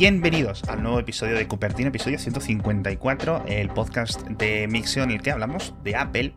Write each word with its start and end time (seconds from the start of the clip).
Bienvenidos 0.00 0.64
al 0.64 0.82
nuevo 0.82 0.98
episodio 0.98 1.36
de 1.36 1.46
Cupertino, 1.46 1.90
episodio 1.90 2.18
154, 2.18 3.44
el 3.46 3.68
podcast 3.68 4.22
de 4.28 4.66
Mixio 4.66 5.02
en 5.02 5.10
el 5.10 5.20
que 5.20 5.30
hablamos 5.30 5.74
de 5.84 5.94
Apple. 5.94 6.32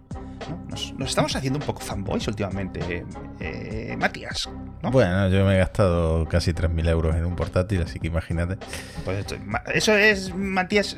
Nos, 0.67 0.93
estamos 1.07 1.33
haciendo 1.37 1.59
un 1.59 1.65
poco 1.65 1.79
fanboys 1.79 2.27
últimamente, 2.27 3.05
eh, 3.39 3.95
Matías. 3.97 4.49
Bueno, 4.81 5.29
yo 5.29 5.45
me 5.45 5.55
he 5.55 5.59
gastado 5.59 6.27
casi 6.27 6.51
3.000 6.51 6.89
euros 6.89 7.15
en 7.15 7.23
un 7.23 7.37
portátil, 7.37 7.81
así 7.83 8.01
que 8.01 8.07
imagínate. 8.07 8.57
Pues 9.05 9.25
eso 9.73 9.97
es, 9.97 10.35
Matías, 10.35 10.97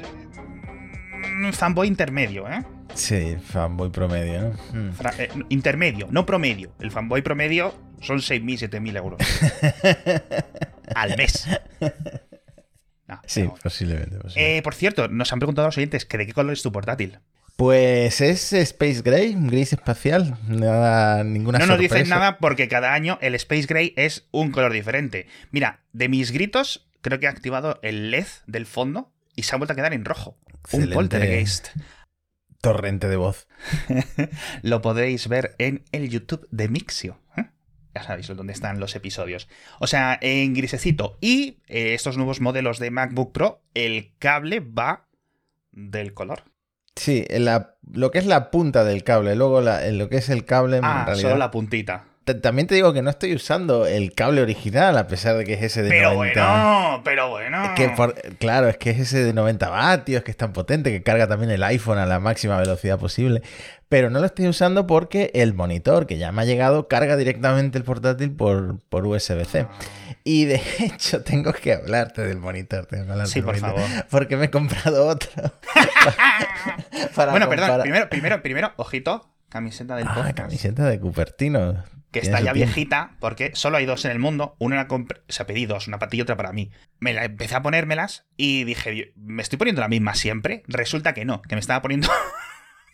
fanboy 1.51 1.87
intermedio, 1.87 2.49
¿eh? 2.49 2.65
Sí, 2.95 3.37
fanboy 3.43 3.91
promedio, 3.91 4.41
¿no? 4.41 4.49
Hmm. 4.73 4.91
Eh, 5.19 5.29
intermedio, 5.49 6.07
no 6.09 6.25
promedio. 6.25 6.71
El 6.79 6.89
fanboy 6.89 7.21
promedio 7.21 7.75
son 8.01 8.17
6.000, 8.17 8.71
7.000 8.71 8.97
euros. 8.97 9.19
al 10.95 11.15
mes. 11.15 11.47
Sí, 13.25 13.49
posiblemente. 13.61 14.17
Eh, 14.35 14.61
por 14.61 14.73
cierto, 14.73 15.07
nos 15.07 15.31
han 15.31 15.39
preguntado 15.39 15.67
los 15.67 15.77
oyentes 15.77 16.05
que 16.05 16.17
de 16.17 16.25
qué 16.25 16.33
color 16.33 16.53
es 16.53 16.61
tu 16.61 16.71
portátil. 16.71 17.19
Pues 17.55 18.19
es 18.19 18.51
Space 18.51 19.01
Gray, 19.01 19.33
gris 19.37 19.71
espacial. 19.71 20.37
Nada, 20.47 21.23
ninguna 21.23 21.59
No 21.59 21.67
nos 21.67 21.79
dicen 21.79 22.09
nada 22.09 22.37
porque 22.37 22.67
cada 22.67 22.93
año 22.93 23.17
el 23.21 23.33
Space 23.35 23.65
Gray 23.65 23.93
es 23.95 24.27
un 24.31 24.51
color 24.51 24.73
diferente. 24.73 25.27
Mira, 25.51 25.79
de 25.93 26.09
mis 26.09 26.31
gritos, 26.31 26.85
creo 27.01 27.19
que 27.19 27.27
he 27.27 27.29
activado 27.29 27.79
el 27.81 28.11
LED 28.11 28.27
del 28.45 28.65
fondo 28.65 29.13
y 29.35 29.43
se 29.43 29.55
ha 29.55 29.57
vuelto 29.57 29.71
a 29.71 29.75
quedar 29.77 29.93
en 29.93 30.03
rojo. 30.03 30.37
Un 30.73 30.89
poltergeist. 30.89 31.69
Torrente 32.59 33.07
de 33.07 33.15
voz. 33.15 33.47
Lo 34.61 34.81
podéis 34.81 35.29
ver 35.29 35.55
en 35.57 35.83
el 35.93 36.09
YouTube 36.09 36.47
de 36.51 36.67
Mixio. 36.67 37.19
¿eh? 37.37 37.45
Ya 37.95 38.03
sabéis 38.03 38.27
dónde 38.27 38.51
están 38.51 38.79
los 38.81 38.95
episodios. 38.95 39.47
O 39.79 39.87
sea, 39.87 40.19
en 40.21 40.53
grisecito. 40.53 41.17
Y 41.21 41.59
eh, 41.67 41.93
estos 41.93 42.17
nuevos 42.17 42.41
modelos 42.41 42.77
de 42.77 42.91
MacBook 42.91 43.31
Pro, 43.31 43.61
el 43.73 44.11
cable 44.19 44.59
va 44.59 45.07
del 45.71 46.13
color. 46.13 46.43
Sí, 46.95 47.25
lo 47.91 48.11
que 48.11 48.19
es 48.19 48.25
la 48.25 48.51
punta 48.51 48.83
del 48.83 49.03
cable, 49.03 49.35
luego 49.35 49.61
lo 49.61 50.09
que 50.09 50.17
es 50.17 50.29
el 50.29 50.45
cable 50.45 50.79
ah, 50.81 50.99
en 50.99 51.05
realidad. 51.05 51.29
solo 51.29 51.37
la 51.37 51.51
puntita. 51.51 52.05
También 52.25 52.67
te 52.67 52.73
digo 52.73 52.91
que 52.91 53.03
no 53.03 53.11
estoy 53.11 53.35
usando 53.35 53.85
el 53.85 54.13
cable 54.13 54.41
original, 54.41 54.97
a 54.97 55.05
pesar 55.05 55.37
de 55.37 55.43
que 55.43 55.53
es 55.53 55.61
ese 55.61 55.83
de 55.83 55.89
pero 55.89 56.15
bueno, 56.15 57.01
pero 57.03 57.29
bueno. 57.29 57.73
que 57.75 57.93
claro, 58.39 58.67
es 58.67 58.77
que 58.77 58.89
es 58.89 58.99
ese 58.99 59.23
de 59.23 59.31
90 59.31 59.69
vatios, 59.69 60.23
que 60.23 60.31
es 60.31 60.37
tan 60.37 60.51
potente, 60.51 60.91
que 60.91 61.03
carga 61.03 61.27
también 61.27 61.51
el 61.51 61.61
iPhone 61.61 61.99
a 61.99 62.07
la 62.07 62.19
máxima 62.19 62.57
velocidad 62.57 62.97
posible. 62.97 63.43
Pero 63.89 64.09
no 64.09 64.19
lo 64.19 64.25
estoy 64.25 64.47
usando 64.47 64.87
porque 64.87 65.29
el 65.35 65.53
monitor 65.53 66.07
que 66.07 66.17
ya 66.17 66.31
me 66.31 66.41
ha 66.41 66.45
llegado 66.45 66.87
carga 66.87 67.15
directamente 67.15 67.77
el 67.77 67.83
portátil 67.83 68.31
por, 68.31 68.79
por 68.89 69.05
USB-C. 69.05 69.67
Y 70.23 70.45
de 70.45 70.59
hecho, 70.79 71.21
tengo 71.21 71.53
que 71.53 71.73
hablarte 71.73 72.23
del 72.23 72.39
monitor. 72.39 72.87
sí, 73.25 73.43
por 73.43 73.55
favor. 73.57 73.83
Porque 74.09 74.35
me 74.35 74.45
he 74.45 74.49
comprado 74.49 75.05
otro. 75.05 75.29
bueno, 77.15 77.47
perdón, 77.47 77.81
primero, 77.81 78.09
primero, 78.09 78.41
primero, 78.41 78.73
ojito, 78.77 79.29
camiseta 79.49 79.95
del 79.95 80.07
ah, 80.07 80.33
camiseta 80.35 80.85
de 80.85 80.99
Cupertino 80.99 81.83
que 82.15 82.21
está 82.21 82.39
ya 82.39 82.53
viejita, 82.53 83.11
porque 83.19 83.51
solo 83.55 83.75
hay 83.75 83.85
dos 83.85 84.05
en 84.05 84.11
el 84.11 84.19
mundo. 84.19 84.55
Una 84.57 84.87
se 85.27 85.43
ha 85.43 85.45
pedido 85.45 85.73
dos, 85.73 85.87
una 85.89 85.99
para 85.99 86.09
ti 86.09 86.17
y 86.17 86.21
otra 86.21 86.37
para 86.37 86.53
mí. 86.53 86.71
Me 86.99 87.11
la 87.11 87.25
empecé 87.25 87.55
a 87.55 87.61
ponérmelas 87.61 88.25
y 88.37 88.63
dije, 88.63 89.11
¿me 89.17 89.43
estoy 89.43 89.57
poniendo 89.57 89.81
la 89.81 89.89
misma 89.89 90.15
siempre? 90.15 90.63
Resulta 90.67 91.13
que 91.13 91.25
no, 91.25 91.41
que 91.41 91.55
me 91.55 91.59
estaba 91.59 91.81
poniendo. 91.81 92.09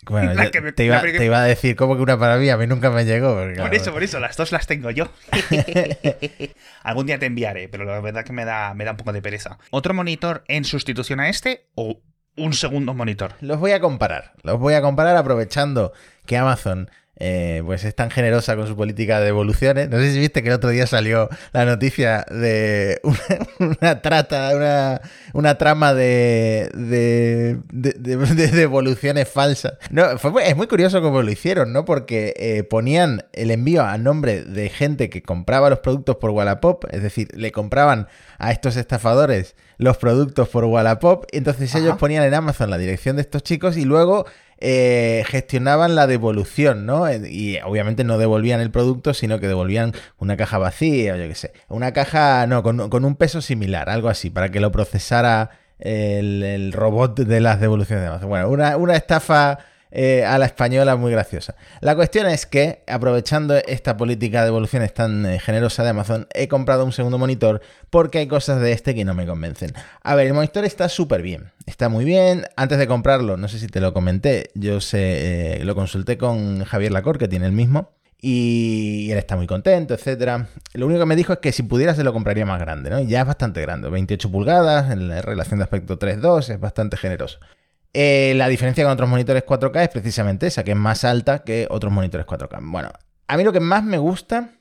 Bueno, 0.09 0.33
te, 0.75 0.83
iba, 0.83 1.43
a 1.43 1.45
decir 1.45 1.75
como 1.75 1.95
que 1.95 2.01
una 2.01 2.17
para 2.17 2.37
mí, 2.37 2.49
a 2.49 2.57
mí 2.57 2.65
nunca 2.65 2.89
me 2.89 3.05
llegó. 3.05 3.35
por 3.35 3.75
eso, 3.75 3.93
por 3.93 4.01
eso, 4.01 4.19
las 4.19 4.35
dos 4.35 4.51
las 4.51 4.65
tengo 4.65 4.89
yo. 4.89 5.11
Algún 6.83 7.05
día 7.05 7.19
te 7.19 7.27
enviaré, 7.27 7.69
pero 7.69 7.85
la 7.85 8.01
verdad 8.01 8.25
que 8.25 8.33
me 8.33 8.43
da, 8.43 8.73
me 8.73 8.83
da 8.83 8.91
un 8.91 8.97
poco 8.97 9.13
de 9.13 9.21
pereza. 9.21 9.59
¿Otro 9.69 9.93
monitor 9.93 10.43
en 10.47 10.65
sustitución 10.65 11.19
a 11.19 11.29
este 11.29 11.67
o 11.75 12.01
un 12.35 12.53
segundo 12.53 12.95
monitor? 12.95 13.35
Los 13.41 13.59
voy 13.59 13.73
a 13.73 13.79
comparar. 13.79 14.33
Los 14.41 14.57
voy 14.57 14.73
a 14.73 14.81
comparar 14.81 15.15
aprovechando 15.17 15.93
que 16.25 16.35
Amazon 16.35 16.89
eh, 17.17 17.61
pues 17.65 17.83
es 17.83 17.93
tan 17.93 18.09
generosa 18.09 18.55
con 18.55 18.67
su 18.67 18.75
política 18.75 19.19
de 19.19 19.25
devoluciones. 19.25 19.89
No 19.89 19.97
sé 19.99 20.11
si 20.11 20.19
viste 20.19 20.41
que 20.41 20.49
el 20.49 20.55
otro 20.55 20.69
día 20.69 20.87
salió 20.87 21.29
la 21.53 21.65
noticia 21.65 22.25
de 22.31 22.99
una, 23.59 24.01
trata, 24.01 24.99
una, 25.33 25.57
trama 25.57 25.93
de, 25.93 26.71
de, 26.73 27.59
devoluciones 27.71 29.29
falsas. 29.29 29.73
No, 29.91 30.17
fue, 30.17 30.49
es 30.49 30.55
muy 30.55 30.67
curioso 30.67 31.01
cómo 31.01 31.21
lo 31.21 31.29
hicieron, 31.29 31.73
¿no? 31.73 31.85
Porque 31.85 32.33
eh, 32.37 32.63
ponían 32.63 33.25
el 33.33 33.51
envío 33.51 33.83
a 33.83 33.97
nombre 33.97 34.43
de 34.43 34.69
gente 34.69 35.09
que 35.09 35.21
compraba 35.21 35.69
los 35.69 35.79
productos 35.79 36.15
por 36.15 36.31
Wallapop, 36.31 36.85
es 36.91 37.03
decir, 37.03 37.27
le 37.35 37.51
compraban 37.51 38.07
a 38.39 38.51
estos 38.51 38.77
estafadores 38.77 39.55
los 39.77 39.97
productos 39.97 40.47
por 40.49 40.65
Wallapop, 40.65 41.25
entonces 41.31 41.73
ellos 41.75 41.97
ponían 41.97 42.23
en 42.23 42.33
Amazon 42.35 42.69
la 42.69 42.77
dirección 42.77 43.15
de 43.15 43.23
estos 43.23 43.41
chicos 43.41 43.77
y 43.77 43.85
luego 43.85 44.25
eh, 44.63 45.23
gestionaban 45.25 45.95
la 45.95 46.05
devolución, 46.05 46.85
¿no? 46.85 47.07
Eh, 47.07 47.21
y 47.29 47.57
obviamente 47.61 48.03
no 48.03 48.19
devolvían 48.19 48.61
el 48.61 48.69
producto, 48.69 49.15
sino 49.15 49.39
que 49.39 49.47
devolvían 49.47 49.93
una 50.19 50.37
caja 50.37 50.59
vacía, 50.59 51.15
o 51.15 51.17
yo 51.17 51.27
qué 51.27 51.35
sé. 51.35 51.53
Una 51.67 51.93
caja, 51.93 52.45
no, 52.45 52.61
con, 52.61 53.05
un 53.05 53.15
peso 53.15 53.41
similar, 53.41 53.89
algo 53.89 54.07
así, 54.07 54.29
para 54.29 54.49
que 54.49 54.59
lo 54.59 54.71
procesara 54.71 55.49
el, 55.79 56.71
robot 56.73 57.19
de 57.19 57.39
las 57.41 57.59
devoluciones. 57.59 58.21
Bueno, 58.21 58.49
una, 58.49 58.77
una 58.77 58.95
estafa 58.95 59.57
eh, 59.91 60.23
a 60.25 60.37
la 60.37 60.45
española 60.45 60.95
muy 60.95 61.11
graciosa. 61.11 61.55
La 61.81 61.95
cuestión 61.95 62.27
es 62.27 62.45
que, 62.45 62.81
aprovechando 62.87 63.55
esta 63.57 63.97
política 63.97 64.39
de 64.39 64.45
devoluciones 64.45 64.93
tan 64.93 65.25
eh, 65.25 65.37
generosa 65.37 65.83
de 65.83 65.89
Amazon, 65.89 66.27
he 66.33 66.47
comprado 66.47 66.85
un 66.85 66.93
segundo 66.93 67.17
monitor 67.17 67.61
porque 67.89 68.19
hay 68.19 68.27
cosas 68.27 68.61
de 68.61 68.71
este 68.71 68.95
que 68.95 69.03
no 69.03 69.13
me 69.13 69.25
convencen. 69.25 69.73
A 70.01 70.15
ver, 70.15 70.27
el 70.27 70.33
monitor 70.33 70.63
está 70.63 70.87
súper 70.87 71.21
bien, 71.21 71.51
está 71.65 71.89
muy 71.89 72.05
bien. 72.05 72.45
Antes 72.55 72.77
de 72.77 72.87
comprarlo, 72.87 73.35
no 73.35 73.49
sé 73.49 73.59
si 73.59 73.67
te 73.67 73.81
lo 73.81 73.93
comenté, 73.93 74.51
yo 74.53 74.79
sé, 74.79 75.59
eh, 75.59 75.65
lo 75.65 75.75
consulté 75.75 76.17
con 76.17 76.63
Javier 76.63 76.93
Lacor, 76.93 77.17
que 77.17 77.27
tiene 77.27 77.45
el 77.45 77.51
mismo. 77.51 77.91
Y 78.23 79.09
él 79.11 79.17
está 79.17 79.35
muy 79.35 79.47
contento, 79.47 79.95
etcétera. 79.95 80.47
Lo 80.73 80.85
único 80.85 81.01
que 81.01 81.05
me 81.07 81.15
dijo 81.15 81.33
es 81.33 81.39
que 81.39 81.51
si 81.51 81.63
pudiera 81.63 81.95
se 81.95 82.03
lo 82.03 82.13
compraría 82.13 82.45
más 82.45 82.59
grande, 82.59 82.91
¿no? 82.91 83.01
ya 83.01 83.21
es 83.21 83.27
bastante 83.27 83.61
grande, 83.61 83.89
28 83.89 84.31
pulgadas, 84.31 84.91
en 84.91 85.09
la 85.09 85.23
relación 85.23 85.57
de 85.57 85.63
aspecto 85.63 85.97
3.2, 85.97 86.49
es 86.53 86.59
bastante 86.59 86.97
generoso. 86.97 87.39
Eh, 87.93 88.33
la 88.35 88.47
diferencia 88.47 88.83
con 88.83 88.93
otros 88.93 89.09
monitores 89.09 89.45
4K 89.45 89.83
es 89.83 89.89
precisamente 89.89 90.47
esa, 90.47 90.63
que 90.63 90.71
es 90.71 90.77
más 90.77 91.03
alta 91.03 91.43
que 91.43 91.67
otros 91.69 91.91
monitores 91.91 92.25
4K. 92.25 92.59
Bueno, 92.71 92.91
a 93.27 93.37
mí 93.37 93.43
lo 93.43 93.51
que 93.51 93.59
más 93.59 93.83
me 93.83 93.97
gusta, 93.97 94.51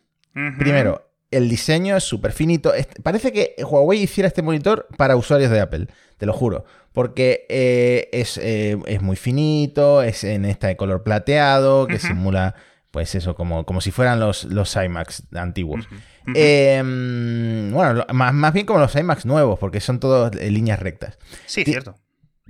primero, 0.58 1.10
el 1.30 1.48
diseño 1.48 1.96
es 1.96 2.04
súper 2.04 2.32
finito. 2.32 2.72
Parece 3.02 3.32
que 3.32 3.54
Huawei 3.62 4.02
hiciera 4.02 4.26
este 4.26 4.42
monitor 4.42 4.88
para 4.96 5.16
usuarios 5.16 5.50
de 5.50 5.60
Apple, 5.60 5.86
te 6.18 6.26
lo 6.26 6.32
juro. 6.32 6.64
Porque 6.92 7.46
eh, 7.48 8.08
eh, 8.12 8.78
es, 8.86 9.02
muy 9.02 9.14
finito, 9.14 10.02
es 10.02 10.24
en 10.24 10.44
este 10.44 10.76
color 10.76 11.04
plateado, 11.04 11.86
que 11.86 12.00
simula, 12.00 12.56
pues 12.90 13.14
eso, 13.14 13.36
como, 13.36 13.64
como 13.64 13.80
si 13.80 13.92
fueran 13.92 14.18
los, 14.18 14.42
los 14.44 14.74
iMacs 14.74 15.22
antiguos. 15.34 15.88
Em, 16.34 17.72
bueno, 17.72 18.04
más, 18.12 18.34
más, 18.34 18.52
bien 18.52 18.66
como 18.66 18.80
los 18.80 18.94
iMacs 18.96 19.24
nuevos, 19.24 19.58
porque 19.60 19.80
son 19.80 20.00
todos 20.00 20.34
líneas 20.34 20.80
rectas. 20.80 21.16
Sí, 21.46 21.62
cierto. 21.64 21.94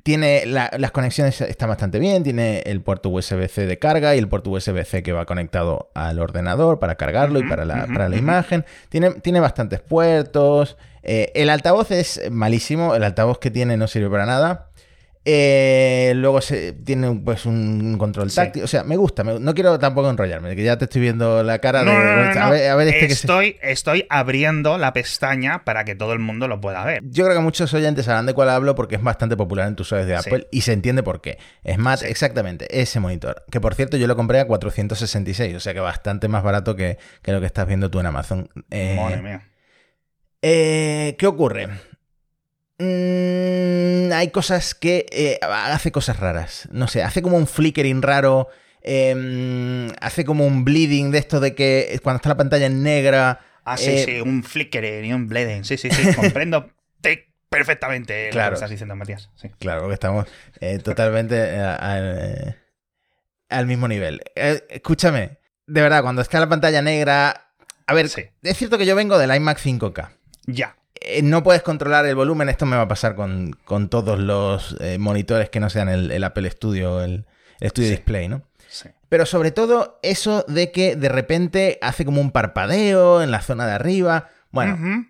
Tiene 0.03 0.47
las 0.47 0.91
conexiones 0.93 1.41
están 1.41 1.69
bastante 1.69 1.99
bien, 1.99 2.23
tiene 2.23 2.61
el 2.61 2.81
puerto 2.81 3.09
USB-C 3.11 3.67
de 3.67 3.79
carga 3.79 4.15
y 4.15 4.19
el 4.19 4.29
puerto 4.29 4.51
USB-C 4.51 5.03
que 5.03 5.13
va 5.13 5.27
conectado 5.27 5.91
al 5.95 6.19
ordenador 6.19 6.79
para 6.79 6.95
cargarlo 6.97 7.39
y 7.39 7.49
para 7.49 7.65
la, 7.65 7.87
para 7.87 8.09
la 8.09 8.17
imagen. 8.17 8.65
Tiene, 8.89 9.11
tiene 9.13 9.41
bastantes 9.41 9.81
puertos. 9.81 10.77
Eh, 11.03 11.33
el 11.35 11.51
altavoz 11.51 11.91
es 11.91 12.21
malísimo, 12.31 12.95
el 12.95 13.05
altavoz 13.05 13.39
que 13.39 13.51
tiene 13.51 13.77
no 13.77 13.89
sirve 13.89 14.11
para 14.11 14.27
nada. 14.27 14.70
Eh, 15.27 16.15
luego 16.17 16.41
se, 16.41 16.73
tiene 16.73 17.21
pues 17.23 17.45
un 17.45 17.99
control 17.99 18.33
táctil. 18.33 18.63
O 18.63 18.67
sea, 18.67 18.85
me 18.85 18.97
gusta. 18.97 19.23
no 19.23 19.55
quiero 19.55 19.79
tampoco 19.79 20.09
enrollarme, 20.09 20.57
que 20.57 20.63
ya 20.65 20.79
te 20.79 20.87
estoy 20.87 21.03
viendo 21.03 21.43
la 21.43 21.59
cara 21.59 21.85
de. 21.85 21.91
a, 21.91 22.49
ver, 22.77 22.89
este 22.89 23.07
estoy, 23.07 23.57
estoy 23.61 24.07
abriendo 24.09 24.79
la 24.79 24.95
pestaña 24.95 25.65
para 25.65 25.85
que 25.85 25.95
todo 25.95 26.15
el 26.15 26.21
mundo 26.21 26.49
lo 26.49 26.61
pueda 26.61 26.85
ver. 26.85 27.03
Yo 27.05 27.25
creo 27.25 27.37
que 27.37 27.43
muchos 27.43 27.73
oyentes 27.75 28.07
sabrán 28.07 28.27
de 28.27 28.33
cuál 28.33 28.49
hablo 28.49 28.75
porque 28.75 28.97
es 28.97 29.03
bastante 29.03 29.37
popular 29.37 29.69
en 29.69 29.77
tus 29.77 29.89
usuarios 29.89 30.09
de 30.09 30.17
Apple 30.17 30.49
y 30.51 30.63
se 30.63 30.73
entiende 30.73 31.03
por 31.03 31.21
qué. 31.21 31.39
Es 31.65 31.77
más, 31.77 32.03
exactamente, 32.03 32.81
ese 32.81 32.99
monitor. 32.99 33.45
Que 33.51 33.61
por 33.61 33.75
cierto, 33.75 33.99
yo 33.99 34.07
lo 34.07 34.17
compré 34.17 34.41
a 34.41 34.47
466, 34.47 35.55
o 35.55 35.61
sea 35.61 35.75
que 35.75 35.81
bastante 35.81 36.29
más 36.29 36.43
barato 36.43 36.77
que, 36.77 36.99
lo 37.25 37.41
que 37.41 37.47
estás 37.47 37.67
viendo 37.67 37.91
tú 37.91 38.01
en 38.01 38.07
Amazon. 38.07 38.49
Eh, 38.71 38.97
Madre 38.99 39.23
mía. 39.23 39.43
Eh, 40.43 41.17
¿Qué 41.19 41.27
ocurre? 41.27 41.69
Mm, 42.81 44.11
hay 44.13 44.31
cosas 44.31 44.75
que 44.75 45.05
eh, 45.13 45.39
hace 45.43 45.93
cosas 45.93 46.19
raras. 46.19 46.67
No 46.73 46.89
sé, 46.89 47.03
hace 47.03 47.21
como 47.21 47.37
un 47.37 47.47
flickering 47.47 48.01
raro. 48.01 48.49
Em, 48.83 49.93
hace 50.01 50.25
como 50.25 50.47
un 50.47 50.65
bleeding 50.65 51.11
de 51.11 51.19
esto 51.19 51.41
de 51.41 51.55
que 51.55 52.01
cuando 52.03 52.17
está 52.17 52.31
la 52.31 52.39
pantalla 52.39 52.67
en 52.67 52.83
negra. 52.83 53.41
Ah, 53.65 53.77
sí, 53.77 53.91
eh, 53.91 54.05
sí, 54.07 54.21
un 54.23 54.43
flickering 54.43 55.05
y 55.05 55.13
un 55.13 55.29
bleeding. 55.29 55.65
Sí, 55.65 55.77
sí, 55.77 55.91
sí, 55.91 56.15
comprendo 56.17 56.71
perfectamente 57.51 58.33
lo 58.33 58.41
que 58.41 58.55
estás 58.55 58.71
diciendo, 58.71 58.97
Matías. 58.97 59.29
Claro, 59.59 59.89
que 59.89 59.95
estamos 59.95 60.27
eh, 60.61 60.79
totalmente 60.79 61.61
al 63.51 63.67
mismo 63.67 63.89
nivel. 63.89 64.23
escúchame, 64.35 65.39
de 65.67 65.83
verdad, 65.83 66.03
cuando 66.03 66.23
está 66.23 66.41
la 66.41 66.49
pantalla 66.49 66.81
negra. 66.81 67.49
A 67.87 67.93
ver, 67.93 68.07
es 68.07 68.57
cierto 68.57 68.79
que 68.79 68.87
yo 68.87 68.95
vengo 68.95 69.19
del 69.19 69.35
iMac 69.35 69.59
5K. 69.59 70.11
Ya. 70.47 70.77
Eh, 71.01 71.23
no 71.23 71.43
puedes 71.43 71.63
controlar 71.63 72.07
el 72.07 72.15
volumen. 72.15 72.49
Esto 72.49 72.67
me 72.67 72.77
va 72.77 72.83
a 72.83 72.89
pasar 72.89 73.15
con, 73.15 73.53
con 73.65 73.89
todos 73.89 74.19
los 74.19 74.77
eh, 74.81 74.99
monitores 74.99 75.51
que 75.51 75.61
no 75.61 75.71
sean 75.71 75.89
el, 75.89 76.11
el 76.11 76.25
Apple 76.25 76.51
Studio, 76.51 77.03
el, 77.03 77.25
el 77.61 77.71
Studio 77.71 77.89
Sí. 77.89 77.95
Display, 77.97 78.29
¿no? 78.29 78.43
Sí. 78.69 78.89
Pero 79.09 79.27
sobre 79.27 79.51
todo 79.51 79.99
eso 80.03 80.45
de 80.47 80.71
que 80.71 80.95
de 80.97 81.09
repente 81.09 81.79
hace 81.83 82.05
como 82.05 82.21
un 82.21 82.31
parpadeo 82.31 83.23
en 83.23 83.31
la 83.31 83.41
zona 83.41 83.67
de 83.67 83.73
arriba. 83.73 84.29
Bueno, 84.53 85.07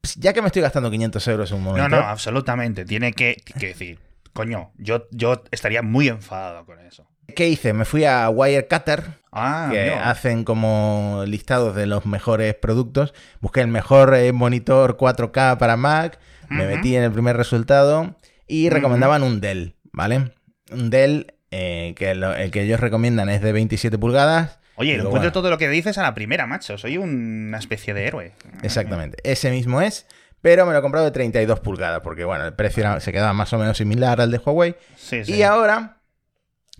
pues, 0.00 0.16
ya 0.16 0.32
que 0.32 0.42
me 0.42 0.48
estoy 0.48 0.62
gastando 0.62 0.90
500 0.90 1.28
euros 1.28 1.50
en 1.50 1.58
un 1.58 1.64
No, 1.64 1.70
monitor, 1.70 1.90
no, 1.90 1.98
absolutamente. 1.98 2.84
Tiene 2.84 3.12
que, 3.12 3.36
que 3.58 3.68
decir, 3.68 3.98
coño, 4.32 4.72
yo, 4.76 5.06
yo 5.10 5.42
estaría 5.50 5.82
muy 5.82 6.08
enfadado 6.08 6.66
con 6.66 6.78
eso. 6.80 7.06
¿Qué 7.34 7.48
hice? 7.48 7.72
Me 7.72 7.84
fui 7.84 8.04
a 8.04 8.28
Wirecutter, 8.30 9.18
Ah, 9.30 9.68
que 9.70 9.90
hacen 9.92 10.42
como 10.44 11.22
listados 11.26 11.76
de 11.76 11.86
los 11.86 12.06
mejores 12.06 12.54
productos. 12.54 13.12
Busqué 13.40 13.60
el 13.60 13.68
mejor 13.68 14.14
eh, 14.14 14.32
monitor 14.32 14.96
4K 14.96 15.58
para 15.58 15.76
Mac, 15.76 16.18
me 16.48 16.66
metí 16.66 16.96
en 16.96 17.02
el 17.04 17.12
primer 17.12 17.36
resultado 17.36 18.16
y 18.46 18.70
recomendaban 18.70 19.22
un 19.22 19.40
Dell, 19.40 19.74
¿vale? 19.92 20.32
Un 20.72 20.88
Dell 20.90 21.34
eh, 21.50 21.94
que 21.96 22.14
lo- 22.14 22.34
el 22.34 22.50
que 22.50 22.62
ellos 22.62 22.80
recomiendan 22.80 23.28
es 23.28 23.42
de 23.42 23.52
27 23.52 23.98
pulgadas. 23.98 24.58
Oye, 24.76 24.92
pero 24.92 25.02
encuentro 25.08 25.20
bueno. 25.30 25.32
todo 25.32 25.50
lo 25.50 25.58
que 25.58 25.68
dices 25.68 25.98
a 25.98 26.02
la 26.02 26.14
primera, 26.14 26.46
macho. 26.46 26.78
Soy 26.78 26.96
una 26.98 27.58
especie 27.58 27.92
de 27.94 28.06
héroe. 28.06 28.32
Exactamente, 28.62 29.18
ese 29.24 29.50
mismo 29.50 29.82
es, 29.82 30.06
pero 30.40 30.64
me 30.66 30.72
lo 30.72 30.78
he 30.78 30.82
comprado 30.82 31.04
de 31.04 31.10
32 31.12 31.60
pulgadas 31.60 32.00
porque 32.00 32.24
bueno, 32.24 32.44
el 32.46 32.54
precio 32.54 32.82
era- 32.82 33.00
se 33.00 33.12
quedaba 33.12 33.34
más 33.34 33.52
o 33.52 33.58
menos 33.58 33.76
similar 33.76 34.20
al 34.22 34.30
de 34.30 34.38
Huawei. 34.38 34.74
Sí, 34.96 35.24
sí. 35.24 35.34
Y 35.34 35.42
ahora 35.42 35.97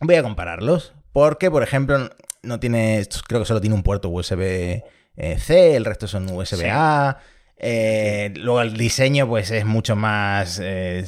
voy 0.00 0.16
a 0.16 0.22
compararlos. 0.22 0.94
Porque, 1.12 1.50
por 1.50 1.62
ejemplo, 1.62 2.10
no 2.42 2.60
tiene. 2.60 3.06
Creo 3.26 3.40
que 3.40 3.46
solo 3.46 3.60
tiene 3.60 3.74
un 3.74 3.82
puerto 3.82 4.08
USB-C, 4.08 5.76
el 5.76 5.84
resto 5.84 6.06
son 6.06 6.30
USB-A. 6.30 7.18
eh, 7.56 8.32
luego 8.36 8.60
el 8.60 8.76
diseño, 8.76 9.26
pues, 9.26 9.50
es 9.50 9.64
mucho 9.64 9.96
más 9.96 10.60
eh, 10.62 11.04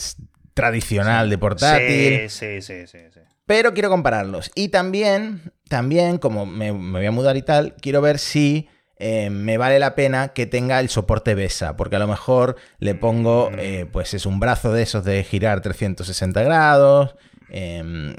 tradicional 0.55 1.31
de 1.31 1.39
portátil. 1.39 2.29
Sí, 2.29 2.61
sí, 2.61 2.63
sí, 2.63 2.87
sí, 2.87 2.99
sí. 3.13 3.21
Pero 3.47 3.73
quiero 3.75 3.89
compararlos. 3.89 4.51
Y 4.55 4.69
también, 4.69 5.53
también, 5.69 6.19
como 6.19 6.47
me, 6.47 6.73
me 6.73 6.99
voy 6.99 7.07
a 7.07 7.11
mudar 7.11 7.37
y 7.37 7.43
tal, 7.43 7.75
quiero 7.81 8.01
ver 8.01 8.19
si 8.19 8.69
eh, 9.03 9.31
me 9.31 9.57
vale 9.57 9.79
la 9.79 9.95
pena 9.95 10.29
que 10.29 10.47
tenga 10.47 10.79
el 10.79 10.89
soporte 10.91 11.35
BESA. 11.35 11.75
Porque 11.77 11.97
a 11.97 11.99
lo 11.99 12.07
mejor 12.07 12.57
le 12.79 12.95
pongo, 12.95 13.51
eh, 13.59 13.87
pues 13.91 14.15
es 14.15 14.27
un 14.27 14.39
brazo 14.39 14.73
de 14.73 14.83
esos 14.83 15.05
de 15.05 15.25
girar 15.25 15.63
360 15.63 16.43
grados. 16.43 17.17
Eh, 17.51 18.15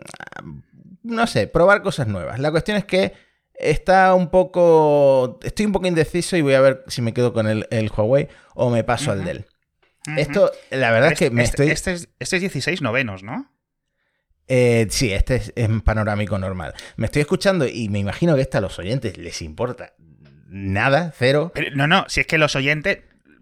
no 1.04 1.28
sé, 1.28 1.48
probar 1.48 1.82
cosas 1.82 2.08
nuevas. 2.08 2.40
La 2.40 2.52
cuestión 2.52 2.78
es 2.78 2.86
que 2.86 3.14
está 3.54 4.14
un 4.14 4.30
poco. 4.30 5.40
Estoy 5.44 5.66
un 5.66 5.72
poco 5.72 5.88
indeciso 5.88 6.38
y 6.38 6.42
voy 6.42 6.54
a 6.54 6.62
ver 6.62 6.84
si 6.88 7.02
me 7.02 7.14
quedo 7.14 7.34
con 7.34 7.48
el, 7.48 7.68
el 7.72 7.92
Huawei 7.96 8.28
o 8.56 8.70
me 8.70 8.84
paso 8.84 9.12
al. 9.12 9.24
Dell. 9.24 9.48
Ujú. 10.08 10.20
Esto, 10.20 10.52
la 10.72 10.92
verdad 10.92 11.12
es 11.14 11.20
que 11.20 11.30
me 11.30 11.44
este, 11.44 11.64
estoy. 11.64 11.72
Este 11.72 11.92
es, 11.94 12.10
este 12.20 12.36
es 12.38 12.42
16 12.42 12.82
novenos, 12.82 13.24
¿no? 13.24 13.52
Eh, 14.48 14.88
sí, 14.90 15.14
este 15.14 15.36
es, 15.36 15.54
es 15.56 15.70
panorámico 15.84 16.38
normal. 16.38 16.74
Me 16.98 17.06
estoy 17.06 17.22
escuchando 17.22 17.68
y 17.68 17.88
me 17.90 18.00
imagino 18.00 18.36
que 18.36 18.42
esto 18.42 18.58
a 18.58 18.62
los 18.62 18.78
oyentes 18.80 19.18
les 19.18 19.42
importa 19.42 19.94
nada, 20.52 21.14
cero. 21.18 21.52
Pero, 21.56 21.76
no, 21.76 21.88
no, 21.88 22.06
si 22.10 22.22
es 22.22 22.28
que 22.28 22.38
los 22.38 22.56
oyentes. 22.56 23.00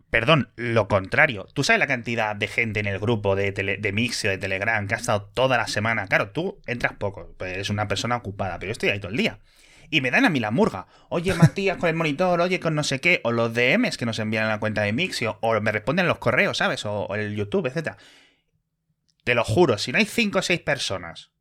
Perdón, 0.09 0.51
lo 0.55 0.87
contrario. 0.87 1.45
¿Tú 1.53 1.63
sabes 1.63 1.79
la 1.79 1.85
cantidad 1.87 2.35
de 2.35 2.47
gente 2.47 2.79
en 2.79 2.87
el 2.87 2.97
grupo 2.99 3.35
de, 3.35 3.53
tele- 3.53 3.77
de 3.79 3.91
Mixio, 3.91 4.29
de 4.31 4.37
Telegram, 4.39 4.87
que 4.87 4.95
ha 4.95 4.97
estado 4.97 5.25
toda 5.33 5.57
la 5.57 5.67
semana? 5.67 6.07
Claro, 6.07 6.31
tú 6.31 6.59
entras 6.65 6.93
poco, 6.93 7.33
pues 7.37 7.53
eres 7.53 7.69
una 7.69 7.87
persona 7.87 8.15
ocupada, 8.15 8.57
pero 8.57 8.69
yo 8.69 8.71
estoy 8.71 8.89
ahí 8.89 8.99
todo 8.99 9.11
el 9.11 9.17
día. 9.17 9.39
Y 9.91 10.01
me 10.01 10.09
dan 10.11 10.25
a 10.25 10.29
mí 10.29 10.39
la 10.39 10.49
murga. 10.51 10.87
Oye, 11.09 11.33
Matías, 11.35 11.77
con 11.77 11.89
el 11.89 11.95
monitor, 11.95 12.41
oye, 12.41 12.59
con 12.59 12.73
no 12.75 12.83
sé 12.83 12.99
qué, 12.99 13.21
o 13.23 13.31
los 13.31 13.53
DMs 13.53 13.97
que 13.97 14.05
nos 14.05 14.17
envían 14.19 14.45
a 14.45 14.49
la 14.49 14.59
cuenta 14.59 14.81
de 14.81 14.93
Mixio, 14.93 15.37
o 15.41 15.59
me 15.61 15.71
responden 15.71 16.07
los 16.07 16.17
correos, 16.19 16.57
¿sabes? 16.57 16.85
O, 16.85 17.05
o 17.05 17.15
el 17.15 17.35
YouTube, 17.35 17.67
etcétera. 17.67 17.97
Te 19.23 19.35
lo 19.35 19.43
juro, 19.43 19.77
si 19.77 19.91
no 19.91 19.97
hay 19.99 20.05
cinco 20.05 20.39
o 20.39 20.41
seis 20.41 20.59
personas 20.59 21.31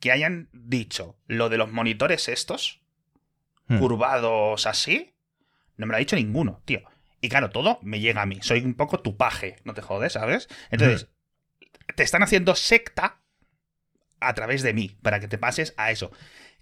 que 0.00 0.12
hayan 0.12 0.48
dicho 0.52 1.16
lo 1.26 1.48
de 1.48 1.58
los 1.58 1.70
monitores 1.72 2.28
estos, 2.28 2.80
Hmm. 3.68 3.78
curvados 3.78 4.66
así, 4.66 5.14
no 5.76 5.86
me 5.86 5.92
lo 5.92 5.96
ha 5.96 6.00
dicho 6.00 6.16
ninguno, 6.16 6.60
tío. 6.64 6.82
Y 7.22 7.28
claro, 7.30 7.48
todo 7.50 7.78
me 7.82 8.00
llega 8.00 8.20
a 8.20 8.26
mí. 8.26 8.38
Soy 8.42 8.60
un 8.64 8.74
poco 8.74 9.00
tu 9.00 9.16
paje, 9.16 9.56
no 9.64 9.72
te 9.72 9.80
jodes, 9.80 10.12
¿sabes? 10.12 10.48
Entonces, 10.70 11.08
te 11.96 12.02
están 12.02 12.22
haciendo 12.22 12.54
secta 12.54 13.20
a 14.20 14.34
través 14.34 14.62
de 14.62 14.74
mí, 14.74 14.98
para 15.02 15.20
que 15.20 15.28
te 15.28 15.38
pases 15.38 15.72
a 15.78 15.90
eso. 15.90 16.10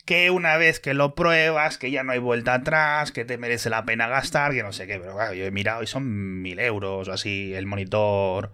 Que 0.04 0.30
una 0.30 0.56
vez 0.56 0.78
que 0.80 0.94
lo 0.94 1.14
pruebas, 1.14 1.76
que 1.78 1.90
ya 1.90 2.02
no 2.04 2.12
hay 2.12 2.18
vuelta 2.18 2.54
atrás, 2.54 3.10
que 3.12 3.24
te 3.24 3.36
merece 3.38 3.68
la 3.70 3.84
pena 3.84 4.06
gastar, 4.08 4.52
que 4.52 4.62
no 4.62 4.72
sé 4.72 4.86
qué, 4.86 4.98
pero 4.98 5.14
claro, 5.14 5.34
yo 5.34 5.44
he 5.44 5.50
mirado 5.50 5.82
y 5.82 5.86
son 5.86 6.40
mil 6.42 6.58
euros 6.60 7.08
o 7.08 7.12
así 7.12 7.52
el 7.54 7.66
monitor 7.66 8.52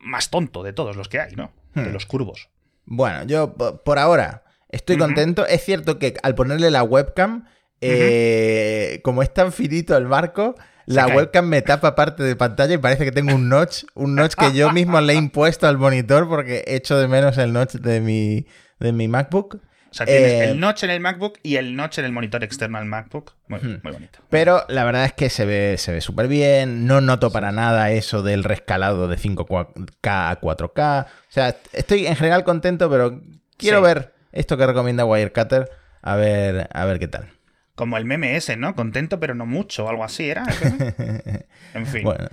más 0.00 0.30
tonto 0.30 0.62
de 0.62 0.72
todos 0.72 0.96
los 0.96 1.08
que 1.08 1.20
hay, 1.20 1.34
¿no? 1.34 1.52
De 1.74 1.82
Hmm. 1.90 1.92
los 1.92 2.06
curvos. 2.06 2.48
Bueno, 2.84 3.24
yo 3.24 3.54
po- 3.54 3.82
por 3.82 3.98
ahora 3.98 4.44
estoy 4.68 4.96
contento. 4.98 5.46
Es 5.46 5.64
cierto 5.64 5.98
que 5.98 6.14
al 6.22 6.34
ponerle 6.34 6.70
la 6.70 6.82
webcam, 6.82 7.46
eh, 7.80 9.00
como 9.02 9.22
es 9.22 9.32
tan 9.32 9.52
finito 9.52 9.96
el 9.96 10.06
marco, 10.06 10.54
la 10.86 11.06
cae. 11.06 11.16
webcam 11.16 11.46
me 11.46 11.62
tapa 11.62 11.94
parte 11.94 12.22
de 12.22 12.36
pantalla 12.36 12.74
y 12.74 12.78
parece 12.78 13.04
que 13.04 13.12
tengo 13.12 13.34
un 13.34 13.48
notch, 13.48 13.84
un 13.94 14.14
notch 14.14 14.34
que 14.34 14.52
yo 14.52 14.72
mismo 14.72 15.00
le 15.00 15.14
he 15.14 15.16
impuesto 15.16 15.66
al 15.66 15.78
monitor 15.78 16.28
porque 16.28 16.64
echo 16.66 16.96
de 16.98 17.08
menos 17.08 17.38
el 17.38 17.52
notch 17.52 17.74
de 17.74 18.00
mi, 18.00 18.46
de 18.80 18.92
mi 18.92 19.08
MacBook. 19.08 19.60
O 19.88 19.94
sea, 19.96 20.04
tienes 20.04 20.32
Eh, 20.32 20.44
el 20.44 20.60
notch 20.60 20.82
en 20.84 20.90
el 20.90 21.00
MacBook 21.00 21.38
y 21.42 21.56
el 21.56 21.74
notch 21.74 21.98
en 21.98 22.04
el 22.04 22.12
monitor 22.12 22.44
externo 22.44 22.76
al 22.76 22.84
MacBook. 22.84 23.32
Muy, 23.48 23.60
Hmm. 23.60 23.80
muy 23.82 23.92
bonito. 23.92 24.18
Pero 24.28 24.64
la 24.68 24.84
verdad 24.84 25.06
es 25.06 25.14
que 25.14 25.30
se 25.30 25.46
ve 25.46 25.76
se 25.78 25.92
ve 25.92 26.00
súper 26.02 26.28
bien. 26.28 26.86
No 26.86 27.00
noto 27.00 27.30
para 27.32 27.50
nada 27.50 27.90
eso 27.92 28.22
del 28.22 28.44
rescalado 28.44 29.08
de 29.08 29.16
5K 29.16 30.30
a 30.30 30.38
4K. 30.40 31.06
O 31.06 31.32
sea, 31.32 31.56
estoy 31.72 32.06
en 32.06 32.14
general 32.16 32.44
contento, 32.44 32.90
pero 32.90 33.22
quiero 33.56 33.78
Sí. 33.78 33.84
ver 33.84 34.12
esto 34.32 34.56
que 34.58 34.66
recomienda 34.66 35.04
Wirecutter. 35.06 35.70
A 36.02 36.14
ver, 36.16 36.68
a 36.72 36.84
ver 36.84 36.98
qué 36.98 37.08
tal. 37.08 37.30
Como 37.76 37.96
el 37.96 38.04
meme 38.04 38.36
ese, 38.36 38.56
¿no? 38.56 38.74
Contento 38.74 39.20
pero 39.20 39.34
no 39.36 39.46
mucho, 39.46 39.84
o 39.84 39.88
algo 39.88 40.02
así 40.02 40.28
era. 40.28 40.44
En 41.74 41.86
fin. 41.86 42.02
Bueno, 42.02 42.26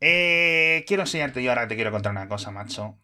Eh, 0.00 0.84
quiero 0.86 1.02
enseñarte 1.02 1.42
yo 1.42 1.50
ahora 1.50 1.66
te 1.68 1.74
quiero 1.74 1.90
contar 1.90 2.12
una 2.12 2.28
cosa, 2.28 2.50
macho. 2.50 2.96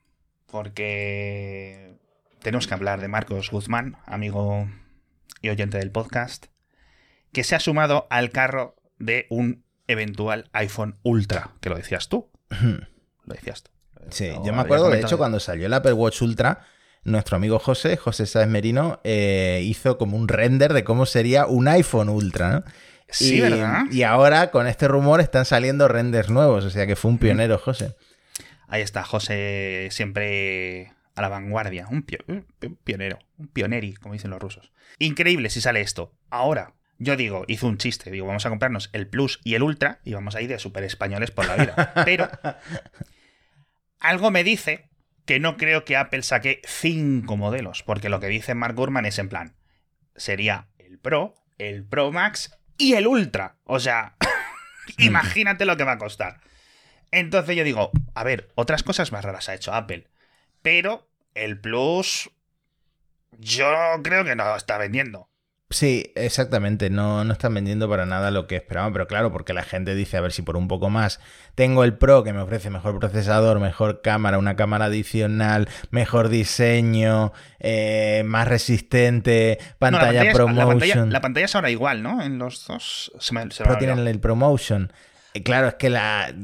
Porque 0.50 1.94
tenemos 2.40 2.66
que 2.66 2.74
hablar 2.74 3.00
de 3.00 3.08
Marcos 3.08 3.50
Guzmán, 3.50 3.96
amigo 4.06 4.68
y 5.42 5.48
oyente 5.48 5.78
del 5.78 5.90
podcast, 5.90 6.46
que 7.32 7.44
se 7.44 7.54
ha 7.54 7.60
sumado 7.60 8.06
al 8.10 8.30
carro 8.30 8.76
de 8.98 9.26
un 9.30 9.64
eventual 9.86 10.48
iPhone 10.52 10.98
Ultra, 11.02 11.52
que 11.60 11.70
lo 11.70 11.76
decías 11.76 12.08
tú. 12.08 12.30
Lo 13.24 13.34
decías 13.34 13.62
tú. 13.62 13.70
sí, 14.10 14.28
yo 14.44 14.52
me 14.52 14.60
acuerdo, 14.62 14.90
de 14.90 15.00
hecho, 15.00 15.16
cuando 15.16 15.38
salió 15.38 15.66
el 15.66 15.74
Apple 15.74 15.92
Watch 15.92 16.20
Ultra, 16.22 16.66
nuestro 17.04 17.36
amigo 17.36 17.58
José, 17.58 17.96
José 17.96 18.26
Sáez 18.26 18.48
Merino, 18.48 19.00
eh, 19.04 19.62
hizo 19.64 19.96
como 19.98 20.16
un 20.16 20.28
render 20.28 20.72
de 20.74 20.84
cómo 20.84 21.06
sería 21.06 21.46
un 21.46 21.68
iPhone 21.68 22.08
Ultra, 22.08 22.50
¿no? 22.52 22.64
Sí, 23.08 23.36
y, 23.36 23.40
¿verdad? 23.40 23.82
Y 23.90 24.02
ahora 24.04 24.50
con 24.50 24.66
este 24.68 24.86
rumor 24.86 25.20
están 25.20 25.44
saliendo 25.44 25.88
renders 25.88 26.30
nuevos, 26.30 26.64
o 26.64 26.70
sea 26.70 26.86
que 26.86 26.94
fue 26.96 27.10
un 27.10 27.18
pionero, 27.18 27.58
José. 27.58 27.96
Ahí 28.68 28.82
está, 28.82 29.02
José 29.02 29.88
siempre 29.90 30.92
a 31.16 31.22
la 31.22 31.28
vanguardia. 31.28 31.88
Un, 31.90 32.04
pio- 32.06 32.24
un 32.28 32.46
pionero, 32.84 33.18
un 33.36 33.48
pioneri, 33.48 33.94
como 33.94 34.12
dicen 34.14 34.30
los 34.30 34.38
rusos. 34.40 34.70
Increíble 35.00 35.50
si 35.50 35.60
sale 35.60 35.80
esto. 35.80 36.12
Ahora, 36.30 36.74
yo 36.98 37.16
digo, 37.16 37.44
hizo 37.48 37.66
un 37.66 37.78
chiste, 37.78 38.10
digo, 38.12 38.26
vamos 38.26 38.46
a 38.46 38.50
comprarnos 38.50 38.90
el 38.92 39.08
Plus 39.08 39.40
y 39.42 39.54
el 39.54 39.64
Ultra 39.64 39.98
y 40.04 40.12
vamos 40.12 40.36
a 40.36 40.42
ir 40.42 40.48
de 40.48 40.58
super 40.60 40.84
españoles 40.84 41.32
por 41.32 41.46
la 41.46 41.56
vida. 41.56 41.92
Pero 42.04 42.28
algo 43.98 44.30
me 44.30 44.44
dice 44.44 44.89
que 45.30 45.38
no 45.38 45.56
creo 45.56 45.84
que 45.84 45.96
Apple 45.96 46.24
saque 46.24 46.60
cinco 46.66 47.36
modelos, 47.36 47.84
porque 47.84 48.08
lo 48.08 48.18
que 48.18 48.26
dice 48.26 48.56
Mark 48.56 48.74
Gurman 48.74 49.06
es 49.06 49.16
en 49.20 49.28
plan, 49.28 49.54
sería 50.16 50.66
el 50.76 50.98
Pro, 50.98 51.36
el 51.56 51.84
Pro 51.84 52.10
Max 52.10 52.58
y 52.76 52.94
el 52.94 53.06
Ultra. 53.06 53.54
O 53.62 53.78
sea, 53.78 54.16
imagínate 54.98 55.66
lo 55.66 55.76
que 55.76 55.84
va 55.84 55.92
a 55.92 55.98
costar. 55.98 56.40
Entonces 57.12 57.54
yo 57.54 57.62
digo, 57.62 57.92
a 58.12 58.24
ver, 58.24 58.50
otras 58.56 58.82
cosas 58.82 59.12
más 59.12 59.24
raras 59.24 59.48
ha 59.48 59.54
hecho 59.54 59.72
Apple, 59.72 60.08
pero 60.62 61.08
el 61.34 61.60
Plus 61.60 62.28
yo 63.38 63.72
creo 64.02 64.24
que 64.24 64.34
no 64.34 64.56
está 64.56 64.78
vendiendo. 64.78 65.29
Sí, 65.72 66.10
exactamente. 66.16 66.90
No, 66.90 67.22
no 67.22 67.32
están 67.32 67.54
vendiendo 67.54 67.88
para 67.88 68.04
nada 68.04 68.32
lo 68.32 68.48
que 68.48 68.56
esperaban, 68.56 68.92
pero 68.92 69.06
claro, 69.06 69.30
porque 69.30 69.52
la 69.52 69.62
gente 69.62 69.94
dice, 69.94 70.16
a 70.16 70.20
ver 70.20 70.32
si 70.32 70.42
por 70.42 70.56
un 70.56 70.66
poco 70.66 70.90
más 70.90 71.20
tengo 71.54 71.84
el 71.84 71.94
Pro 71.96 72.24
que 72.24 72.32
me 72.32 72.40
ofrece 72.40 72.70
mejor 72.70 72.98
procesador, 72.98 73.60
mejor 73.60 74.02
cámara, 74.02 74.38
una 74.38 74.56
cámara 74.56 74.86
adicional, 74.86 75.68
mejor 75.90 76.28
diseño, 76.28 77.32
eh, 77.60 78.22
más 78.26 78.48
resistente, 78.48 79.58
No, 79.60 79.66
pantalla, 79.78 80.22
es- 80.24 80.36
la 80.36 80.44
pantalla, 80.44 80.66
ProMotion. 80.66 81.12
la 81.12 81.20
pantalla 81.20 81.46
es 81.46 81.54
ahora 81.54 81.70
igual, 81.70 82.02
¿no? 82.02 82.20
En 82.20 82.38
los 82.38 82.66
dos 82.66 83.12
se 83.20 83.32
me, 83.34 83.42
se 83.52 83.62
me 83.62 83.68
Pero 83.68 83.78
tienen 83.78 84.06
el 84.08 84.18
ProMotion. 84.18 84.92
Eh, 85.34 85.42
Claro, 85.44 85.68
es 85.68 85.74
que 85.74 85.88
la, 85.90 86.34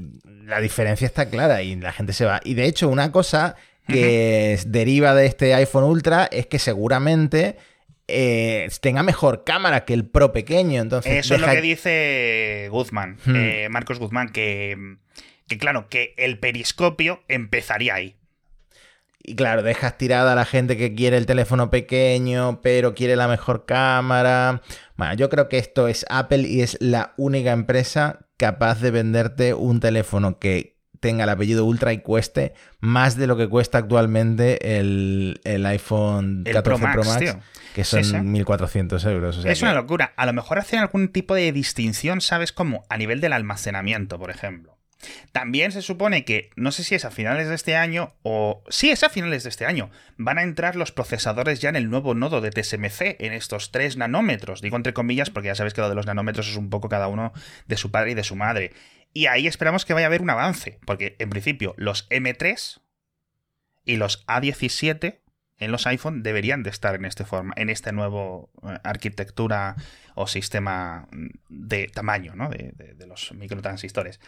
la 0.44 0.60
diferencia 0.60 1.04
está 1.04 1.28
clara 1.28 1.62
y 1.62 1.74
la 1.74 1.92
gente 1.92 2.12
se 2.12 2.24
va. 2.24 2.40
Y 2.44 2.54
de 2.54 2.66
hecho, 2.66 2.88
una 2.88 3.10
cosa 3.10 3.56
que 3.88 4.58
deriva 4.66 5.14
de 5.14 5.26
este 5.26 5.52
iPhone 5.54 5.84
Ultra 5.84 6.28
es 6.30 6.46
que 6.46 6.58
seguramente 6.60 7.56
eh, 8.08 8.68
tenga 8.80 9.02
mejor 9.02 9.44
cámara 9.44 9.84
que 9.84 9.94
el 9.94 10.06
Pro 10.06 10.32
pequeño. 10.32 10.80
Entonces 10.80 11.12
Eso 11.12 11.34
es 11.34 11.40
lo 11.40 11.48
que 11.48 11.60
dice 11.60 12.68
Guzmán, 12.70 13.18
Hmm. 13.24 13.36
eh, 13.36 13.68
Marcos 13.70 13.98
Guzmán, 13.98 14.30
que, 14.30 14.76
que 15.48 15.58
claro, 15.58 15.88
que 15.88 16.14
el 16.16 16.38
periscopio 16.38 17.22
empezaría 17.28 17.94
ahí. 17.94 18.16
Y 19.28 19.34
claro, 19.34 19.64
dejas 19.64 19.98
tirada 19.98 20.32
a 20.32 20.36
la 20.36 20.44
gente 20.44 20.76
que 20.76 20.94
quiere 20.94 21.16
el 21.16 21.26
teléfono 21.26 21.68
pequeño, 21.68 22.60
pero 22.62 22.94
quiere 22.94 23.16
la 23.16 23.26
mejor 23.26 23.66
cámara. 23.66 24.62
Bueno, 24.96 25.14
yo 25.14 25.28
creo 25.28 25.48
que 25.48 25.58
esto 25.58 25.88
es 25.88 26.06
Apple 26.08 26.46
y 26.46 26.60
es 26.60 26.76
la 26.80 27.12
única 27.16 27.50
empresa 27.50 28.20
capaz 28.36 28.80
de 28.80 28.92
venderte 28.92 29.52
un 29.52 29.80
teléfono 29.80 30.38
que 30.38 30.75
tenga 31.06 31.24
el 31.24 31.30
apellido 31.30 31.64
Ultra 31.64 31.92
y 31.92 31.98
cueste 31.98 32.52
más 32.80 33.16
de 33.16 33.26
lo 33.26 33.36
que 33.36 33.48
cuesta 33.48 33.78
actualmente 33.78 34.78
el, 34.78 35.40
el 35.44 35.64
iPhone 35.66 36.42
El 36.46 36.52
14 36.52 36.82
Pro 36.82 36.92
Pro 36.92 37.04
Max, 37.04 37.08
Max, 37.08 37.18
tío. 37.32 37.40
que 37.74 37.84
son 37.84 38.04
Sí, 38.04 38.10
sí. 38.10 38.16
1.400 38.16 39.10
euros. 39.10 39.38
o 39.38 39.42
sea 39.42 39.52
es 39.52 39.58
que- 39.58 39.64
una 39.64 39.74
locura. 39.74 40.12
A 40.16 40.26
lo 40.26 40.32
mejor 40.32 40.58
hacen 40.58 40.78
algún 40.80 41.08
tipo 41.08 41.34
de 41.34 41.52
distinción, 41.52 42.20
¿sabes? 42.20 42.52
Como 42.52 42.84
a 42.88 42.96
nivel 42.96 43.20
del 43.20 43.32
almacenamiento, 43.32 44.18
por 44.18 44.30
ejemplo. 44.30 44.76
También 45.30 45.72
se 45.72 45.82
supone 45.82 46.24
que, 46.24 46.50
no 46.56 46.72
sé 46.72 46.82
si 46.82 46.94
es 46.94 47.04
a 47.04 47.10
finales 47.10 47.48
de 47.48 47.54
este 47.54 47.76
año 47.76 48.14
o... 48.22 48.64
Sí, 48.70 48.90
es 48.90 49.04
a 49.04 49.10
finales 49.10 49.42
de 49.44 49.50
este 49.50 49.66
año. 49.66 49.90
Van 50.16 50.38
a 50.38 50.42
entrar 50.42 50.74
los 50.74 50.90
procesadores 50.90 51.60
ya 51.60 51.68
en 51.68 51.76
el 51.76 51.90
nuevo 51.90 52.14
nodo 52.14 52.40
de 52.40 52.50
TSMC, 52.50 53.16
en 53.20 53.32
estos 53.34 53.70
3 53.72 53.98
nanómetros. 53.98 54.62
Digo 54.62 54.76
entre 54.76 54.94
comillas 54.94 55.30
porque 55.30 55.48
ya 55.48 55.54
sabes 55.54 55.74
que 55.74 55.82
lo 55.82 55.88
de 55.90 55.94
los 55.94 56.06
nanómetros 56.06 56.48
es 56.48 56.56
un 56.56 56.70
poco 56.70 56.88
cada 56.88 57.08
uno 57.08 57.32
de 57.68 57.76
su 57.76 57.90
padre 57.90 58.12
y 58.12 58.14
de 58.14 58.24
su 58.24 58.36
madre. 58.36 58.72
Y 59.16 59.28
ahí 59.28 59.46
esperamos 59.46 59.86
que 59.86 59.94
vaya 59.94 60.04
a 60.04 60.08
haber 60.08 60.20
un 60.20 60.28
avance, 60.28 60.78
porque 60.84 61.16
en 61.18 61.30
principio 61.30 61.72
los 61.78 62.06
M3 62.10 62.82
y 63.86 63.96
los 63.96 64.26
A17 64.26 65.20
en 65.56 65.72
los 65.72 65.86
iPhone 65.86 66.22
deberían 66.22 66.62
de 66.62 66.68
estar 66.68 66.94
en 66.94 67.06
este 67.06 67.24
forma, 67.24 67.54
en 67.56 67.70
este 67.70 67.92
nuevo 67.92 68.50
eh, 68.62 68.78
arquitectura 68.84 69.74
o 70.14 70.26
sistema 70.26 71.08
de 71.48 71.88
tamaño, 71.88 72.34
¿no? 72.34 72.50
De, 72.50 72.72
de- 72.76 73.06
los 73.06 73.32
microtransistores. 73.32 74.20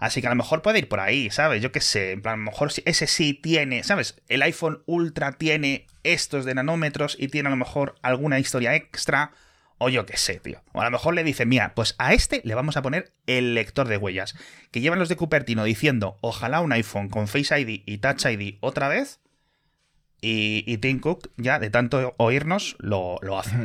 Así 0.00 0.20
que 0.20 0.26
a 0.26 0.30
lo 0.30 0.34
mejor 0.36 0.60
puede 0.62 0.80
ir 0.80 0.88
por 0.88 0.98
ahí, 0.98 1.30
¿sabes? 1.30 1.62
Yo 1.62 1.70
qué 1.70 1.80
sé, 1.80 2.10
en 2.10 2.22
plan, 2.22 2.34
a 2.34 2.36
lo 2.38 2.50
mejor 2.50 2.72
ese 2.84 3.06
sí 3.06 3.34
tiene, 3.34 3.84
¿sabes? 3.84 4.20
El 4.28 4.42
iPhone 4.42 4.82
Ultra 4.86 5.30
tiene 5.30 5.86
estos 6.02 6.44
de 6.44 6.56
nanómetros 6.56 7.16
y 7.16 7.28
tiene 7.28 7.46
a 7.46 7.50
lo 7.50 7.56
mejor 7.56 7.94
alguna 8.02 8.40
historia 8.40 8.74
extra. 8.74 9.30
O 9.82 9.88
yo 9.88 10.06
qué 10.06 10.16
sé, 10.16 10.38
tío. 10.38 10.62
O 10.72 10.80
a 10.80 10.84
lo 10.84 10.92
mejor 10.92 11.14
le 11.14 11.24
dice, 11.24 11.44
mira, 11.44 11.74
pues 11.74 11.96
a 11.98 12.14
este 12.14 12.40
le 12.44 12.54
vamos 12.54 12.76
a 12.76 12.82
poner 12.82 13.12
el 13.26 13.54
lector 13.54 13.88
de 13.88 13.96
huellas. 13.96 14.36
Que 14.70 14.80
llevan 14.80 15.00
los 15.00 15.08
de 15.08 15.16
Cupertino 15.16 15.64
diciendo, 15.64 16.18
ojalá 16.20 16.60
un 16.60 16.72
iPhone 16.72 17.08
con 17.08 17.26
Face 17.26 17.58
ID 17.60 17.82
y 17.84 17.98
Touch 17.98 18.24
ID 18.26 18.58
otra 18.60 18.86
vez. 18.86 19.18
Y, 20.20 20.62
y 20.68 20.78
Tim 20.78 21.00
Cook, 21.00 21.32
ya 21.36 21.58
de 21.58 21.68
tanto 21.68 22.14
oírnos, 22.16 22.76
lo, 22.78 23.18
lo 23.22 23.40
hace. 23.40 23.56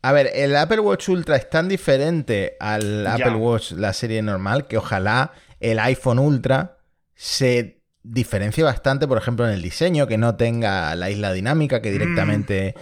A 0.00 0.12
ver, 0.12 0.30
el 0.32 0.54
Apple 0.54 0.78
Watch 0.78 1.08
Ultra 1.08 1.34
es 1.34 1.50
tan 1.50 1.68
diferente 1.68 2.56
al 2.60 3.02
Ya. 3.02 3.14
Apple 3.14 3.34
Watch, 3.34 3.72
la 3.72 3.92
serie 3.92 4.22
normal, 4.22 4.68
que 4.68 4.78
ojalá 4.78 5.32
el 5.58 5.80
iPhone 5.80 6.20
Ultra 6.20 6.78
se 7.16 7.82
diferencie 8.04 8.62
bastante, 8.62 9.08
por 9.08 9.18
ejemplo, 9.18 9.44
en 9.44 9.54
el 9.54 9.60
diseño, 9.60 10.06
que 10.06 10.18
no 10.18 10.36
tenga 10.36 10.94
la 10.94 11.10
isla 11.10 11.32
dinámica, 11.32 11.82
que 11.82 11.90
directamente 11.90 12.76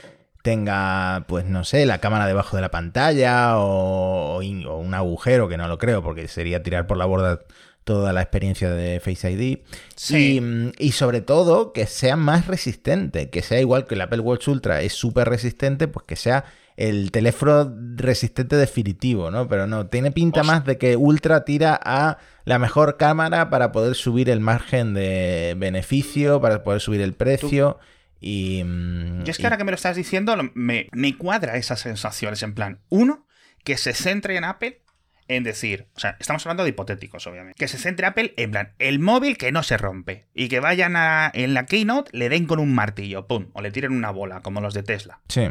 tenga, 0.46 1.24
pues 1.26 1.44
no 1.44 1.64
sé, 1.64 1.86
la 1.86 1.98
cámara 1.98 2.24
debajo 2.24 2.54
de 2.54 2.62
la 2.62 2.70
pantalla 2.70 3.58
o, 3.58 4.38
un 4.38 4.94
agujero, 4.94 5.48
que 5.48 5.56
no 5.56 5.66
lo 5.66 5.76
creo, 5.76 6.04
porque 6.04 6.28
sería 6.28 6.62
tirar 6.62 6.86
por 6.86 6.98
la 6.98 7.04
borda 7.04 7.40
toda 7.82 8.12
la 8.12 8.22
experiencia 8.22 8.70
de 8.70 9.00
Face 9.00 9.28
ID. 9.28 9.58
Sí. 9.96 10.36
Y, 10.36 10.40
mm, 10.40 10.72
y 10.78 10.92
sobre 10.92 11.20
todo 11.20 11.72
que 11.72 11.86
sea 11.86 12.14
más 12.14 12.46
resistente, 12.46 13.28
que 13.28 13.42
sea 13.42 13.60
igual 13.60 13.88
que 13.88 13.96
el 13.96 14.02
Apple 14.02 14.20
Watch 14.20 14.46
Ultra 14.46 14.82
es 14.82 14.92
súper 14.92 15.28
resistente, 15.28 15.88
pues 15.88 16.06
que 16.06 16.14
sea 16.14 16.44
el 16.76 17.10
teléfono 17.10 17.74
resistente 17.96 18.54
definitivo, 18.54 19.32
¿no? 19.32 19.48
Pero 19.48 19.66
no, 19.66 19.88
tiene 19.88 20.12
pinta 20.12 20.44
más 20.44 20.64
de 20.64 20.78
que 20.78 20.96
Ultra 20.96 21.44
tira 21.44 21.80
a 21.82 22.18
la 22.44 22.60
mejor 22.60 22.98
cámara 22.98 23.50
para 23.50 23.72
poder 23.72 23.96
subir 23.96 24.30
el 24.30 24.38
margen 24.38 24.94
de 24.94 25.56
beneficio, 25.58 26.40
para 26.40 26.62
poder 26.62 26.80
subir 26.80 27.00
el 27.00 27.14
precio. 27.14 27.80
Y, 28.20 28.62
mm, 28.64 29.24
Yo 29.24 29.30
es 29.30 29.36
que 29.36 29.42
y- 29.42 29.46
ahora 29.46 29.56
que 29.58 29.64
me 29.64 29.70
lo 29.72 29.76
estás 29.76 29.96
diciendo, 29.96 30.36
me, 30.54 30.88
me 30.92 31.16
cuadra 31.16 31.56
esas 31.56 31.80
sensaciones. 31.80 32.42
En 32.42 32.54
plan, 32.54 32.80
uno, 32.88 33.26
que 33.64 33.76
se 33.76 33.92
centre 33.94 34.36
en 34.36 34.44
Apple 34.44 34.82
en 35.28 35.42
decir, 35.42 35.88
o 35.96 35.98
sea, 36.00 36.16
estamos 36.20 36.46
hablando 36.46 36.62
de 36.62 36.70
hipotéticos, 36.70 37.26
obviamente, 37.26 37.58
que 37.58 37.66
se 37.66 37.78
centre 37.78 38.06
Apple 38.06 38.32
en 38.36 38.52
plan, 38.52 38.74
el 38.78 39.00
móvil 39.00 39.36
que 39.36 39.50
no 39.50 39.64
se 39.64 39.76
rompe 39.76 40.26
y 40.34 40.48
que 40.48 40.60
vayan 40.60 40.94
a, 40.94 41.30
en 41.34 41.52
la 41.52 41.66
keynote, 41.66 42.16
le 42.16 42.28
den 42.28 42.46
con 42.46 42.60
un 42.60 42.72
martillo, 42.74 43.26
pum, 43.26 43.48
o 43.52 43.60
le 43.60 43.72
tiren 43.72 43.90
una 43.92 44.10
bola, 44.12 44.40
como 44.42 44.60
los 44.60 44.72
de 44.72 44.84
Tesla. 44.84 45.20
Sí, 45.28 45.48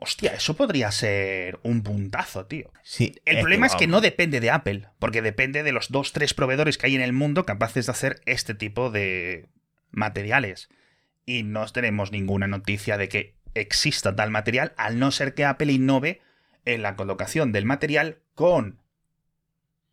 Hostia, 0.00 0.34
eso 0.34 0.54
podría 0.54 0.92
ser 0.92 1.58
un 1.64 1.82
puntazo, 1.82 2.46
tío. 2.46 2.70
sí. 2.84 3.14
El 3.24 3.40
problema 3.40 3.66
es 3.66 3.74
que 3.74 3.86
no 3.88 4.00
depende 4.00 4.38
de 4.40 4.50
Apple, 4.50 4.86
porque 5.00 5.22
depende 5.22 5.62
de 5.64 5.72
los 5.72 5.90
dos, 5.90 6.12
tres 6.12 6.34
proveedores 6.34 6.76
que 6.78 6.86
hay 6.86 6.94
en 6.94 7.00
el 7.00 7.12
mundo 7.14 7.44
capaces 7.46 7.86
de 7.86 7.92
hacer 7.92 8.20
este 8.26 8.54
tipo 8.54 8.90
de 8.90 9.48
materiales. 9.90 10.68
Y 11.28 11.42
no 11.42 11.66
tenemos 11.66 12.10
ninguna 12.10 12.46
noticia 12.46 12.96
de 12.96 13.10
que 13.10 13.34
exista 13.52 14.16
tal 14.16 14.30
material, 14.30 14.72
al 14.78 14.98
no 14.98 15.10
ser 15.10 15.34
que 15.34 15.44
Apple 15.44 15.70
innove 15.70 16.22
en 16.64 16.80
la 16.80 16.96
colocación 16.96 17.52
del 17.52 17.66
material 17.66 18.16
con 18.34 18.80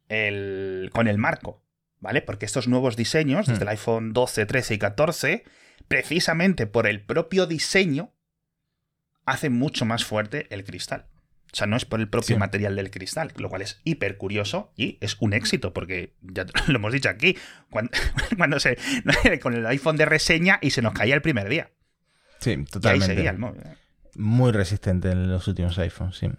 el, 0.07 0.89
con 0.93 1.09
el 1.09 1.17
marco, 1.17 1.61
¿vale? 1.99 2.21
Porque 2.21 2.45
estos 2.45 2.69
nuevos 2.69 2.95
diseños, 2.95 3.47
desde 3.47 3.65
Hmm. 3.65 3.67
el 3.67 3.67
iPhone 3.67 4.13
12, 4.13 4.45
13 4.45 4.73
y 4.75 4.77
14, 4.77 5.43
precisamente 5.89 6.67
por 6.67 6.87
el 6.87 7.01
propio 7.01 7.47
diseño, 7.47 8.13
hacen 9.25 9.51
mucho 9.51 9.83
más 9.83 10.05
fuerte 10.05 10.47
el 10.51 10.63
cristal. 10.63 11.07
O 11.55 11.57
sea, 11.57 11.67
no 11.67 11.77
es 11.77 11.85
por 11.85 12.01
el 12.01 12.09
propio 12.09 12.35
Sí. 12.35 12.37
material 12.37 12.75
del 12.75 12.91
cristal, 12.91 13.31
lo 13.37 13.47
cual 13.47 13.61
es 13.61 13.79
hiper 13.85 14.17
curioso 14.17 14.73
y 14.75 14.97
es 14.99 15.15
un 15.21 15.31
éxito, 15.31 15.71
porque 15.71 16.13
ya 16.21 16.45
lo 16.67 16.75
hemos 16.75 16.91
dicho 16.91 17.07
aquí, 17.07 17.37
cuando, 17.69 17.91
cuando 18.37 18.59
se. 18.59 18.77
con 19.41 19.53
el 19.53 19.65
iPhone 19.67 19.95
de 19.95 20.03
reseña 20.05 20.59
y 20.61 20.71
se 20.71 20.81
nos 20.81 20.91
caía 20.91 21.15
el 21.15 21.21
primer 21.21 21.47
día. 21.47 21.71
Sí, 22.41 22.49
Y 22.49 22.53
ahí 22.55 22.65
totalmente. 22.65 23.15
seguía 23.15 23.29
el 23.31 23.37
móvil. 23.37 23.61
Muy 24.15 24.51
resistente 24.51 25.09
en 25.11 25.29
los 25.31 25.47
últimos 25.47 25.79
iPhones, 25.79 26.17
sí. 26.17 26.29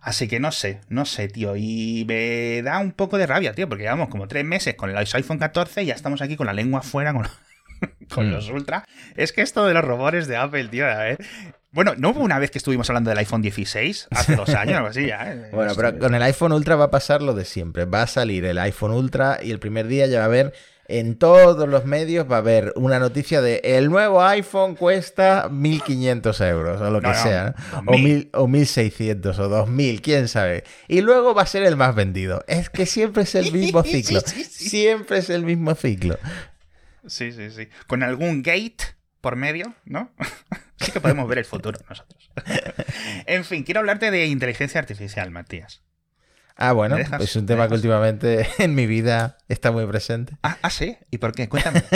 Así 0.00 0.28
que 0.28 0.40
no 0.40 0.52
sé, 0.52 0.80
no 0.88 1.04
sé, 1.06 1.28
tío. 1.28 1.54
Y 1.56 2.04
me 2.06 2.60
da 2.62 2.80
un 2.80 2.92
poco 2.92 3.16
de 3.16 3.26
rabia, 3.26 3.54
tío, 3.54 3.66
porque 3.68 3.84
llevamos 3.84 4.08
como 4.10 4.28
tres 4.28 4.44
meses 4.44 4.74
con 4.74 4.90
el 4.90 4.96
iPhone 4.98 5.38
14 5.38 5.84
y 5.84 5.86
ya 5.86 5.94
estamos 5.94 6.20
aquí 6.20 6.36
con 6.36 6.46
la 6.46 6.52
lengua 6.52 6.80
afuera 6.80 7.14
con, 7.14 7.26
con 8.10 8.28
Mm. 8.28 8.32
los 8.32 8.48
Ultra. 8.50 8.84
Es 9.16 9.32
que 9.32 9.40
esto 9.42 9.64
de 9.64 9.72
los 9.74 9.84
rumores 9.84 10.26
de 10.26 10.36
Apple, 10.36 10.68
tío, 10.68 10.86
a 10.86 10.96
ver. 10.98 11.18
Bueno, 11.72 11.94
¿no 11.96 12.10
hubo 12.10 12.20
una 12.20 12.38
vez 12.38 12.50
que 12.50 12.58
estuvimos 12.58 12.88
hablando 12.90 13.08
del 13.10 13.18
iPhone 13.18 13.40
16? 13.40 14.08
Hace 14.10 14.36
dos 14.36 14.50
años 14.50 14.76
algo 14.76 14.88
así, 14.88 15.06
ya. 15.06 15.32
eh? 15.32 15.48
Bueno, 15.52 15.72
pero 15.74 15.98
con 15.98 16.14
el 16.14 16.22
iPhone 16.22 16.52
Ultra 16.52 16.76
va 16.76 16.84
a 16.84 16.90
pasar 16.90 17.22
lo 17.22 17.32
de 17.34 17.46
siempre. 17.46 17.86
Va 17.86 18.02
a 18.02 18.06
salir 18.06 18.44
el 18.44 18.58
iPhone 18.58 18.92
Ultra 18.92 19.38
y 19.42 19.50
el 19.50 19.58
primer 19.58 19.86
día 19.86 20.06
ya 20.06 20.18
va 20.18 20.24
a 20.24 20.26
haber 20.26 20.52
en 20.88 21.16
todos 21.16 21.66
los 21.68 21.86
medios 21.86 22.30
va 22.30 22.36
a 22.36 22.38
haber 22.40 22.72
una 22.76 22.98
noticia 22.98 23.40
de 23.40 23.62
el 23.64 23.88
nuevo 23.88 24.22
iPhone 24.22 24.74
cuesta 24.74 25.48
1.500 25.48 26.46
euros 26.50 26.80
o 26.82 26.90
lo 26.90 27.00
que 27.00 27.06
No, 27.06 27.14
sea. 27.14 27.54
¿no? 27.72 27.82
2000. 27.86 27.94
O, 27.94 27.98
mil, 27.98 28.30
o 28.34 28.46
1.600 28.66 29.38
o 29.38 29.66
2.000, 29.66 30.00
quién 30.02 30.28
sabe. 30.28 30.64
Y 30.88 31.00
luego 31.00 31.34
va 31.34 31.42
a 31.42 31.46
ser 31.46 31.62
el 31.62 31.76
más 31.76 31.94
vendido. 31.94 32.44
Es 32.48 32.68
que 32.68 32.84
siempre 32.84 33.22
es 33.22 33.34
el 33.34 33.50
mismo 33.50 33.82
ciclo. 33.84 34.20
Siempre 34.20 35.18
es 35.18 35.30
el 35.30 35.44
mismo 35.46 35.74
ciclo. 35.74 36.18
Sí, 37.06 37.32
sí, 37.32 37.50
sí. 37.50 37.68
Con 37.86 38.02
algún 38.02 38.42
gate 38.42 38.76
por 39.22 39.36
medio, 39.36 39.72
¿no? 39.86 40.10
sí 40.76 40.92
que 40.92 41.00
podemos 41.00 41.26
ver 41.26 41.38
el 41.38 41.46
futuro 41.46 41.78
nosotros. 41.88 42.30
en 43.26 43.44
fin, 43.46 43.62
quiero 43.62 43.80
hablarte 43.80 44.10
de 44.10 44.26
inteligencia 44.26 44.78
artificial, 44.78 45.30
Matías. 45.30 45.80
Ah, 46.56 46.72
bueno, 46.72 46.98
es 46.98 47.36
un 47.36 47.42
¿Me 47.42 47.48
tema 47.48 47.68
que 47.68 47.74
últimamente 47.74 48.46
en 48.58 48.74
mi 48.74 48.86
vida 48.86 49.38
está 49.52 49.70
muy 49.70 49.86
presente. 49.86 50.34
Ah, 50.42 50.56
ah, 50.62 50.70
sí. 50.70 50.96
¿Y 51.10 51.18
por 51.18 51.32
qué? 51.32 51.48
Cuéntame. 51.48 51.82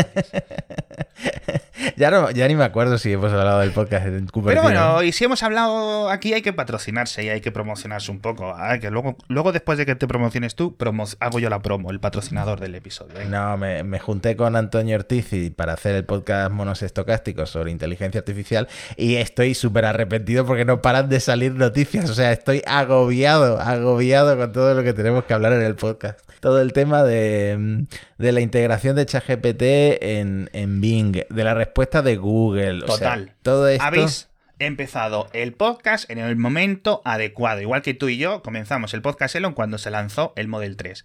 Ya, 1.97 2.11
no, 2.11 2.31
ya 2.31 2.47
ni 2.49 2.57
me 2.57 2.65
acuerdo 2.65 2.99
si 2.99 3.13
hemos 3.13 3.33
hablado 3.33 3.61
del 3.61 3.71
podcast 3.71 4.07
en 4.07 4.27
Cupertino. 4.27 4.63
Pero 4.67 4.81
bueno, 4.83 5.03
y 5.03 5.13
si 5.13 5.25
hemos 5.25 5.43
hablado 5.43 6.11
aquí 6.11 6.35
hay 6.35 6.43
que 6.43 6.53
patrocinarse 6.53 7.25
y 7.25 7.29
hay 7.29 7.41
que 7.41 7.53
promocionarse 7.53 8.11
un 8.11 8.21
poco. 8.21 8.53
Ah, 8.55 8.79
que 8.79 8.91
luego, 8.91 9.17
luego 9.29 9.53
después 9.53 9.79
de 9.79 9.87
que 9.87 9.95
te 9.95 10.07
promociones 10.07 10.57
tú, 10.57 10.77
promo- 10.77 11.17
hago 11.21 11.39
yo 11.39 11.49
la 11.49 11.63
promo, 11.63 11.91
el 11.91 12.01
patrocinador 12.01 12.61
del 12.61 12.75
episodio. 12.75 13.15
No, 13.29 13.57
me, 13.57 13.83
me 13.83 13.99
junté 13.99 14.37
con 14.37 14.57
Antonio 14.57 14.97
Ortiz 14.97 15.33
y 15.33 15.51
para 15.51 15.73
hacer 15.75 15.95
el 15.95 16.05
podcast 16.05 16.51
Monos 16.51 16.83
Estocásticos 16.83 17.51
sobre 17.51 17.71
inteligencia 17.71 18.19
artificial 18.19 18.69
y 18.97 19.17
estoy 19.17 19.55
súper 19.55 19.85
arrepentido 19.87 20.45
porque 20.45 20.65
no 20.65 20.83
paran 20.83 21.09
de 21.09 21.21
salir 21.21 21.53
noticias. 21.53 22.11
O 22.11 22.15
sea, 22.15 22.33
estoy 22.33 22.63
agobiado, 22.67 23.61
agobiado 23.61 24.37
con 24.37 24.53
todo 24.53 24.75
lo 24.75 24.83
que 24.83 24.93
tenemos 24.93 25.25
que 25.25 25.35
hablar 25.35 25.53
en 25.53 25.63
el 25.63 25.77
podcast. 25.77 26.21
Todo 26.41 26.61
el 26.61 26.73
tema 26.75 27.03
de, 27.03 27.46
mm, 27.57 27.87
de 28.19 28.33
la 28.33 28.41
integración 28.41 28.97
de 28.97 29.05
ChatGPT 29.05 29.63
en, 30.03 30.49
en 30.55 30.81
Bing, 30.81 31.19
de 31.29 31.45
la 31.45 31.53
respuesta 31.55 32.01
de 32.01 32.17
Google. 32.17 32.85
o 32.85 32.97
sea, 32.97 33.11
Total. 33.15 33.35
todo 33.43 33.69
esto... 33.69 33.85
Habéis 33.85 34.31
empezado 34.59 35.29
el 35.35 35.53
podcast 35.53 36.09
en 36.11 36.17
el 36.19 36.35
momento 36.37 37.03
adecuado. 37.05 37.61
Igual 37.61 37.83
que 37.83 37.93
tú 37.93 38.09
y 38.09 38.17
yo 38.17 38.43
comenzamos 38.43 38.95
el 38.95 39.03
podcast 39.03 39.35
Elon 39.35 39.53
cuando 39.53 39.77
se 39.77 39.91
lanzó 39.91 40.33
el 40.37 40.49
Model 40.49 40.77
3. 40.79 41.05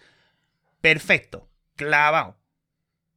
Perfecto. 0.79 1.49
Clavado. 1.75 2.37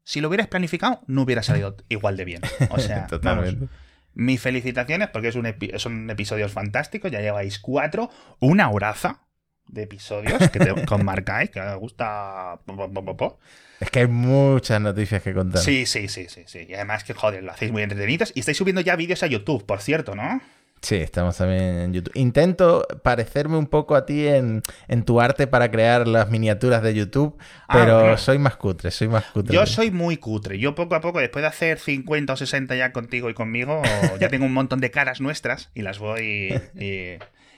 Si 0.02 0.20
lo 0.20 0.28
hubieras 0.28 0.48
planificado, 0.48 1.00
no 1.06 1.22
hubiera 1.22 1.42
salido 1.42 1.76
igual 1.88 2.16
de 2.16 2.24
bien. 2.24 2.42
O 2.70 2.78
sea, 2.78 3.06
Totalmente. 3.08 3.54
vamos, 3.66 3.70
mis 4.16 4.40
felicitaciones 4.40 5.08
porque 5.08 5.28
es 5.28 5.34
un 5.34 5.44
epi- 5.44 5.76
son 5.78 6.08
episodios 6.10 6.52
fantásticos, 6.52 7.10
ya 7.10 7.20
lleváis 7.20 7.58
cuatro, 7.58 8.10
una 8.38 8.70
horaza 8.70 9.22
de 9.68 9.82
episodios 9.82 10.50
que, 10.50 10.58
te, 10.58 10.74
que 10.74 10.94
os 10.94 11.02
marcáis, 11.04 11.50
que 11.50 11.60
os 11.60 11.78
gusta... 11.78 12.58
po, 12.64 12.76
po, 12.76 12.90
po, 12.92 13.04
po, 13.04 13.16
po. 13.16 13.38
Es 13.80 13.90
que 13.90 14.00
hay 14.00 14.06
muchas 14.06 14.80
noticias 14.80 15.22
que 15.22 15.34
contar. 15.34 15.60
Sí, 15.62 15.84
sí, 15.86 16.08
sí, 16.08 16.26
sí, 16.28 16.44
sí. 16.46 16.66
Y 16.68 16.74
además 16.74 17.04
que, 17.04 17.12
joder, 17.12 17.42
lo 17.42 17.50
hacéis 17.52 17.72
muy 17.72 17.82
entretenidos. 17.82 18.32
Y 18.34 18.40
estáis 18.40 18.56
subiendo 18.56 18.80
ya 18.80 18.94
vídeos 18.96 19.22
a 19.22 19.26
YouTube, 19.26 19.66
por 19.66 19.80
cierto, 19.80 20.14
¿no? 20.14 20.40
Sí, 20.80 20.96
estamos 20.96 21.36
también 21.38 21.62
en 21.78 21.92
YouTube. 21.94 22.12
Intento 22.14 22.86
parecerme 23.02 23.56
un 23.56 23.66
poco 23.66 23.94
a 23.96 24.04
ti 24.04 24.26
en, 24.28 24.62
en 24.86 25.02
tu 25.02 25.18
arte 25.20 25.46
para 25.46 25.70
crear 25.70 26.06
las 26.06 26.28
miniaturas 26.30 26.82
de 26.82 26.94
YouTube, 26.94 27.38
Ah, 27.68 27.78
pero 27.78 28.00
bueno. 28.00 28.18
soy 28.18 28.38
más 28.38 28.56
cutre, 28.56 28.90
soy 28.90 29.08
más 29.08 29.24
cutre. 29.24 29.54
Yo 29.54 29.64
soy 29.64 29.90
muy 29.90 30.18
cutre. 30.18 30.58
Yo 30.58 30.74
poco 30.74 30.94
a 30.94 31.00
poco, 31.00 31.20
después 31.20 31.42
de 31.42 31.48
hacer 31.48 31.78
50 31.78 32.34
o 32.34 32.36
60 32.36 32.76
ya 32.76 32.92
contigo 32.92 33.30
y 33.30 33.34
conmigo, 33.34 33.80
ya 34.20 34.28
tengo 34.28 34.44
un 34.44 34.52
montón 34.52 34.80
de 34.80 34.90
caras 34.90 35.22
nuestras 35.22 35.70
y 35.74 35.80
las 35.82 35.98
voy 35.98 36.54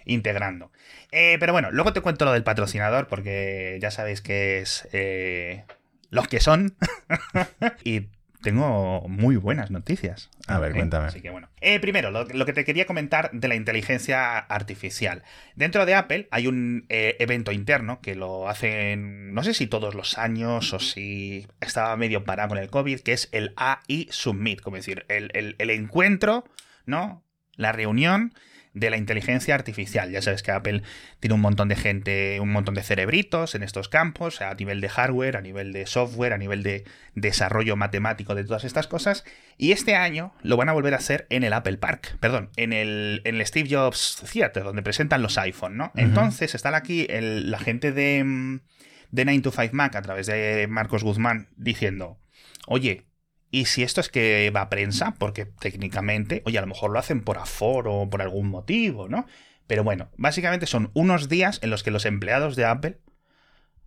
integrando. 0.06 0.72
Eh, 1.12 1.36
pero 1.38 1.52
bueno, 1.52 1.70
luego 1.70 1.92
te 1.92 2.00
cuento 2.00 2.25
lo 2.25 2.32
del 2.32 2.42
patrocinador 2.44 3.06
porque 3.08 3.78
ya 3.82 3.90
sabéis 3.90 4.22
que 4.22 4.58
es 4.60 4.88
eh, 4.92 5.64
los 6.10 6.26
que 6.28 6.40
son. 6.40 6.76
y 7.84 8.08
tengo 8.42 9.08
muy 9.08 9.36
buenas 9.36 9.70
noticias. 9.72 10.30
A 10.46 10.60
ver, 10.60 10.70
¿eh? 10.72 10.75
cuéntame. 10.76 11.06
Así 11.06 11.20
que 11.20 11.30
bueno. 11.30 11.48
Eh, 11.60 11.80
primero, 11.80 12.12
lo, 12.12 12.25
lo 12.25 12.46
que 12.46 12.52
te 12.52 12.64
quería 12.64 12.86
comentar 12.86 13.30
de 13.32 13.48
la 13.48 13.56
inteligencia 13.56 14.38
artificial. 14.38 15.25
Dentro 15.56 15.84
de 15.84 15.94
Apple 15.94 16.28
hay 16.30 16.46
un 16.46 16.86
eh, 16.88 17.16
evento 17.18 17.50
interno 17.50 18.00
que 18.00 18.14
lo 18.14 18.48
hacen, 18.48 19.34
no 19.34 19.42
sé 19.42 19.52
si 19.52 19.66
todos 19.66 19.94
los 19.96 20.16
años 20.18 20.72
o 20.72 20.78
si 20.78 21.48
estaba 21.60 21.96
medio 21.96 22.25
parado 22.25 22.50
con 22.50 22.58
el 22.58 22.70
COVID, 22.70 23.00
que 23.00 23.14
es 23.14 23.28
el 23.32 23.52
AI 23.56 24.06
Summit, 24.10 24.60
como 24.60 24.76
decir, 24.76 25.04
el, 25.08 25.30
el- 25.34 25.56
el 25.58 25.70
encuentro, 25.70 26.44
¿no? 26.84 27.25
La 27.56 27.72
reunión 27.72 28.32
de 28.75 28.90
la 28.90 28.98
inteligencia 28.98 29.54
artificial. 29.54 30.10
Ya 30.10 30.20
sabes 30.20 30.42
que 30.42 30.50
Apple 30.50 30.82
tiene 31.18 31.32
un 31.32 31.40
montón 31.40 31.68
de 31.68 31.76
gente, 31.76 32.40
un 32.40 32.52
montón 32.52 32.75
de 32.75 32.82
cerebritos 32.82 33.54
en 33.54 33.62
estos 33.62 33.88
campos, 33.88 34.42
a 34.42 34.52
nivel 34.54 34.82
de 34.82 34.90
hardware, 34.90 35.38
a 35.38 35.40
nivel 35.40 35.72
de 35.72 35.86
software, 35.86 36.34
a 36.34 36.38
nivel 36.38 36.62
de 36.62 36.84
desarrollo 37.14 37.75
matemático 37.76 38.34
de 38.34 38.44
todas 38.44 38.64
estas 38.64 38.86
cosas. 38.86 39.25
Y 39.56 39.72
este 39.72 39.94
año 39.96 40.34
lo 40.42 40.58
van 40.58 40.68
a 40.68 40.72
volver 40.72 40.92
a 40.92 40.98
hacer 40.98 41.26
en 41.30 41.42
el 41.42 41.54
Apple 41.54 41.78
Park, 41.78 42.18
perdón, 42.20 42.50
en 42.56 42.75
el, 42.75 43.22
en 43.25 43.36
el 43.36 43.46
Steve 43.46 43.68
Jobs 43.75 44.22
Theater, 44.30 44.64
donde 44.64 44.82
presentan 44.82 45.22
los 45.22 45.38
iPhone, 45.38 45.78
¿no? 45.78 45.92
Entonces 45.96 46.54
están 46.54 46.75
aquí 46.75 47.06
el- 47.08 47.50
la 47.50 47.58
gente 47.58 47.92
de, 47.92 48.22
mm, 48.25 48.60
de 49.10 49.25
9 49.25 49.40
to 49.40 49.52
5 49.52 49.70
Mac 49.72 49.96
a 49.96 50.02
través 50.02 50.26
de 50.26 50.66
Marcos 50.68 51.02
Guzmán 51.02 51.48
diciendo, 51.56 52.18
oye, 52.66 53.06
¿y 53.56 53.64
si 53.64 53.82
esto 53.82 54.02
es 54.02 54.10
que 54.10 54.50
va 54.54 54.60
a 54.60 54.68
prensa? 54.68 55.14
Porque 55.18 55.46
técnicamente, 55.46 56.42
oye, 56.44 56.58
a 56.58 56.60
lo 56.60 56.66
mejor 56.66 56.90
lo 56.90 56.98
hacen 56.98 57.22
por 57.22 57.38
aforo 57.38 57.94
o 57.94 58.10
por 58.10 58.20
algún 58.20 58.48
motivo, 58.48 59.08
¿no? 59.08 59.26
Pero 59.66 59.82
bueno, 59.82 60.10
básicamente 60.18 60.66
son 60.66 60.90
unos 60.92 61.30
días 61.30 61.58
en 61.62 61.70
los 61.70 61.82
que 61.82 61.90
los 61.90 62.04
empleados 62.04 62.54
de 62.54 62.66
Apple 62.66 62.98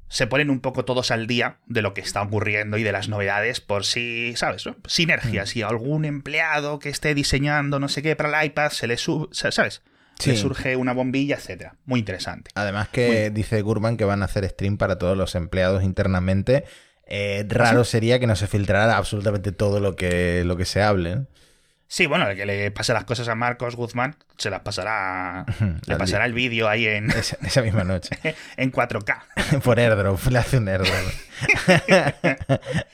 se 0.08 0.26
ponen 0.26 0.50
un 0.50 0.60
poco 0.60 0.86
todos 0.86 1.12
al 1.12 1.28
día 1.28 1.60
de 1.68 1.84
lo 1.84 1.94
que 1.94 2.02
está 2.02 2.24
ocurriendo 2.24 2.80
y 2.80 2.84
de 2.84 2.92
las 2.92 3.10
novedades 3.10 3.62
por 3.62 3.86
si, 3.86 4.34
¿sabes? 4.36 4.66
no? 4.66 4.76
Sinergias. 4.88 5.50
Si 5.50 5.62
algún 5.62 6.04
empleado 6.04 6.80
que 6.80 6.90
esté 6.90 7.14
diseñando 7.14 7.80
no 7.80 7.90
sé 7.90 8.02
qué 8.02 8.16
para 8.16 8.42
el 8.42 8.48
iPad 8.48 8.72
se 8.72 8.88
le 8.88 8.98
sube, 8.98 9.28
¿sabes? 9.32 9.84
Sí. 10.18 10.36
surge 10.36 10.76
una 10.76 10.94
bombilla, 10.94 11.36
etcétera. 11.36 11.76
Muy 11.86 12.00
interesante. 12.00 12.52
Además 12.56 12.90
que 12.90 13.30
dice 13.30 13.62
Gurman 13.62 13.96
que 13.96 14.04
van 14.04 14.24
a 14.24 14.26
hacer 14.26 14.50
stream 14.50 14.78
para 14.78 14.98
todos 14.98 15.16
los 15.16 15.36
empleados 15.36 15.84
internamente. 15.84 16.66
Eh, 17.12 17.44
¿Ah, 17.50 17.54
raro 17.54 17.84
sería 17.84 18.20
que 18.20 18.28
no 18.28 18.36
se 18.36 18.46
filtrara 18.48 18.96
absolutamente 18.96 19.52
todo 19.52 19.80
lo 19.80 19.96
que, 19.96 20.44
lo 20.46 20.56
que 20.58 20.66
se 20.66 20.82
hable. 20.84 21.26
Sí, 21.88 22.06
bueno, 22.06 22.30
el 22.30 22.38
que 22.38 22.46
le 22.46 22.70
pase 22.70 22.94
las 22.94 23.04
cosas 23.04 23.28
a 23.30 23.36
Marcos 23.36 23.76
Guzmán 23.76 24.16
se 24.38 24.52
las 24.52 24.60
pasará. 24.60 25.44
le 25.88 25.96
pasará 25.96 26.26
el 26.26 26.34
vídeo 26.34 26.70
ahí 26.70 26.86
en, 26.86 27.10
Esa, 27.10 27.38
esa 27.42 27.64
misma 27.64 27.84
noche. 27.84 28.12
en 28.58 28.72
4K. 28.72 29.62
Por 29.64 29.80
airdrop, 29.80 30.24
le 30.28 30.38
hace 30.38 30.58
un 30.60 30.70
airdrop. 30.70 30.94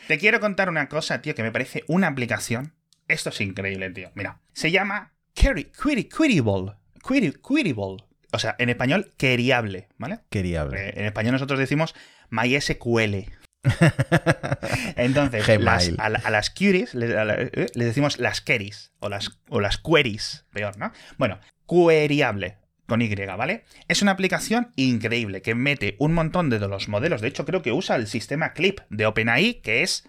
Te 0.08 0.18
quiero 0.18 0.40
contar 0.40 0.70
una 0.70 0.88
cosa, 0.88 1.22
tío, 1.22 1.36
que 1.36 1.44
me 1.44 1.52
parece 1.52 1.84
una 1.88 2.08
aplicación. 2.08 2.74
Esto 3.10 3.30
es 3.30 3.42
increíble, 3.42 3.90
tío. 3.92 4.12
Mira, 4.16 4.40
se 4.54 4.72
llama 4.72 5.12
Query, 5.34 5.66
Query, 5.66 6.06
Queryable. 6.06 6.72
Query, 7.06 7.34
Queryable. 7.46 7.98
O 8.32 8.40
sea, 8.40 8.56
en 8.60 8.70
español, 8.70 9.14
queriable, 9.18 9.90
¿vale? 9.98 10.20
Quería 10.30 10.62
hablar. 10.62 10.80
Eh, 10.80 10.94
En 10.96 11.06
español 11.06 11.34
nosotros 11.34 11.60
decimos 11.60 11.96
MySQL. 12.30 13.26
Entonces, 14.96 15.46
las- 15.66 15.90
a, 16.00 16.10
la- 16.10 16.20
a 16.24 16.30
las 16.32 16.50
queries 16.50 16.94
le- 16.94 17.18
a 17.18 17.26
la- 17.26 17.36
eh, 17.36 17.50
les 17.74 17.88
decimos 17.88 18.20
las 18.20 18.42
queries 18.42 18.92
o 19.00 19.10
las, 19.10 19.40
o 19.50 19.60
las 19.62 19.78
queries, 19.78 20.46
peor, 20.52 20.78
¿no? 20.78 20.92
Bueno, 21.18 21.40
queryable 21.68 22.58
con 22.88 23.02
Y, 23.02 23.14
¿vale? 23.16 23.64
Es 23.88 24.02
una 24.04 24.12
aplicación 24.12 24.72
increíble 24.76 25.42
que 25.42 25.56
mete 25.56 25.96
un 26.00 26.14
montón 26.14 26.50
de 26.50 26.60
los 26.60 26.88
modelos. 26.88 27.22
De 27.22 27.28
hecho, 27.28 27.44
creo 27.46 27.62
que 27.64 27.72
usa 27.72 27.96
el 27.96 28.06
sistema 28.08 28.54
Clip 28.54 28.80
de 28.90 29.08
OpenAI, 29.08 29.56
que 29.62 29.82
es 29.82 30.08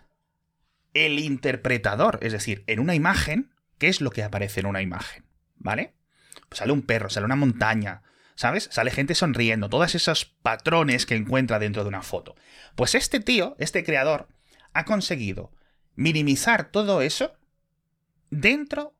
el 0.93 1.19
interpretador. 1.19 2.19
Es 2.23 2.33
decir, 2.33 2.65
en 2.67 2.81
una 2.81 2.95
imagen, 2.95 3.55
¿qué 3.79 3.89
es 3.89 4.01
lo 4.03 4.11
que 4.11 4.23
aparece 4.23 4.61
en 4.61 4.67
una 4.67 4.83
imagen? 4.83 5.25
¿Vale? 5.57 5.95
Pues 6.51 6.59
sale 6.59 6.73
un 6.73 6.83
perro, 6.83 7.09
sale 7.09 7.25
una 7.25 7.35
montaña, 7.37 8.03
¿sabes? 8.37 8.69
Sale 8.71 8.91
gente 8.91 9.15
sonriendo, 9.15 9.69
todos 9.69 9.95
esos 9.95 10.25
patrones 10.25 11.07
que 11.07 11.17
encuentra 11.17 11.59
dentro 11.59 11.83
de 11.83 11.89
una 11.89 12.03
foto. 12.03 12.37
Pues 12.77 12.95
este 12.95 13.19
tío, 13.19 13.57
este 13.59 13.83
creador, 13.83 14.29
ha 14.73 14.85
conseguido 14.85 15.51
minimizar 15.97 16.71
todo 16.71 17.01
eso 17.01 17.35
dentro 18.31 18.95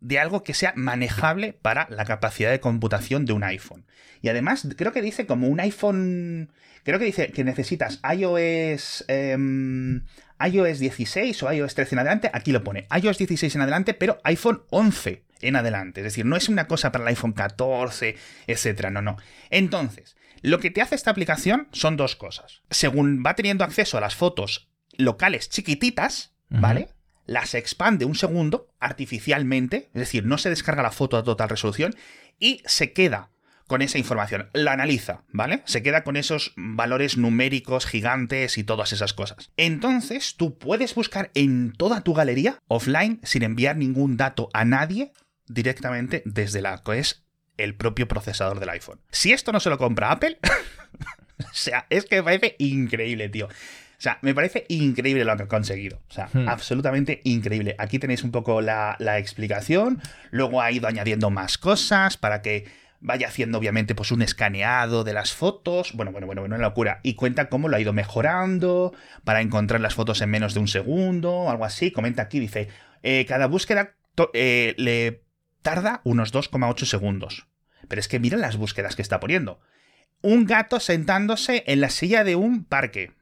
de 0.00 0.18
algo 0.18 0.42
que 0.42 0.54
sea 0.54 0.72
manejable 0.76 1.52
para 1.52 1.86
la 1.90 2.04
capacidad 2.04 2.50
de 2.50 2.60
computación 2.60 3.24
de 3.24 3.32
un 3.32 3.44
iPhone. 3.44 3.84
Y 4.20 4.28
además, 4.28 4.66
creo 4.76 4.92
que 4.92 5.02
dice 5.02 5.26
como 5.26 5.48
un 5.48 5.60
iPhone. 5.60 6.52
Creo 6.84 6.98
que 6.98 7.04
dice 7.04 7.28
que 7.28 7.44
necesitas 7.44 8.00
iOS. 8.16 9.04
em, 9.08 10.04
iOS 10.44 10.80
16 10.80 11.42
o 11.44 11.52
iOS 11.52 11.74
13 11.74 11.94
en 11.94 11.98
adelante. 12.00 12.30
Aquí 12.32 12.50
lo 12.50 12.64
pone. 12.64 12.86
iOS 13.00 13.18
16 13.18 13.54
en 13.54 13.60
adelante, 13.60 13.94
pero 13.94 14.18
iPhone 14.24 14.62
11 14.70 15.22
en 15.42 15.56
adelante. 15.56 16.00
Es 16.00 16.04
decir, 16.04 16.24
no 16.24 16.36
es 16.36 16.48
una 16.48 16.66
cosa 16.66 16.92
para 16.92 17.04
el 17.04 17.08
iPhone 17.08 17.32
14, 17.32 18.16
etcétera. 18.46 18.90
No, 18.90 19.02
no. 19.02 19.16
Entonces, 19.50 20.16
lo 20.40 20.58
que 20.58 20.70
te 20.70 20.82
hace 20.82 20.94
esta 20.94 21.10
aplicación 21.10 21.68
son 21.72 21.96
dos 21.96 22.16
cosas. 22.16 22.62
Según 22.70 23.22
va 23.24 23.34
teniendo 23.34 23.64
acceso 23.64 23.98
a 23.98 24.00
las 24.00 24.16
fotos 24.16 24.68
locales 24.96 25.48
chiquititas, 25.48 26.32
¿vale? 26.48 26.88
Las 27.26 27.54
expande 27.54 28.04
un 28.04 28.16
segundo 28.16 28.68
artificialmente, 28.80 29.90
es 29.94 30.00
decir, 30.00 30.26
no 30.26 30.38
se 30.38 30.50
descarga 30.50 30.82
la 30.82 30.90
foto 30.90 31.16
a 31.16 31.22
total 31.22 31.48
resolución 31.48 31.94
y 32.38 32.62
se 32.66 32.92
queda 32.92 33.30
con 33.68 33.80
esa 33.80 33.96
información, 33.96 34.50
la 34.52 34.72
analiza, 34.72 35.22
¿vale? 35.28 35.62
Se 35.64 35.82
queda 35.82 36.04
con 36.04 36.16
esos 36.16 36.52
valores 36.56 37.16
numéricos 37.16 37.86
gigantes 37.86 38.58
y 38.58 38.64
todas 38.64 38.92
esas 38.92 39.14
cosas. 39.14 39.50
Entonces, 39.56 40.34
tú 40.36 40.58
puedes 40.58 40.94
buscar 40.94 41.30
en 41.34 41.72
toda 41.72 42.02
tu 42.02 42.12
galería 42.12 42.58
offline 42.68 43.20
sin 43.22 43.44
enviar 43.44 43.76
ningún 43.76 44.16
dato 44.16 44.50
a 44.52 44.64
nadie 44.64 45.12
directamente 45.46 46.22
desde 46.24 46.62
la 46.62 46.82
que 46.82 46.98
es 46.98 47.24
el 47.56 47.74
propio 47.74 48.08
procesador 48.08 48.60
del 48.60 48.70
iPhone. 48.70 49.00
Si 49.10 49.32
esto 49.32 49.52
no 49.52 49.60
se 49.60 49.70
lo 49.70 49.78
compra 49.78 50.10
Apple, 50.10 50.38
o 51.38 51.54
sea, 51.54 51.86
es 51.90 52.04
que 52.06 52.16
me 52.16 52.22
parece 52.22 52.56
increíble, 52.58 53.28
tío. 53.28 53.46
O 53.46 54.02
sea, 54.02 54.18
me 54.22 54.34
parece 54.34 54.64
increíble 54.68 55.24
lo 55.24 55.36
que 55.36 55.42
han 55.42 55.48
conseguido. 55.48 56.00
O 56.08 56.12
sea, 56.12 56.28
Hmm. 56.32 56.48
absolutamente 56.48 57.20
increíble. 57.24 57.76
Aquí 57.78 57.98
tenéis 58.00 58.24
un 58.24 58.32
poco 58.32 58.60
la, 58.60 58.96
la 58.98 59.18
explicación. 59.18 60.00
Luego 60.32 60.60
ha 60.60 60.72
ido 60.72 60.88
añadiendo 60.88 61.30
más 61.30 61.56
cosas 61.56 62.16
para 62.16 62.42
que 62.42 62.64
vaya 62.98 63.28
haciendo, 63.28 63.58
obviamente, 63.58 63.94
pues 63.94 64.10
un 64.10 64.22
escaneado 64.22 65.04
de 65.04 65.12
las 65.12 65.32
fotos. 65.32 65.92
Bueno, 65.94 66.10
bueno, 66.10 66.26
bueno, 66.26 66.42
bueno, 66.42 66.56
una 66.56 66.64
locura. 66.64 66.98
Y 67.04 67.14
cuenta 67.14 67.48
cómo 67.48 67.68
lo 67.68 67.76
ha 67.76 67.80
ido 67.80 67.92
mejorando 67.92 68.92
para 69.22 69.40
encontrar 69.40 69.80
las 69.80 69.94
fotos 69.94 70.20
en 70.20 70.30
menos 70.30 70.54
de 70.54 70.60
un 70.60 70.68
segundo, 70.68 71.48
algo 71.48 71.64
así. 71.64 71.92
Comenta 71.92 72.22
aquí, 72.22 72.40
dice, 72.40 72.68
eh, 73.04 73.24
cada 73.28 73.46
búsqueda 73.46 73.94
eh, 74.32 74.74
le 74.78 75.22
tarda 75.62 76.00
unos 76.04 76.32
2,8 76.32 76.84
segundos. 76.84 77.46
Pero 77.88 78.00
es 78.00 78.08
que 78.08 78.20
mira 78.20 78.36
las 78.36 78.56
búsquedas 78.56 78.96
que 78.96 79.02
está 79.02 79.20
poniendo. 79.20 79.60
Un 80.20 80.44
gato 80.46 80.80
sentándose 80.80 81.64
en 81.66 81.80
la 81.80 81.90
silla 81.90 82.24
de 82.24 82.36
un 82.36 82.64
parque. 82.64 83.12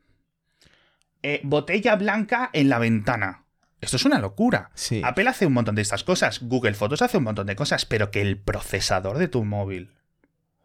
Eh, 1.23 1.41
botella 1.45 1.97
blanca 1.97 2.51
en 2.53 2.69
la 2.69 2.79
ventana. 2.79 3.45
Esto 3.81 3.97
es 3.97 4.05
una 4.05 4.19
locura. 4.19 4.71
Sí. 4.75 5.01
Apple 5.05 5.29
hace 5.29 5.47
un 5.47 5.55
montón 5.55 5.75
de 5.75 5.83
estas 5.83 6.05
cosas. 6.05 6.41
Google 6.43 6.75
Fotos 6.75 7.01
hace 7.03 7.19
un 7.19 7.25
montón 7.25 7.47
de 7.47 7.57
cosas. 7.57 7.87
Pero 7.87 8.11
que 8.11 8.21
el 8.21 8.39
procesador 8.39 9.17
de 9.19 9.29
tu 9.29 9.45
móvil 9.45 9.93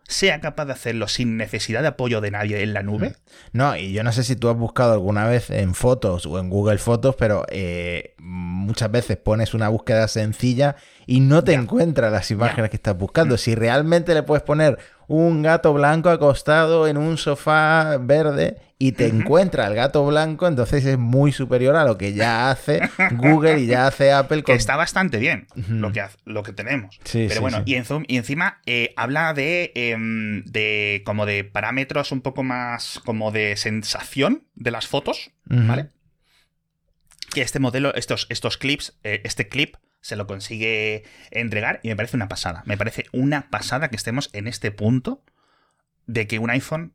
sea 0.07 0.39
capaz 0.39 0.65
de 0.65 0.73
hacerlo 0.73 1.07
sin 1.07 1.35
necesidad 1.37 1.81
de 1.81 1.87
apoyo 1.87 2.21
de 2.21 2.29
nadie 2.31 2.61
en 2.61 2.73
la 2.73 2.83
nube. 2.83 3.15
No, 3.53 3.75
y 3.75 3.91
yo 3.91 4.03
no 4.03 4.11
sé 4.11 4.23
si 4.23 4.35
tú 4.35 4.49
has 4.49 4.55
buscado 4.57 4.93
alguna 4.93 5.25
vez 5.27 5.49
en 5.49 5.73
fotos 5.73 6.25
o 6.27 6.37
en 6.39 6.49
Google 6.49 6.77
Fotos, 6.77 7.15
pero 7.17 7.45
eh, 7.49 8.13
muchas 8.19 8.91
veces 8.91 9.17
pones 9.17 9.53
una 9.53 9.67
búsqueda 9.69 10.07
sencilla 10.07 10.75
y 11.07 11.19
no 11.21 11.43
te 11.43 11.53
Ya. 11.53 11.59
encuentra 11.59 12.09
las 12.11 12.29
imágenes 12.31 12.69
que 12.69 12.75
estás 12.75 12.97
buscando. 12.97 13.37
Si 13.37 13.55
realmente 13.55 14.13
le 14.13 14.21
puedes 14.23 14.43
poner 14.43 14.77
un 15.07 15.41
gato 15.41 15.73
blanco 15.73 16.09
acostado 16.09 16.87
en 16.87 16.97
un 16.97 17.17
sofá 17.17 17.97
verde 17.99 18.57
y 18.77 18.91
te 18.91 19.07
encuentra 19.07 19.67
el 19.67 19.75
gato 19.75 20.05
blanco, 20.05 20.47
entonces 20.47 20.83
es 20.85 20.97
muy 20.97 21.31
superior 21.31 21.75
a 21.77 21.85
lo 21.85 21.97
que 21.97 22.13
ya 22.13 22.51
hace 22.51 22.81
Google 23.11 23.59
y 23.59 23.67
ya 23.67 23.87
hace 23.87 24.11
Apple. 24.11 24.43
Que 24.43 24.53
está 24.53 24.75
bastante 24.75 25.17
bien 25.17 25.47
lo, 25.69 25.91
que, 25.93 26.03
lo 26.25 26.43
que 26.43 26.51
tenemos. 26.51 26.99
Sí, 27.05 27.25
Pero 27.29 27.35
sí, 27.35 27.39
bueno, 27.39 27.57
sí. 27.59 27.63
Y, 27.67 27.75
en 27.75 27.85
zoom- 27.85 28.05
y 28.07 28.17
encima 28.17 28.59
eh, 28.65 28.93
habla 28.97 29.33
de, 29.33 29.71
em, 29.75 30.43
de 30.45 31.03
como 31.05 31.25
de 31.25 31.43
parámetros 31.45 32.11
un 32.11 32.19
poco 32.21 32.43
más 32.43 32.99
como 33.05 33.31
de 33.31 33.55
sensación 33.55 34.43
de 34.55 34.71
las 34.71 34.87
fotos. 34.87 35.31
¿vale? 35.45 35.87
Que 37.33 37.41
este 37.41 37.59
modelo, 37.59 37.93
estos, 37.95 38.27
estos 38.29 38.57
clips, 38.57 38.97
eh, 39.03 39.21
este 39.23 39.47
clip 39.47 39.75
se 40.05 40.15
lo 40.15 40.27
consigue 40.27 41.03
entregar 41.31 41.79
y 41.81 41.87
me 41.87 41.95
parece 41.95 42.15
una 42.15 42.27
pasada. 42.27 42.61
Me 42.67 42.77
parece 42.77 43.05
una 43.11 43.49
pasada 43.49 43.87
que 43.89 43.95
estemos 43.95 44.29
en 44.33 44.45
este 44.47 44.69
punto 44.69 45.23
de 46.05 46.27
que 46.27 46.37
un 46.37 46.51
iPhone 46.51 46.93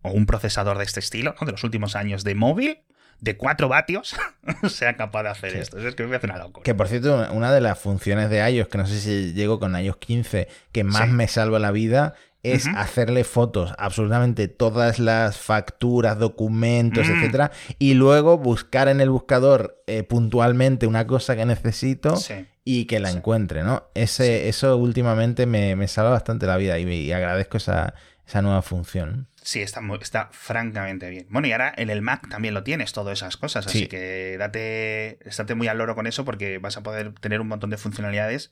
o 0.00 0.12
un 0.12 0.24
procesador 0.24 0.78
de 0.78 0.84
este 0.84 0.98
estilo, 1.00 1.34
¿no? 1.38 1.44
de 1.44 1.52
los 1.52 1.62
últimos 1.62 1.94
años 1.94 2.24
de 2.24 2.34
móvil, 2.34 2.78
de 3.20 3.36
4 3.36 3.68
vatios, 3.68 4.16
sea 4.70 4.96
capaz 4.96 5.24
de 5.24 5.28
hacer 5.28 5.52
Sí. 5.52 5.58
esto. 5.58 5.78
Es 5.78 5.94
que 5.94 6.04
me 6.04 6.08
parece 6.08 6.26
una 6.26 6.38
locura. 6.38 6.64
Que 6.64 6.74
por 6.74 6.88
cierto, 6.88 7.16
una- 7.16 7.32
una 7.32 7.52
de 7.52 7.60
las 7.60 7.78
funciones 7.78 8.30
de 8.30 8.38
iOS, 8.50 8.68
que 8.68 8.78
no 8.78 8.86
sé 8.86 8.98
si 8.98 9.34
llego 9.34 9.60
con 9.60 9.76
iOS 9.78 9.98
15, 9.98 10.48
que 10.72 10.84
más 10.84 11.06
Sí. 11.08 11.12
me 11.14 11.28
salva 11.28 11.58
la 11.58 11.70
vida, 11.70 12.14
es 12.42 12.66
hacerle 12.68 13.24
fotos 13.24 13.72
absolutamente 13.78 14.48
todas 14.48 14.98
las 14.98 15.36
facturas, 15.38 16.18
documentos, 16.18 17.08
Mm. 17.08 17.12
etcétera, 17.12 17.50
y 17.78 17.94
luego 17.94 18.38
buscar 18.38 18.88
en 18.88 19.00
el 19.00 19.10
buscador 19.10 19.82
eh, 19.86 20.02
puntualmente 20.04 20.86
una 20.86 21.06
cosa 21.06 21.34
que 21.36 21.44
necesito 21.44 22.16
Sí. 22.16 22.46
y 22.64 22.84
que 22.86 23.00
la 23.00 23.10
Sí. 23.10 23.16
encuentre, 23.18 23.62
¿no? 23.64 23.84
Ese, 23.94 24.48
Eso 24.48 24.76
últimamente 24.76 25.46
me, 25.46 25.74
me 25.76 25.88
salva 25.88 26.10
bastante 26.10 26.46
la 26.46 26.56
vida 26.56 26.78
y, 26.78 26.88
y 26.88 27.12
agradezco 27.12 27.56
esa, 27.56 27.94
esa 28.26 28.42
nueva 28.42 28.62
función. 28.62 29.26
Sí, 29.42 29.62
está, 29.62 29.80
muy- 29.80 29.98
está 30.02 30.28
francamente 30.32 31.08
bien. 31.08 31.26
Bueno, 31.30 31.48
y 31.48 31.52
ahora 31.52 31.72
en 31.76 31.88
el 31.90 32.02
Mac 32.02 32.28
también 32.28 32.52
lo 32.52 32.62
tienes, 32.64 32.92
todas 32.92 33.18
esas 33.18 33.36
cosas. 33.38 33.66
Así 33.66 33.80
Sí. 33.80 33.86
que 33.88 34.36
date, 34.38 35.18
estate 35.26 35.54
muy 35.54 35.68
al 35.68 35.78
loro 35.78 35.94
con 35.94 36.06
eso 36.06 36.24
porque 36.26 36.58
vas 36.58 36.76
a 36.76 36.82
poder 36.82 37.14
tener 37.18 37.40
un 37.40 37.48
montón 37.48 37.70
de 37.70 37.78
funcionalidades 37.78 38.50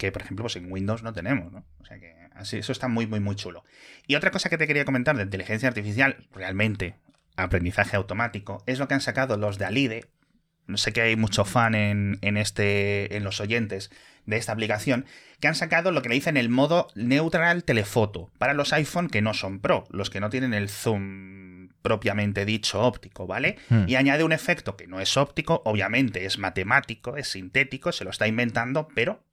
que, 0.00 0.10
por 0.10 0.22
ejemplo, 0.22 0.44
pues 0.44 0.56
en 0.56 0.72
Windows 0.72 1.02
no 1.02 1.12
tenemos, 1.12 1.52
¿no? 1.52 1.66
O 1.78 1.84
sea 1.84 2.00
que 2.00 2.14
así, 2.34 2.56
eso 2.56 2.72
está 2.72 2.88
muy, 2.88 3.06
muy, 3.06 3.20
muy 3.20 3.36
chulo. 3.36 3.64
Y 4.06 4.14
otra 4.14 4.30
cosa 4.30 4.48
que 4.48 4.56
te 4.56 4.66
quería 4.66 4.86
comentar 4.86 5.14
de 5.14 5.22
inteligencia 5.22 5.68
artificial, 5.68 6.26
realmente, 6.32 6.96
aprendizaje 7.36 7.96
automático, 7.96 8.64
es 8.66 8.78
lo 8.78 8.88
que 8.88 8.94
han 8.94 9.02
sacado 9.02 9.36
los 9.36 9.58
de 9.58 9.66
Alide. 9.66 10.06
No 10.66 10.78
sé 10.78 10.94
que 10.94 11.02
hay 11.02 11.16
mucho 11.16 11.44
fan 11.44 11.74
en, 11.74 12.18
en 12.22 12.38
este, 12.38 13.14
en 13.14 13.24
los 13.24 13.40
oyentes 13.40 13.90
de 14.24 14.38
esta 14.38 14.52
aplicación, 14.52 15.04
que 15.38 15.48
han 15.48 15.54
sacado 15.54 15.92
lo 15.92 16.00
que 16.00 16.08
le 16.08 16.14
dicen 16.14 16.38
el 16.38 16.48
modo 16.48 16.88
neutral 16.94 17.64
telefoto 17.64 18.30
para 18.38 18.54
los 18.54 18.72
iPhone 18.72 19.08
que 19.08 19.20
no 19.20 19.34
son 19.34 19.60
Pro, 19.60 19.86
los 19.90 20.08
que 20.08 20.20
no 20.20 20.30
tienen 20.30 20.54
el 20.54 20.70
zoom 20.70 21.68
propiamente 21.82 22.46
dicho 22.46 22.80
óptico, 22.80 23.26
¿vale? 23.26 23.56
Hmm. 23.68 23.84
Y 23.86 23.96
añade 23.96 24.24
un 24.24 24.32
efecto 24.32 24.76
que 24.76 24.86
no 24.86 25.00
es 25.00 25.16
óptico, 25.16 25.60
obviamente 25.64 26.24
es 26.24 26.38
matemático, 26.38 27.16
es 27.16 27.28
sintético, 27.28 27.92
se 27.92 28.04
lo 28.04 28.10
está 28.10 28.26
inventando, 28.26 28.88
pero 28.94 29.24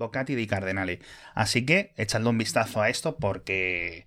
Bocati 0.00 0.34
di 0.34 0.48
Cardenale. 0.48 0.98
Así 1.34 1.64
que 1.64 1.92
echadle 1.96 2.30
un 2.30 2.38
vistazo 2.38 2.82
a 2.82 2.88
esto 2.88 3.16
porque 3.16 4.06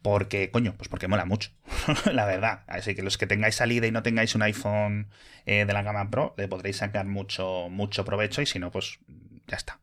porque, 0.00 0.50
coño, 0.50 0.74
pues 0.76 0.90
porque 0.90 1.08
mola 1.08 1.24
mucho, 1.24 1.50
la 2.12 2.26
verdad. 2.26 2.64
Así 2.66 2.94
que 2.94 3.02
los 3.02 3.16
que 3.16 3.26
tengáis 3.26 3.54
salida 3.54 3.86
y 3.86 3.90
no 3.90 4.02
tengáis 4.02 4.34
un 4.34 4.42
iPhone 4.42 5.08
eh, 5.46 5.64
de 5.64 5.72
la 5.72 5.82
gama 5.82 6.10
Pro, 6.10 6.34
le 6.36 6.46
podréis 6.46 6.76
sacar 6.76 7.06
mucho, 7.06 7.68
mucho 7.70 8.04
provecho 8.04 8.42
y 8.42 8.46
si 8.46 8.58
no, 8.58 8.70
pues 8.70 8.98
ya 9.46 9.56
está. 9.56 9.80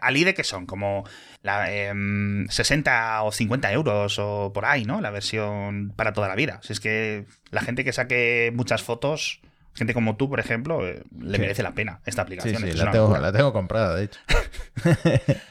Alide 0.00 0.34
que 0.34 0.44
son 0.44 0.66
como 0.66 1.02
la, 1.42 1.72
em, 1.72 2.46
60 2.48 3.24
o 3.24 3.32
50 3.32 3.72
euros 3.72 4.20
o 4.20 4.52
por 4.54 4.66
ahí, 4.66 4.84
¿no? 4.84 5.00
La 5.00 5.10
versión 5.10 5.92
para 5.96 6.12
toda 6.12 6.28
la 6.28 6.36
vida. 6.36 6.60
Si 6.62 6.72
es 6.72 6.78
que 6.78 7.26
la 7.50 7.62
gente 7.62 7.82
que 7.82 7.92
saque 7.92 8.52
muchas 8.54 8.84
fotos, 8.84 9.40
gente 9.76 9.94
como 9.94 10.16
tú, 10.16 10.28
por 10.28 10.40
ejemplo, 10.40 10.86
eh, 10.86 11.02
le 11.20 11.34
Sí. 11.36 11.40
merece 11.40 11.62
la 11.62 11.72
pena 11.72 12.00
esta 12.06 12.22
Sí, 12.22 12.26
aplicación. 12.26 12.62
sí, 12.62 12.68
Es 12.70 12.76
la 12.76 12.90
tengo, 12.90 13.04
locura. 13.06 13.20
la 13.20 13.32
tengo 13.32 13.52
comprada, 13.52 13.94
de 13.96 14.04
hecho. 14.04 14.20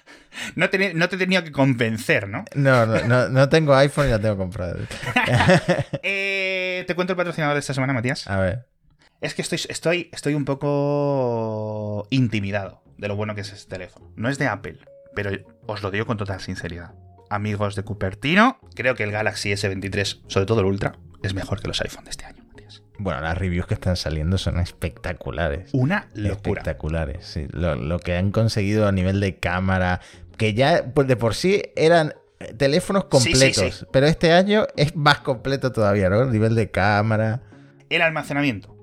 No, 0.55 0.69
te, 0.69 0.93
no 0.93 1.07
te 1.07 1.15
he 1.15 1.19
tenido 1.19 1.45
que 1.45 1.51
convencer, 1.53 2.27
¿no? 2.27 2.43
No, 2.55 2.85
no, 2.85 2.99
no, 3.07 3.29
no 3.29 3.47
tengo 3.47 3.73
iPhone 3.73 4.07
y 4.07 4.11
la 4.11 4.19
tengo 4.19 4.35
comprada. 4.35 4.73
de 4.73 4.83
hecho. 4.83 4.97
Eh, 6.03 6.83
te 6.87 6.93
cuento 6.93 7.13
el 7.13 7.17
patrocinador 7.17 7.53
de 7.55 7.61
esta 7.61 7.73
semana, 7.73 7.93
Matías. 7.93 8.27
A 8.27 8.37
ver. 8.39 8.65
Es 9.21 9.33
que 9.33 9.41
estoy, 9.41 9.61
estoy, 9.69 10.09
estoy 10.11 10.33
un 10.33 10.43
poco 10.43 12.05
intimidado 12.09 12.83
de 12.97 13.07
lo 13.07 13.15
bueno 13.15 13.33
que 13.33 13.41
es 13.41 13.53
este 13.53 13.69
teléfono. 13.69 14.11
No 14.17 14.27
es 14.29 14.37
de 14.37 14.47
Apple, 14.47 14.79
pero 15.15 15.31
os 15.67 15.81
lo 15.81 15.89
digo 15.89 16.05
con 16.05 16.17
total 16.17 16.41
sinceridad. 16.41 16.91
Amigos 17.29 17.75
de 17.77 17.83
Cupertino, 17.83 18.59
creo 18.75 18.93
que 18.95 19.03
el 19.03 19.11
Galaxy 19.11 19.51
S23, 19.53 20.21
sobre 20.27 20.45
todo 20.45 20.59
el 20.59 20.65
Ultra, 20.65 20.97
es 21.23 21.33
mejor 21.33 21.61
que 21.61 21.69
los 21.69 21.79
iPhone 21.81 22.03
de 22.03 22.11
este 22.11 22.25
año. 22.25 22.44
Bueno, 22.97 23.21
las 23.21 23.37
reviews 23.37 23.67
que 23.67 23.73
están 23.73 23.95
saliendo 23.95 24.37
son 24.37 24.59
espectaculares. 24.59 25.69
Una 25.73 26.07
locura. 26.13 26.31
Espectaculares, 26.61 27.25
sí. 27.25 27.47
Lo, 27.51 27.75
lo 27.75 27.99
que 27.99 28.15
han 28.15 28.31
conseguido 28.31 28.87
a 28.87 28.91
nivel 28.91 29.19
de 29.19 29.37
cámara, 29.37 29.99
que 30.37 30.53
ya 30.53 30.85
pues, 30.93 31.07
de 31.07 31.15
por 31.15 31.35
sí 31.35 31.61
eran 31.75 32.13
teléfonos 32.57 33.05
Sí, 33.11 33.19
sí, 33.19 33.31
completos, 33.31 33.75
sí. 33.79 33.85
pero 33.91 34.07
este 34.07 34.31
año 34.31 34.65
es 34.75 34.95
más 34.95 35.19
completo 35.19 35.71
todavía, 35.71 36.09
¿no? 36.09 36.21
A 36.21 36.25
nivel 36.25 36.55
de 36.55 36.69
cámara. 36.71 37.41
El 37.89 38.01
almacenamiento, 38.01 38.75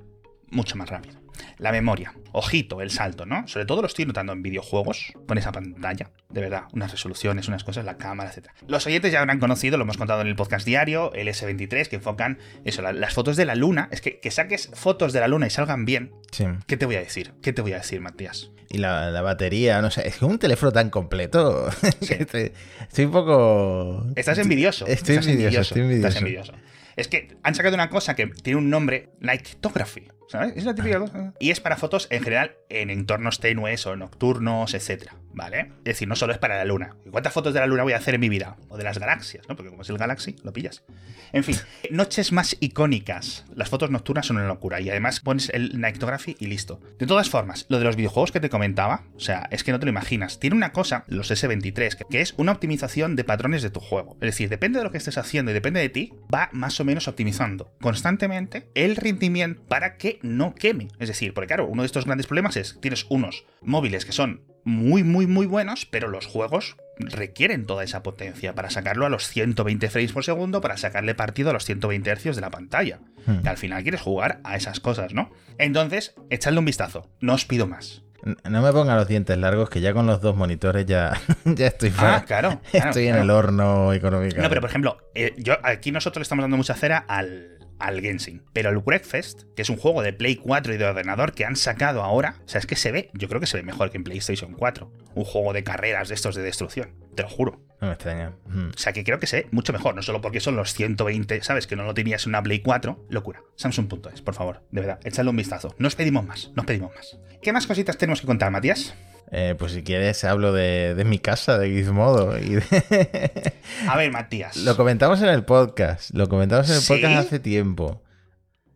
mucho 0.51 0.77
más 0.77 0.89
rápido. 0.89 1.22
La 1.59 1.73
memoria, 1.73 2.15
ojito, 2.33 2.81
el 2.83 2.91
salto, 2.91 3.27
¿no? 3.27 3.47
Sobre 3.49 3.67
todo 3.67 3.81
lo 3.83 3.87
estoy 3.87 4.05
notando 4.07 4.33
en 4.33 4.43
videojuegos, 4.43 5.13
con 5.27 5.39
esa 5.39 5.53
pantalla, 5.53 6.11
de 6.29 6.41
verdad, 6.41 6.65
unas 6.73 6.91
resoluciones, 6.93 7.49
unas 7.49 7.65
cosas, 7.65 7.85
la 7.85 7.97
cámara, 7.97 8.31
etc. 8.35 8.49
Los 8.67 8.87
oyentes 8.87 9.13
ya 9.13 9.21
habrán 9.21 9.39
conocido, 9.39 9.77
lo 9.77 9.85
hemos 9.85 9.97
contado 9.97 10.21
en 10.21 10.27
el 10.29 10.37
podcast 10.37 10.67
diario, 10.67 11.13
el 11.15 11.29
S23, 11.29 11.89
que 11.89 11.97
enfocan 11.97 12.39
eso, 12.65 12.83
la- 12.83 12.93
las 12.93 13.15
fotos 13.15 13.37
de 13.37 13.45
la 13.45 13.55
luna. 13.55 13.89
Es 13.93 14.01
que, 14.01 14.21
que 14.21 14.31
saques 14.31 14.71
fotos 14.75 15.13
de 15.13 15.21
la 15.21 15.29
luna 15.29 15.47
y 15.47 15.51
salgan 15.51 15.85
bien, 15.85 16.13
Sí. 16.31 16.45
¿qué 16.67 16.77
te 16.77 16.87
voy 16.87 16.97
a 16.97 17.01
decir? 17.01 17.33
¿Qué 17.43 17.53
te 17.53 17.63
voy 17.63 17.73
a 17.73 17.77
decir, 17.79 18.01
Matías? 18.01 18.51
Y 18.71 18.79
la, 18.79 19.11
la 19.11 19.21
batería, 19.21 19.83
no 19.83 19.91
sé, 19.91 20.09
es 20.09 20.17
que 20.17 20.25
un 20.25 20.39
teléfono 20.39 20.73
tan 20.73 20.89
completo. 20.89 21.71
Sí. 22.01 22.15
estoy, 22.19 22.53
estoy 22.89 23.05
un 23.05 23.11
poco. 23.13 24.07
Estás 24.17 24.39
envidioso. 24.39 24.87
Estoy 24.87 25.17
estás 25.17 25.27
envidioso, 25.29 25.61
estoy 25.61 25.83
envidioso. 25.83 26.09
Estás 26.09 26.23
envidioso. 26.23 26.53
Es 26.97 27.09
que 27.09 27.37
han 27.43 27.55
sacado 27.55 27.75
una 27.75 27.91
cosa 27.91 28.15
que 28.15 28.27
tiene 28.27 28.59
un 28.59 28.71
nombre, 28.71 29.11
Lightography. 29.21 30.09
¿Sabes? 30.29 30.55
Es 30.57 30.65
la 30.65 30.75
típica 30.75 30.99
cosa. 30.99 31.35
Y 31.41 31.51
es 31.51 31.61
para 31.61 31.77
fotos 31.77 32.07
en 32.11 32.23
general 32.23 32.57
en 32.71 32.89
entornos 32.89 33.39
tenues 33.39 33.87
o 33.87 33.97
nocturnos, 33.97 34.73
etcétera, 34.73 35.15
¿Vale? 35.35 35.73
Es 35.79 35.85
decir, 35.85 36.09
no 36.09 36.15
solo 36.17 36.33
es 36.33 36.39
para 36.39 36.57
la 36.59 36.65
luna. 36.65 36.97
¿Cuántas 37.11 37.33
fotos 37.33 37.55
de 37.55 37.61
la 37.61 37.67
luna 37.67 37.83
voy 37.85 37.95
a 37.95 37.97
hacer 37.97 38.15
en 38.15 38.21
mi 38.21 38.29
vida? 38.29 38.57
O 38.69 38.77
de 38.77 38.85
las 38.85 38.99
galaxias, 38.99 39.49
¿no? 39.49 39.57
Porque 39.57 39.71
como 39.71 39.83
es 39.83 39.89
el 39.89 39.97
Galaxy, 39.97 40.37
lo 40.45 40.53
pillas. 40.53 40.85
En 41.33 41.43
fin, 41.43 41.57
noches 41.91 42.33
más 42.33 42.57
icónicas. 42.61 43.45
Las 43.55 43.71
fotos 43.71 43.91
nocturnas 43.91 44.27
son 44.27 44.37
una 44.37 44.47
locura. 44.47 44.81
Y 44.81 44.91
además 44.91 45.21
pones 45.21 45.49
el 45.55 45.81
Nightography 45.81 46.37
y 46.39 46.47
listo. 46.47 46.81
De 46.99 47.07
todas 47.07 47.31
formas, 47.31 47.65
lo 47.71 47.79
de 47.79 47.85
los 47.85 47.97
videojuegos 47.97 48.31
que 48.33 48.41
te 48.41 48.51
comentaba, 48.51 49.05
o 49.15 49.21
sea, 49.21 49.49
es 49.51 49.65
que 49.65 49.73
no 49.73 49.79
te 49.81 49.87
lo 49.87 49.91
imaginas. 49.91 50.39
Tiene 50.39 50.57
una 50.57 50.73
cosa, 50.73 51.05
los 51.09 51.31
S23, 51.31 51.97
que- 52.09 52.21
es 52.21 52.35
una 52.37 52.53
optimización 52.53 53.17
de 53.17 53.25
patrones 53.25 53.63
de 53.63 53.71
tu 53.71 53.81
juego. 53.81 54.15
Es 54.17 54.27
decir, 54.27 54.49
depende 54.51 54.79
de 54.79 54.85
lo 54.85 54.91
que 54.93 54.99
estés 54.99 55.17
haciendo 55.19 55.51
y 55.51 55.55
depende 55.55 55.81
de 55.81 55.89
ti, 55.89 56.13
va 56.33 56.51
más 56.53 56.79
o 56.81 56.85
menos 56.85 57.09
optimizando 57.09 57.73
constantemente 57.81 58.69
el 58.75 58.97
rendimiento 58.97 59.63
para 59.69 59.97
que 59.97 60.19
no 60.23 60.55
queme. 60.55 60.89
Es 60.99 61.09
decir, 61.09 61.33
porque 61.35 61.47
claro, 61.49 61.67
uno 61.67 61.83
de 61.83 61.87
estos 61.87 62.05
grandes 62.05 62.27
problemas 62.27 62.57
es, 62.57 62.79
tienes 62.81 63.07
unos 63.09 63.45
móviles 63.63 64.05
que 64.05 64.13
son 64.13 64.43
muy, 64.65 65.03
muy, 65.03 65.27
muy 65.27 65.47
buenos, 65.47 65.87
pero 65.87 66.09
los 66.09 66.27
juegos 66.27 66.77
requieren 66.99 67.67
toda 67.67 67.85
esa 67.85 68.03
potencia 68.03 68.55
para 68.55 68.71
sacarlo 68.71 69.07
a 69.07 69.09
los 69.09 69.27
120 69.27 69.91
frames 69.91 70.13
por 70.13 70.25
segundo, 70.25 70.61
para 70.61 70.77
sacarle 70.77 71.15
partido 71.15 71.51
a 71.51 71.53
los 71.53 71.65
120 71.65 72.09
hercios 72.11 72.37
de 72.37 72.43
la 72.43 72.51
pantalla. 72.51 73.01
Hmm. 73.27 73.43
Que 73.43 73.49
al 73.49 73.57
final 73.57 73.83
quieres 73.83 74.01
jugar 74.01 74.41
a 74.45 74.57
esas 74.57 74.81
cosas, 74.81 75.15
¿no? 75.15 75.31
Entonces, 75.59 76.15
echadle 76.31 76.59
un 76.59 76.65
vistazo. 76.65 77.09
No 77.21 77.35
os 77.35 77.45
pido 77.45 77.67
más. 77.67 78.03
No 78.49 78.63
me 78.63 78.73
ponga 78.73 78.95
los 78.95 79.09
dientes 79.09 79.37
largos, 79.37 79.69
que 79.69 79.81
ya 79.81 79.93
con 79.93 80.07
los 80.07 80.21
dos 80.21 80.37
monitores 80.37 80.87
ya, 80.87 81.21
ya 81.45 81.67
estoy 81.67 81.91
fuera. 81.91 82.17
Ah, 82.17 82.25
claro. 82.25 82.61
claro, 82.71 82.89
estoy 82.91 83.07
en 83.07 83.15
claro. 83.15 83.23
el 83.25 83.31
horno 83.31 83.93
económico. 83.93 84.41
No, 84.41 84.49
pero 84.49 84.61
por 84.61 84.71
ejemplo, 84.71 84.99
eh, 85.15 85.35
yo 85.39 85.55
aquí 85.65 85.91
nosotros 85.91 86.21
le 86.21 86.23
estamos 86.23 86.45
dando 86.45 86.57
mucha 86.57 86.75
cera 86.75 86.99
al, 86.99 87.62
al 87.83 88.01
Genshin. 88.01 88.43
Pero 88.53 88.71
el 88.71 88.79
Wreckfest, 88.79 89.43
que 89.55 89.63
es 89.63 89.71
un 89.71 89.77
juego 89.77 90.03
de 90.03 90.13
Play 90.13 90.37
4 90.37 90.75
y 90.75 90.77
de 90.77 90.85
ordenador 90.85 91.33
que 91.33 91.45
han 91.45 91.57
sacado 91.57 92.03
ahora, 92.03 92.37
o 92.45 92.49
sea, 92.49 92.59
es 92.59 92.67
que 92.67 92.77
se 92.77 92.93
ve, 92.93 93.11
yo 93.15 93.29
creo 93.29 93.41
que 93.41 93.47
se 93.47 93.57
ve 93.57 93.63
mejor 93.63 93.91
que 93.91 93.97
en 93.97 94.05
PlayStation 94.05 94.55
4. 94.55 94.91
Un 95.15 95.25
juego 95.25 95.53
de 95.53 95.65
carreras 95.65 96.09
de 96.09 96.15
estos 96.15 96.35
de 96.35 96.43
destrucción. 96.43 96.95
Te 97.15 97.23
lo 97.23 97.29
juro. 97.29 97.61
No 97.81 97.89
me 97.89 97.95
extraña. 97.95 98.33
Mm. 98.47 98.71
O 98.75 98.79
sea, 98.79 98.93
que 98.93 99.05
creo 99.05 99.19
que 99.19 99.27
se 99.27 99.43
ve 99.43 99.49
mucho 99.51 99.73
mejor, 99.73 99.95
no 99.95 100.03
solo 100.03 100.21
porque 100.21 100.41
son 100.41 100.57
los 100.57 100.73
120, 100.73 101.43
¿sabes? 101.43 101.67
Que 101.67 101.77
no 101.77 101.85
lo 101.85 101.95
tenías 101.95 102.25
en 102.27 102.31
una 102.31 102.43
Play 102.43 102.61
4. 102.61 103.07
Locura. 103.11 103.43
Samsung.es, 103.57 104.23
por 104.23 104.35
favor, 104.35 104.63
de 104.71 104.81
verdad, 104.81 105.01
echadle 105.05 105.31
un 105.31 105.37
vistazo. 105.37 105.75
No 105.79 105.89
os 105.89 105.97
pedimos 105.97 106.25
más, 106.25 106.53
no 106.55 106.63
os 106.63 106.67
pedimos 106.67 106.95
más. 106.95 107.19
¿Qué 107.43 107.53
más 107.53 107.67
cositas 107.67 107.99
tenemos 107.99 108.21
que 108.21 108.27
contar, 108.27 108.51
Matías? 108.51 108.95
Eh, 109.35 109.55
pues 109.59 109.73
si 109.73 109.83
quieres 109.83 110.23
hablo 110.25 110.53
de, 110.53 110.95
de 110.95 111.05
mi 111.05 111.19
casa, 111.19 111.57
de 111.59 111.71
Gizmodo. 111.71 112.37
Y 112.39 112.57
de- 112.57 113.53
A 113.89 113.97
ver, 113.97 114.13
Matías. 114.13 114.57
lo 114.59 114.77
comentamos 114.77 115.23
en 115.23 115.29
el 115.31 115.43
podcast. 115.45 116.11
Lo 116.15 116.29
comentamos 116.29 116.69
en 116.69 116.77
el 116.77 116.83
¿Sí? 116.83 116.93
podcast 116.93 117.17
hace 117.27 117.39
tiempo. 117.41 118.03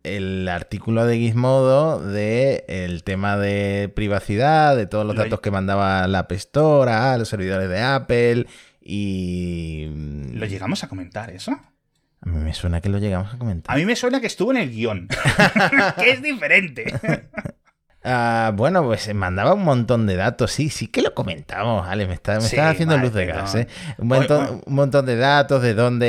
El 0.03 0.47
artículo 0.47 1.05
de 1.05 1.17
Gizmodo 1.17 1.99
de 2.01 2.65
el 2.69 3.03
tema 3.03 3.37
de 3.37 3.91
privacidad, 3.95 4.75
de 4.75 4.87
todos 4.87 5.05
los 5.05 5.15
Lo- 5.15 5.23
datos 5.23 5.41
que 5.41 5.51
mandaba 5.51 6.07
la 6.07 6.19
App 6.19 6.31
Store 6.31 6.91
a 6.91 7.17
los 7.19 7.29
servidores 7.29 7.69
de 7.69 7.79
Apple 7.81 8.47
Y... 8.81 9.87
¿Lo 10.33 10.45
llegamos 10.47 10.83
a 10.83 10.87
comentar 10.87 11.29
eso? 11.29 11.51
A 11.51 12.29
mí 12.29 12.37
me 12.43 12.53
suena 12.55 12.81
que 12.81 12.89
lo 12.89 12.97
llegamos 12.97 13.31
a 13.33 13.37
comentar. 13.37 13.75
A 13.75 13.77
mí 13.77 13.85
me 13.85 13.95
suena 13.95 14.19
que 14.21 14.27
estuvo 14.27 14.49
en 14.51 14.57
el 14.57 14.71
guion, 14.71 15.07
que 15.99 16.09
es 16.11 16.21
diferente. 16.23 16.85
Ah, 18.09 18.53
bueno, 18.55 18.83
pues 18.85 19.13
mandaba 19.13 19.53
un 19.53 19.63
montón 19.65 20.07
de 20.07 20.15
datos. 20.15 20.51
Sí, 20.53 20.69
sí 20.69 20.87
que 20.87 21.01
lo 21.01 21.13
comentamos, 21.13 21.85
Ale. 21.87 22.07
Me, 22.07 22.13
está, 22.13 22.35
me 22.35 22.41
Sí, 22.41 22.55
estás 22.55 22.71
haciendo 22.73 22.95
vale, 22.95 23.07
luz 23.07 23.13
de 23.13 23.25
gas, 23.25 23.55
¿eh? 23.55 23.67
Un 23.97 24.07
montón, 24.07 24.61
un 24.65 24.73
montón 24.75 25.05
de 25.05 25.17
datos, 25.17 25.61
de 25.61 25.73
dónde 25.73 26.07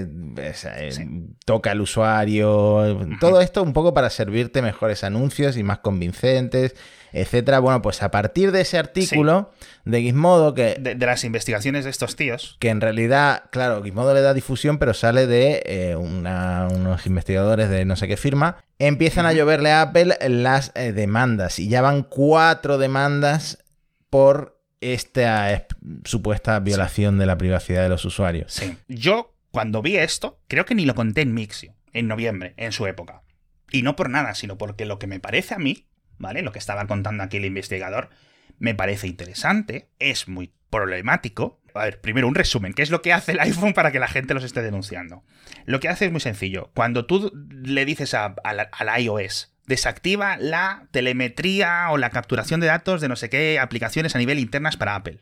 eh, 0.00 0.08
eh, 0.38 0.92
Sí. 0.92 1.04
toca 1.44 1.72
el 1.72 1.82
usuario. 1.82 2.98
Todo 3.20 3.42
esto 3.42 3.62
un 3.62 3.74
poco 3.74 3.92
para 3.92 4.08
servirte 4.08 4.62
mejores 4.62 5.04
anuncios 5.04 5.58
y 5.58 5.62
más 5.62 5.78
convincentes, 5.80 6.74
etcétera. 7.12 7.58
Bueno, 7.60 7.82
pues 7.82 8.02
a 8.02 8.10
partir 8.10 8.52
de 8.52 8.60
ese 8.62 8.78
artículo 8.78 9.52
de 9.84 10.02
Gizmodo, 10.02 10.54
que, 10.54 10.76
De, 10.78 10.94
de 10.94 11.06
las 11.06 11.24
investigaciones 11.24 11.84
de 11.84 11.90
estos 11.90 12.16
tíos. 12.16 12.56
que 12.60 12.68
en 12.70 12.80
realidad, 12.80 13.44
claro, 13.50 13.82
Gizmodo 13.82 14.14
le 14.14 14.20
da 14.20 14.34
difusión, 14.34 14.78
pero 14.78 14.94
sale 14.94 15.26
de 15.26 15.62
eh, 15.66 15.96
una- 15.96 16.68
unos 16.72 17.06
investigadores 17.06 17.68
de 17.70 17.84
no 17.84 17.96
sé 17.96 18.08
qué 18.08 18.16
firma, 18.16 18.56
empiezan 18.78 19.26
a 19.26 19.32
lloverle 19.32 19.70
a 19.72 19.82
Apple 19.82 20.16
las 20.28 20.72
eh, 20.74 20.92
demandas 20.92 21.58
y 21.58 21.68
ya 21.68 21.82
van 21.82 22.02
cuatro 22.02 22.78
demandas 22.78 23.64
por 24.10 24.60
esta 24.80 25.66
supuesta 26.04 26.60
violación 26.60 27.18
de 27.18 27.26
la 27.26 27.38
privacidad 27.38 27.82
de 27.82 27.88
los 27.88 28.04
usuarios. 28.04 28.52
Sí. 28.52 28.76
Yo, 28.88 29.34
cuando 29.50 29.82
vi 29.82 29.96
esto, 29.96 30.38
creo 30.48 30.64
que 30.64 30.74
ni 30.74 30.84
lo 30.84 30.94
conté 30.94 31.22
en 31.22 31.32
Mixio, 31.34 31.74
en 31.92 32.08
noviembre, 32.08 32.54
en 32.56 32.72
su 32.72 32.86
época. 32.86 33.22
Y 33.70 33.82
no 33.82 33.96
por 33.96 34.10
nada, 34.10 34.34
sino 34.34 34.58
porque 34.58 34.84
lo 34.84 34.98
que 34.98 35.06
me 35.06 35.18
parece 35.18 35.54
a 35.54 35.58
mí, 35.58 35.86
¿vale? 36.18 36.42
Lo 36.42 36.52
que 36.52 36.58
estaba 36.58 36.86
contando 36.86 37.22
aquí 37.22 37.36
el 37.38 37.44
investigador, 37.44 38.10
me 38.58 38.74
parece 38.74 39.06
interesante, 39.06 39.88
es 39.98 40.28
muy 40.28 40.52
problemático. 40.70 41.60
A 41.74 41.84
ver, 41.84 42.00
primero 42.00 42.26
un 42.28 42.34
resumen. 42.34 42.72
¿Qué 42.72 42.82
es 42.82 42.90
lo 42.90 43.02
que 43.02 43.12
hace 43.12 43.32
el 43.32 43.40
iPhone 43.40 43.74
para 43.74 43.92
que 43.92 43.98
la 43.98 44.08
gente 44.08 44.32
los 44.34 44.44
esté 44.44 44.62
denunciando? 44.62 45.22
Lo 45.66 45.78
que 45.80 45.88
hace 45.88 46.06
es 46.06 46.10
muy 46.12 46.20
sencillo. 46.20 46.70
Cuando 46.74 47.04
tú 47.06 47.30
le 47.50 47.84
dices 47.84 48.14
a- 48.14 48.34
al- 48.44 48.68
al 48.72 49.00
iOS, 49.02 49.52
desactiva 49.66 50.36
la 50.38 50.88
telemetría 50.92 51.88
o 51.90 51.98
la 51.98 52.10
capturación 52.10 52.60
de 52.60 52.66
datos 52.68 53.00
de 53.00 53.08
no 53.08 53.16
sé 53.16 53.28
qué 53.28 53.58
aplicaciones 53.58 54.14
a 54.14 54.18
nivel 54.18 54.38
internas 54.38 54.76
para 54.76 54.94
Apple. 54.94 55.20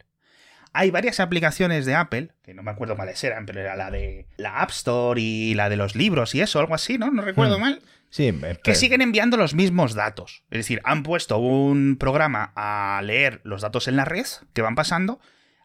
Hay 0.73 0.91
varias 0.91 1.21
aplicaciones 1.21 1.87
de 1.87 1.95
Apple, 1.95 2.31
que 2.43 2.53
no 2.53 2.63
me 2.65 2.71
acuerdo 2.73 2.97
cuáles 2.97 3.23
eran, 3.23 3.47
pero 3.47 3.61
era 3.61 3.77
la 3.77 3.91
de 3.93 4.27
la 4.37 4.61
App 4.61 4.71
Store 4.71 5.21
y 5.21 5.55
la 5.55 5.69
de 5.69 5.77
los 5.77 5.95
libros 5.95 6.35
y 6.35 6.41
eso, 6.41 6.59
algo 6.59 6.75
así, 6.75 6.99
¿no? 6.99 7.11
No 7.13 7.23
recuerdo 7.23 7.59
Hmm. 7.59 7.63
mal. 7.63 7.83
Sí, 8.15 8.33
Que 8.63 8.77
siguen 8.77 9.03
enviando 9.03 9.37
los 9.37 9.55
mismos 9.55 9.95
datos. 9.95 10.45
Es 10.49 10.59
decir, 10.59 10.81
han 10.85 11.03
puesto 11.03 11.39
un 11.39 11.97
programa 11.99 12.53
a 12.55 13.03
leer 13.03 13.41
los 13.43 13.63
datos 13.63 13.89
en 13.89 13.97
la 13.97 14.05
red 14.05 14.25
que 14.53 14.63
van 14.63 14.77
pasando, 14.77 15.19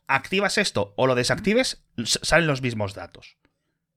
activas 0.08 0.58
esto 0.58 0.96
o 0.98 1.06
lo 1.06 1.14
desactives, 1.14 1.84
salen 2.04 2.48
los 2.48 2.64
mismos 2.64 2.96
datos. 2.96 3.38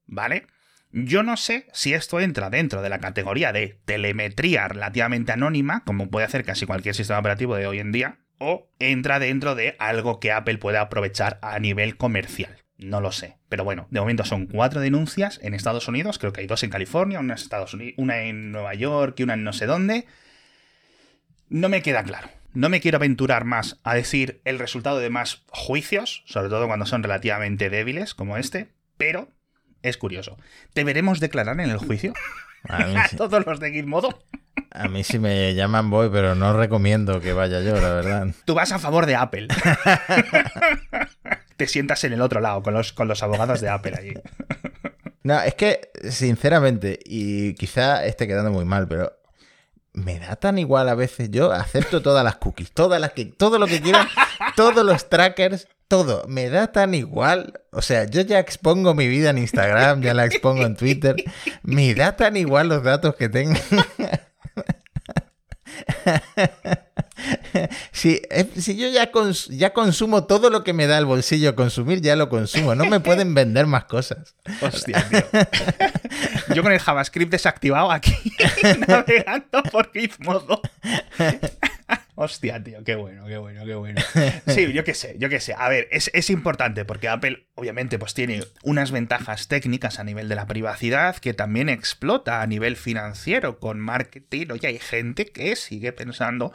¿Vale? 0.05 0.49
Yo 0.91 1.23
no 1.23 1.39
sé 1.39 1.67
si 1.73 1.95
esto 1.95 2.21
entra 2.21 2.51
dentro 2.51 2.83
de 2.83 2.91
la 2.91 2.99
categoría 2.99 3.55
de 3.55 3.81
telemetría 3.87 4.69
relativamente 4.69 5.33
anónima, 5.33 5.83
como 5.87 6.11
puede 6.11 6.27
hacer 6.27 6.45
casi 6.45 6.67
cualquier 6.67 6.95
sistema 6.95 7.21
operativo 7.21 7.57
de 7.57 7.67
hoy 7.67 7.79
en 7.79 7.91
día, 7.91 8.19
o 8.37 8.69
entra 8.79 9.19
dentro 9.19 9.55
de 9.55 9.77
algo 9.79 10.21
que 10.21 10.31
Apple 10.31 10.59
puede 10.59 10.77
aprovechar 10.77 11.39
a 11.41 11.59
nivel 11.59 11.97
comercial. 11.97 12.62
No 12.85 13.01
lo 13.01 13.13
sé. 13.13 13.37
Pero 13.49 13.65
bueno, 13.65 13.87
de 13.91 14.01
momento 14.01 14.25
son 14.25 14.47
cuatro 14.47 14.81
denuncias 14.81 15.39
en 15.43 15.55
Estados 15.55 15.89
Unidos. 15.89 16.19
Creo 16.19 16.33
que 16.33 16.41
hay 16.43 16.47
dos 16.47 16.63
en 16.63 16.71
California, 16.71 17.21
una 17.21 17.35
en 17.35 17.39
Estados 17.39 17.75
Unidos, 17.75 17.95
una 17.99 18.21
en 18.23 18.53
Nueva 18.53 18.75
York 18.75 19.15
y 19.19 19.23
una 19.23 19.35
en 19.35 19.45
no 19.45 19.53
sé 19.53 19.67
dónde. 19.67 20.07
No 21.49 21.69
me 21.69 21.83
queda 21.83 22.03
claro. 22.05 22.29
No 22.55 22.69
me 22.69 22.81
quiero 22.81 22.97
aventurar 22.97 23.45
más 23.45 23.79
a 23.83 23.95
decir 23.95 24.41
el 24.45 24.59
resultado 24.59 24.99
de 24.99 25.09
más 25.11 25.43
juicios, 25.49 26.23
sobre 26.27 26.49
todo 26.51 26.67
cuando 26.67 26.85
son 26.87 27.03
relativamente 27.03 27.71
débiles, 27.71 28.15
como 28.15 28.37
este, 28.37 28.69
pero 28.99 29.29
es 29.83 29.97
curioso. 29.97 30.37
¿Deberemos 30.75 31.19
declarar 31.21 31.59
en 31.61 31.71
el 31.71 31.79
juicio 31.79 32.13
a, 32.69 32.79
mí, 32.87 32.97
a 32.97 33.09
sí- 33.09 33.17
todos 33.17 33.45
los 33.47 33.59
de 33.59 33.73
Gizmodo? 33.73 34.23
a 34.71 34.87
mí 34.89 35.03
sí 35.03 35.19
me 35.19 35.55
llaman 35.55 35.89
voy, 35.91 36.11
pero 36.13 36.35
no 36.35 36.53
recomiendo 36.57 37.21
que 37.21 37.33
vaya 37.33 37.61
yo, 37.61 37.75
la 37.81 37.95
verdad. 37.95 38.29
Tú 38.45 38.55
vas 38.55 38.71
a 38.73 38.79
favor 38.79 39.07
de 39.07 39.17
Apple. 39.17 39.49
Te 41.63 41.69
sientas 41.69 42.03
en 42.03 42.13
el 42.13 42.21
otro 42.21 42.41
lado, 42.41 42.61
con 42.61 42.75
los, 42.75 42.93
con 42.93 43.07
los 43.07 43.23
abogados 43.23 43.61
de 43.61 43.69
Apple 43.69 43.95
allí. 43.97 44.15
No, 45.25 45.41
es 45.41 45.55
que, 45.55 45.93
sinceramente, 46.11 46.99
y 47.05 47.55
quizá 47.55 48.05
esté 48.05 48.27
quedando 48.27 48.51
muy 48.51 48.65
mal, 48.65 48.89
pero 48.89 49.17
me 49.93 50.19
da 50.19 50.35
tan 50.35 50.59
igual 50.59 50.89
a 50.89 50.97
veces. 50.97 51.31
Yo 51.31 51.53
acepto 51.53 52.03
todas 52.03 52.25
las 52.25 52.39
cookies, 52.39 52.73
todas 52.73 53.01
las 53.01 53.13
que, 53.13 53.27
todo 53.27 53.61
lo 53.61 53.69
que 53.69 53.81
quieran, 53.81 54.09
todos 54.57 54.85
los 54.85 55.09
trackers, 55.09 55.69
todo. 55.87 56.25
Me 56.27 56.51
da 56.51 56.73
tan 56.73 56.95
igual. 56.95 57.61
O 57.71 57.83
sea, 57.83 58.07
yo 58.07 58.23
ya 58.23 58.41
expongo 58.41 58.95
mi 58.95 59.07
vida 59.07 59.31
en 59.31 59.39
Instagram, 59.39 60.03
ya 60.03 60.13
la 60.13 60.25
expongo 60.25 60.67
en 60.67 60.75
Twitter. 60.75 61.15
Me 61.63 61.95
da 61.95 62.17
tan 62.17 62.37
igual 62.37 62.67
los 62.67 62.83
datos 62.83 63.15
que 63.15 63.29
tengo. 63.29 63.61
Si, 67.93 68.23
eh, 68.31 68.47
si 68.57 68.77
yo 68.77 68.89
ya, 68.89 69.13
cons- 69.13 69.49
ya 69.51 69.73
consumo 69.73 70.25
todo 70.25 70.51
lo 70.51 70.65
que 70.65 70.73
me 70.73 70.87
da 70.87 70.99
el 70.99 71.05
bolsillo 71.05 71.55
consumir, 71.55 72.01
ya 72.01 72.17
lo 72.17 72.29
consumo. 72.29 72.75
No 72.75 72.87
me 72.87 73.01
pueden 73.01 73.35
vender 73.35 73.67
más 73.67 73.85
cosas. 73.85 74.35
Hostia, 74.61 75.05
tío. 75.09 75.21
Yo 76.55 76.63
con 76.63 76.73
el 76.73 76.79
JavaScript 76.81 77.31
desactivado 77.31 77.91
aquí, 77.91 78.15
navegando 78.89 79.63
por 79.71 79.91
Gizmodo. 79.93 80.61
Hostia, 82.15 82.63
tío, 82.63 82.85
qué 82.85 82.95
bueno, 82.95 83.27
qué 83.27 83.39
bueno, 83.39 83.65
qué 83.65 83.75
bueno. 83.75 84.01
Sí, 84.47 84.71
yo 84.73 84.85
qué 84.85 84.93
sé, 84.95 85.17
yo 85.19 85.29
qué 85.31 85.41
sé. 85.41 85.55
A 85.57 85.69
ver, 85.71 85.89
es, 85.91 86.11
es 86.13 86.29
importante 86.31 86.85
porque 86.85 87.09
Apple, 87.09 87.47
obviamente, 87.55 87.99
pues 87.99 88.13
tiene 88.15 88.45
unas 88.63 88.91
ventajas 88.91 89.49
técnicas 89.49 89.99
a 89.99 90.05
nivel 90.05 90.29
de 90.29 90.35
la 90.37 90.47
privacidad 90.47 91.17
que 91.17 91.33
también 91.33 91.69
explota 91.71 92.43
a 92.43 92.47
nivel 92.47 92.77
financiero 92.77 93.59
con 93.59 93.81
marketing. 93.81 94.49
Oye, 94.53 94.69
hay 94.69 94.79
gente 94.79 95.27
que 95.27 95.57
sigue 95.57 95.93
pensando 95.93 96.53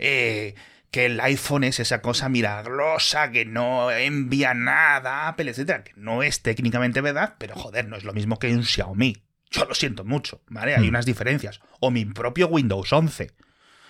eh, 0.00 0.54
que 0.90 1.06
el 1.06 1.20
iPhone 1.20 1.62
es 1.62 1.78
esa 1.78 2.02
cosa 2.02 2.28
milagrosa, 2.28 3.30
que 3.30 3.44
no 3.44 3.90
envía 3.92 4.54
nada 4.54 5.20
a 5.24 5.28
Apple, 5.28 5.50
etcétera, 5.50 5.84
que 5.84 5.92
no 5.96 6.22
es 6.24 6.42
técnicamente 6.42 7.00
verdad, 7.00 7.34
pero 7.38 7.54
joder, 7.54 7.86
no 7.86 7.96
es 7.96 8.02
lo 8.04 8.12
mismo 8.12 8.38
que 8.38 8.52
un 8.52 8.64
Xiaomi. 8.64 9.22
Yo 9.52 9.64
lo 9.64 9.74
siento 9.74 10.04
mucho, 10.04 10.42
¿vale? 10.48 10.74
Hay 10.74 10.86
Hmm. 10.86 10.88
unas 10.90 11.06
diferencias. 11.06 11.60
O 11.80 11.90
mi 11.90 12.04
propio 12.04 12.48
Windows 12.48 12.92
11. 12.92 13.30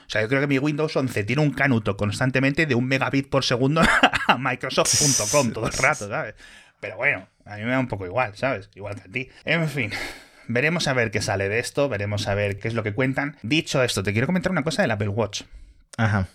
O 0.06 0.10
sea, 0.12 0.22
yo 0.22 0.28
creo 0.28 0.40
que 0.40 0.46
mi 0.46 0.58
Windows 0.58 0.96
11 0.96 1.22
tiene 1.24 1.40
un 1.42 1.52
canuto 1.52 1.96
constantemente 1.96 2.66
de 2.66 2.74
un 2.74 2.86
megabit 2.86 3.28
por 3.30 3.44
segundo 3.44 3.80
a 4.26 4.36
Microsoft.com 4.38 5.52
todo 5.52 5.66
el 5.66 5.72
rato, 5.72 6.08
¿sabes? 6.08 6.34
Pero 6.80 6.96
bueno, 6.96 7.28
a 7.44 7.56
mí 7.56 7.62
me 7.62 7.70
da 7.70 7.78
un 7.78 7.88
poco 7.88 8.06
igual, 8.06 8.36
¿sabes? 8.36 8.70
Igual 8.74 8.96
que 8.96 9.02
a 9.02 9.12
ti. 9.12 9.28
En 9.44 9.68
fin. 9.68 9.90
Veremos 10.48 10.88
a 10.88 10.94
ver 10.94 11.10
qué 11.10 11.20
sale 11.22 11.48
de 11.48 11.58
esto, 11.60 11.88
veremos 11.88 12.26
a 12.26 12.34
ver 12.34 12.58
qué 12.58 12.66
es 12.68 12.74
lo 12.74 12.82
que 12.82 12.92
cuentan. 12.92 13.36
Dicho 13.42 13.82
esto, 13.84 14.02
te 14.02 14.12
quiero 14.12 14.26
comentar 14.26 14.50
una 14.50 14.64
cosa 14.64 14.82
del 14.82 14.90
Apple 14.90 15.08
Watch. 15.08 15.42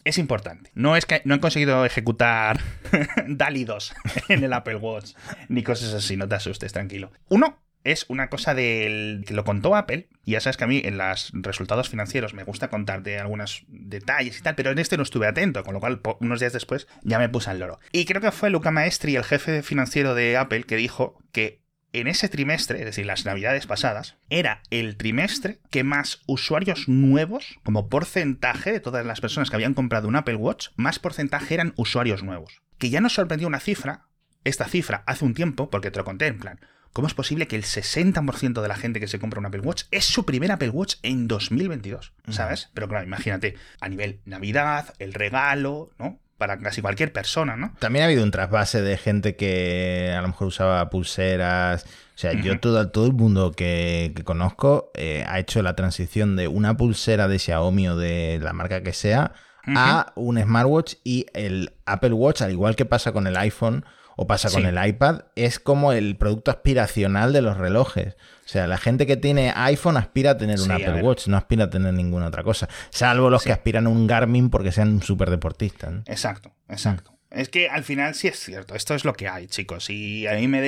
Es 0.03 0.17
importante. 0.17 0.71
No 0.73 0.95
es 0.95 1.05
que 1.05 1.21
no 1.25 1.33
han 1.33 1.39
conseguido 1.39 1.85
ejecutar 1.85 2.59
DALI 3.27 3.65
2 3.65 3.95
en 4.29 4.43
el 4.43 4.53
Apple 4.53 4.75
Watch, 4.75 5.13
ni 5.49 5.63
cosas 5.63 5.93
así, 5.93 6.17
no 6.17 6.27
te 6.27 6.35
asustes, 6.35 6.73
tranquilo. 6.73 7.11
Uno 7.29 7.59
es 7.85 8.05
una 8.09 8.29
cosa 8.29 8.53
del 8.53 9.23
que 9.25 9.33
lo 9.33 9.43
contó 9.43 9.75
Apple, 9.75 10.09
y 10.23 10.31
ya 10.31 10.41
sabes 10.41 10.57
que 10.57 10.63
a 10.63 10.67
mí 10.67 10.81
en 10.83 10.97
los 10.97 11.31
resultados 11.33 11.87
financieros 11.87 12.33
me 12.33 12.43
gusta 12.43 12.69
contarte 12.69 13.19
algunos 13.19 13.63
detalles 13.67 14.39
y 14.39 14.41
tal, 14.41 14.55
pero 14.55 14.71
en 14.71 14.79
este 14.79 14.97
no 14.97 15.03
estuve 15.03 15.27
atento, 15.27 15.63
con 15.63 15.75
lo 15.75 15.79
cual 15.79 16.01
unos 16.19 16.39
días 16.39 16.53
después 16.53 16.87
ya 17.03 17.19
me 17.19 17.29
puse 17.29 17.51
al 17.51 17.59
loro. 17.59 17.79
Y 17.91 18.05
creo 18.05 18.21
que 18.21 18.31
fue 18.31 18.49
Luca 18.49 18.71
Maestri, 18.71 19.15
el 19.15 19.23
jefe 19.23 19.61
financiero 19.61 20.15
de 20.15 20.35
Apple, 20.35 20.63
que 20.63 20.75
dijo 20.75 21.19
que 21.31 21.64
en 21.99 22.07
ese 22.07 22.29
trimestre, 22.29 22.79
es 22.79 22.85
decir, 22.85 23.05
las 23.05 23.25
navidades 23.25 23.67
pasadas, 23.67 24.17
era 24.29 24.61
el 24.69 24.97
trimestre 24.97 25.59
que 25.71 25.83
más 25.83 26.21
usuarios 26.27 26.87
nuevos, 26.87 27.59
como 27.63 27.89
porcentaje 27.89 28.71
de 28.71 28.79
todas 28.79 29.05
las 29.05 29.21
personas 29.21 29.49
que 29.49 29.55
habían 29.55 29.73
comprado 29.73 30.07
un 30.07 30.15
Apple 30.15 30.35
Watch, 30.35 30.69
más 30.75 30.99
porcentaje 30.99 31.53
eran 31.53 31.73
usuarios 31.75 32.23
nuevos. 32.23 32.61
Que 32.77 32.89
ya 32.89 33.01
nos 33.01 33.13
sorprendió 33.13 33.47
una 33.47 33.59
cifra, 33.59 34.07
esta 34.43 34.67
cifra 34.67 35.03
hace 35.07 35.25
un 35.25 35.33
tiempo, 35.33 35.69
porque 35.69 35.91
te 35.91 35.99
lo 35.99 36.05
conté 36.05 36.27
en 36.27 36.39
plan, 36.39 36.59
¿cómo 36.93 37.07
es 37.07 37.13
posible 37.13 37.47
que 37.47 37.55
el 37.55 37.63
60% 37.63 38.61
de 38.61 38.67
la 38.67 38.75
gente 38.75 38.99
que 38.99 39.07
se 39.07 39.19
compra 39.19 39.39
un 39.39 39.45
Apple 39.45 39.61
Watch 39.61 39.83
es 39.91 40.05
su 40.05 40.25
primer 40.25 40.51
Apple 40.51 40.69
Watch 40.69 40.95
en 41.01 41.27
2022? 41.27 42.13
¿Sabes? 42.29 42.69
Pero 42.73 42.87
claro, 42.87 43.05
imagínate, 43.05 43.55
a 43.79 43.89
nivel 43.89 44.21
Navidad, 44.25 44.93
el 44.99 45.13
regalo, 45.13 45.91
¿no? 45.97 46.19
Para 46.37 46.59
casi 46.59 46.81
cualquier 46.81 47.13
persona, 47.13 47.55
¿no? 47.55 47.73
También 47.79 48.03
ha 48.03 48.05
habido 48.07 48.23
un 48.23 48.31
trasvase 48.31 48.81
de 48.81 48.97
gente 48.97 49.35
que 49.35 50.13
a 50.17 50.21
lo 50.21 50.27
mejor 50.27 50.47
usaba 50.47 50.89
pulseras. 50.89 51.83
O 51.83 52.17
sea, 52.17 52.33
yo 52.33 52.59
todo, 52.59 52.89
todo 52.89 53.07
el 53.07 53.13
mundo 53.13 53.51
que, 53.51 54.11
que 54.15 54.23
conozco 54.23 54.91
eh, 54.95 55.23
ha 55.27 55.39
hecho 55.39 55.61
la 55.61 55.75
transición 55.75 56.35
de 56.35 56.47
una 56.47 56.75
pulsera 56.77 57.27
de 57.27 57.39
Xiaomi 57.39 57.87
o 57.89 57.95
de 57.95 58.39
la 58.41 58.53
marca 58.53 58.83
que 58.83 58.93
sea 58.93 59.33
a 59.67 60.13
un 60.15 60.41
smartwatch 60.41 60.95
y 61.03 61.25
el 61.33 61.73
Apple 61.85 62.13
Watch, 62.13 62.41
al 62.41 62.51
igual 62.51 62.75
que 62.75 62.85
pasa 62.85 63.11
con 63.11 63.27
el 63.27 63.35
iPhone 63.37 63.85
o 64.15 64.27
pasa 64.27 64.49
con 64.49 64.65
el 64.65 64.87
iPad, 64.87 65.21
es 65.35 65.59
como 65.59 65.91
el 65.91 66.15
producto 66.17 66.51
aspiracional 66.51 67.33
de 67.33 67.41
los 67.41 67.57
relojes. 67.57 68.15
O 68.45 68.47
sea, 68.47 68.67
la 68.67 68.77
gente 68.77 69.05
que 69.07 69.17
tiene 69.17 69.51
iPhone 69.55 69.97
aspira 69.97 70.31
a 70.31 70.37
tener 70.37 70.59
un 70.59 70.65
Sí, 70.65 70.71
Apple. 70.71 71.01
Watch, 71.01 71.27
no 71.27 71.35
aspira 71.37 71.65
a 71.65 71.69
tener 71.69 71.93
ninguna 71.93 72.27
otra 72.27 72.43
cosa. 72.43 72.69
Salvo 72.91 73.29
los 73.29 73.41
Sí. 73.43 73.49
que 73.49 73.53
aspiran 73.53 73.87
a 73.87 73.89
un 73.89 74.05
Garmin 74.07 74.49
porque 74.49 74.71
sean 74.71 75.01
súper 75.01 75.29
deportistas. 75.29 75.91
¿no? 75.91 76.03
Exacto, 76.05 76.53
exacto. 76.69 77.11
Es 77.31 77.49
que 77.49 77.67
al 77.69 77.83
final 77.83 78.15
sí 78.15 78.27
es 78.29 78.39
cierto, 78.39 78.75
esto 78.75 78.93
es 78.95 79.03
lo 79.03 79.13
que 79.13 79.27
hay, 79.27 79.47
chicos. 79.47 79.89
Y 79.89 80.25
a 80.27 80.35
mí 80.35 80.47
me 80.47 80.61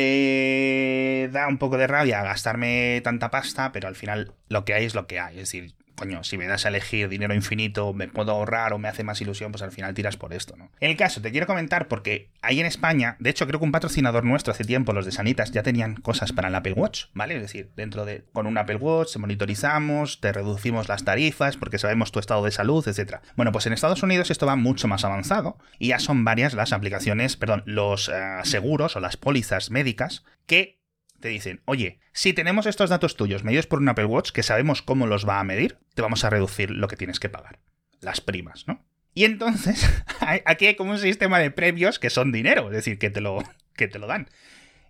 da 1.27 1.47
un 1.47 1.57
poco 1.57 1.77
de 1.77 1.87
rabia 1.87 2.23
gastarme 2.23 3.01
tanta 3.03 3.31
pasta, 3.31 3.71
pero 3.71 3.87
al 3.87 3.95
final 3.95 4.33
lo 4.49 4.65
que 4.65 4.73
hay 4.73 4.85
es 4.85 4.95
lo 4.95 5.07
que 5.07 5.19
hay. 5.19 5.35
Es 5.35 5.51
decir, 5.51 5.75
coño, 5.97 6.23
si 6.23 6.37
me 6.37 6.45
das 6.45 6.65
a 6.65 6.69
elegir 6.69 7.09
dinero 7.09 7.33
infinito, 7.33 7.91
me 7.91 8.07
puedo 8.07 8.31
ahorrar 8.31 8.71
o 8.71 8.77
me 8.77 8.87
hace 8.87 9.03
más 9.03 9.19
ilusión, 9.19 9.51
pues 9.51 9.63
al 9.63 9.71
final 9.71 9.95
tiras 9.95 10.15
por 10.15 10.31
esto, 10.31 10.55
¿no? 10.55 10.69
En 10.79 10.91
el 10.91 10.95
caso, 10.95 11.21
te 11.21 11.31
quiero 11.31 11.47
comentar 11.47 11.87
porque 11.87 12.29
ahí 12.43 12.59
en 12.59 12.67
España, 12.67 13.17
de 13.19 13.31
hecho 13.31 13.47
creo 13.47 13.59
que 13.59 13.65
un 13.65 13.71
patrocinador 13.71 14.23
nuestro 14.23 14.53
hace 14.53 14.63
tiempo, 14.63 14.93
los 14.93 15.05
de 15.05 15.11
Sanitas, 15.11 15.51
ya 15.51 15.63
tenían 15.63 15.95
cosas 15.95 16.33
para 16.33 16.49
el 16.49 16.55
Apple 16.55 16.73
Watch, 16.73 17.05
¿vale? 17.13 17.35
Es 17.35 17.41
decir, 17.41 17.71
dentro 17.75 18.05
de, 18.05 18.25
con 18.31 18.45
un 18.45 18.59
Apple 18.59 18.75
Watch 18.75 19.17
monitorizamos, 19.17 20.21
te 20.21 20.31
reducimos 20.31 20.87
las 20.87 21.03
tarifas 21.03 21.57
porque 21.57 21.79
sabemos 21.79 22.11
tu 22.11 22.19
estado 22.19 22.45
de 22.45 22.51
salud, 22.51 22.87
etc. 22.87 23.15
Bueno, 23.35 23.51
pues 23.51 23.65
en 23.65 23.73
Estados 23.73 24.03
Unidos 24.03 24.29
esto 24.29 24.45
va 24.45 24.55
mucho 24.55 24.87
más 24.87 25.03
avanzado 25.03 25.57
y 25.79 25.87
ya 25.87 25.99
son 25.99 26.23
varias 26.23 26.53
las 26.53 26.73
aplicaciones, 26.73 27.37
perdón, 27.37 27.63
los 27.65 28.09
uh, 28.09 28.43
seguros 28.43 28.95
o 28.95 28.99
las 28.99 29.17
pólizas 29.17 29.71
médicas 29.71 30.23
que 30.45 30.76
te 31.19 31.29
dicen, 31.29 31.61
oye, 31.65 31.99
si 32.13 32.33
tenemos 32.33 32.65
estos 32.65 32.89
datos 32.89 33.15
tuyos 33.15 33.43
medidos 33.43 33.67
por 33.67 33.79
un 33.79 33.89
Apple 33.89 34.05
Watch 34.05 34.31
que 34.31 34.43
sabemos 34.43 34.81
cómo 34.81 35.07
los 35.07 35.27
va 35.27 35.39
a 35.39 35.43
medir, 35.43 35.77
te 35.93 36.01
vamos 36.01 36.23
a 36.23 36.29
reducir 36.29 36.71
lo 36.71 36.87
que 36.87 36.97
tienes 36.97 37.19
que 37.19 37.29
pagar. 37.29 37.59
Las 38.01 38.21
primas, 38.21 38.67
¿no? 38.67 38.85
Y 39.13 39.25
entonces, 39.25 39.87
aquí 40.45 40.67
hay 40.67 40.75
como 40.75 40.91
un 40.91 40.99
sistema 40.99 41.39
de 41.39 41.51
premios 41.51 41.99
que 41.99 42.09
son 42.09 42.31
dinero, 42.31 42.67
es 42.67 42.73
decir, 42.73 42.99
que 42.99 43.09
te 43.09 43.21
lo, 43.21 43.43
que 43.75 43.87
te 43.87 43.99
lo 43.99 44.07
dan. 44.07 44.29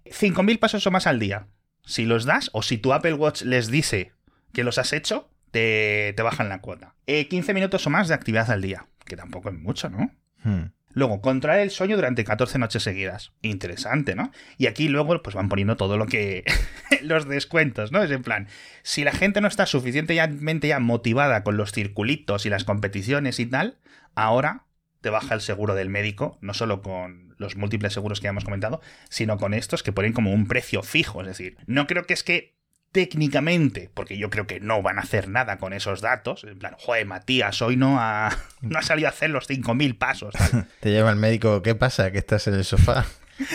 5.000 0.06 0.60
pasos 0.60 0.86
o 0.86 0.92
más 0.92 1.08
al 1.08 1.20
día. 1.20 1.48
Si 1.86 2.06
los 2.06 2.26
das, 2.26 2.50
o 2.54 2.62
si 2.62 2.78
tu 2.78 2.94
Apple 2.94 3.14
Watch 3.14 3.44
les 3.44 3.68
dice 3.68 4.12
que 4.52 4.66
los 4.66 4.78
has 4.78 4.92
hecho, 4.92 5.30
te, 5.52 6.14
te 6.16 6.24
bajan 6.24 6.50
la 6.50 6.60
cuota. 6.60 6.96
Eh, 7.06 7.28
15 7.28 7.54
minutos 7.54 7.88
o 7.88 7.90
más 7.90 8.10
de 8.10 8.16
actividad 8.16 8.52
al 8.52 8.62
día, 8.62 8.88
que 9.06 9.16
tampoco 9.16 9.50
es 9.50 9.56
mucho, 9.56 9.90
¿no? 9.90 10.12
Hmm. 10.44 10.72
Luego, 10.98 11.22
controlar 11.22 11.60
el 11.60 11.70
sueño 11.70 11.96
durante 11.96 12.24
14 12.24 12.58
noches 12.58 12.82
seguidas. 12.82 13.32
Interesante, 13.44 14.16
¿no? 14.16 14.32
Y 14.58 14.66
aquí 14.66 14.88
luego 14.88 15.22
pues 15.22 15.36
van 15.36 15.48
poniendo 15.48 15.78
todo 15.78 15.96
lo 15.96 16.08
que... 16.08 16.44
los 17.04 17.28
descuentos, 17.28 17.92
¿no? 17.92 18.02
Es 18.02 18.10
en 18.10 18.24
plan, 18.24 18.48
si 18.82 19.04
la 19.04 19.12
gente 19.12 19.40
no 19.40 19.48
está 19.48 19.68
suficientemente 19.68 20.68
ya 20.68 20.80
motivada 20.80 21.44
con 21.44 21.56
los 21.56 21.72
circulitos 21.72 22.48
y 22.48 22.50
las 22.50 22.64
competiciones 22.64 23.40
y 23.40 23.46
tal, 23.46 23.78
ahora 24.16 24.66
te 25.02 25.12
baja 25.12 25.36
el 25.36 25.42
seguro 25.42 25.76
del 25.76 25.90
médico, 25.90 26.40
no 26.42 26.56
solo 26.56 26.82
con 26.82 27.36
los 27.38 27.58
múltiples 27.58 27.94
seguros 27.94 28.20
que 28.20 28.24
ya 28.24 28.32
hemos 28.32 28.46
comentado, 28.46 28.82
sino 29.08 29.38
con 29.38 29.54
estos 29.54 29.84
que 29.84 29.92
ponen 29.92 30.14
como 30.14 30.34
un 30.34 30.48
precio 30.48 30.82
fijo. 30.82 31.22
Es 31.22 31.28
decir, 31.28 31.58
no 31.68 31.86
creo 31.86 32.08
que 32.08 32.16
es 32.16 32.24
que 32.24 32.57
técnicamente, 32.92 33.90
porque 33.94 34.18
yo 34.18 34.30
creo 34.30 34.48
que 34.48 34.60
no 34.60 34.82
van 34.82 34.98
a 34.98 35.02
hacer 35.02 35.28
nada 35.28 35.58
con 35.58 35.74
esos 35.74 36.02
datos, 36.02 36.44
en 36.44 36.58
plan, 36.58 36.76
joder, 36.78 37.06
Matías, 37.06 37.62
hoy 37.62 37.76
no 37.76 38.00
ha, 38.00 38.36
no 38.62 38.80
ha 38.80 38.82
salido 38.82 39.08
a 39.08 39.12
hacer 39.12 39.30
los 39.30 39.50
5.000 39.50 39.98
pasos. 39.98 40.34
Te 40.80 40.94
llama 40.94 41.12
el 41.12 41.18
médico, 41.18 41.62
¿qué 41.62 41.76
pasa? 41.76 42.12
Que 42.12 42.18
estás 42.18 42.48
en 42.48 42.56
el 42.56 42.66
sofá. 42.66 43.06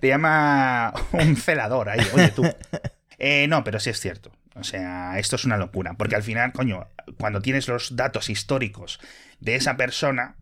Te 0.00 0.08
llama 0.08 0.92
un 1.12 1.36
celador 1.36 1.88
ahí, 1.88 2.06
oye 2.14 2.28
tú. 2.28 2.44
Eh, 3.18 3.46
no, 3.48 3.64
pero 3.64 3.80
sí 3.80 3.90
es 3.90 3.98
cierto. 4.00 4.30
O 4.54 4.62
sea, 4.62 5.18
esto 5.18 5.36
es 5.36 5.44
una 5.44 5.56
locura. 5.56 5.94
Porque 5.94 6.14
al 6.14 6.22
final, 6.22 6.52
coño, 6.52 6.86
cuando 7.18 7.40
tienes 7.40 7.66
los 7.68 7.96
datos 7.96 8.30
históricos 8.30 9.00
de 9.40 9.56
esa 9.56 9.76
persona, 9.76 10.36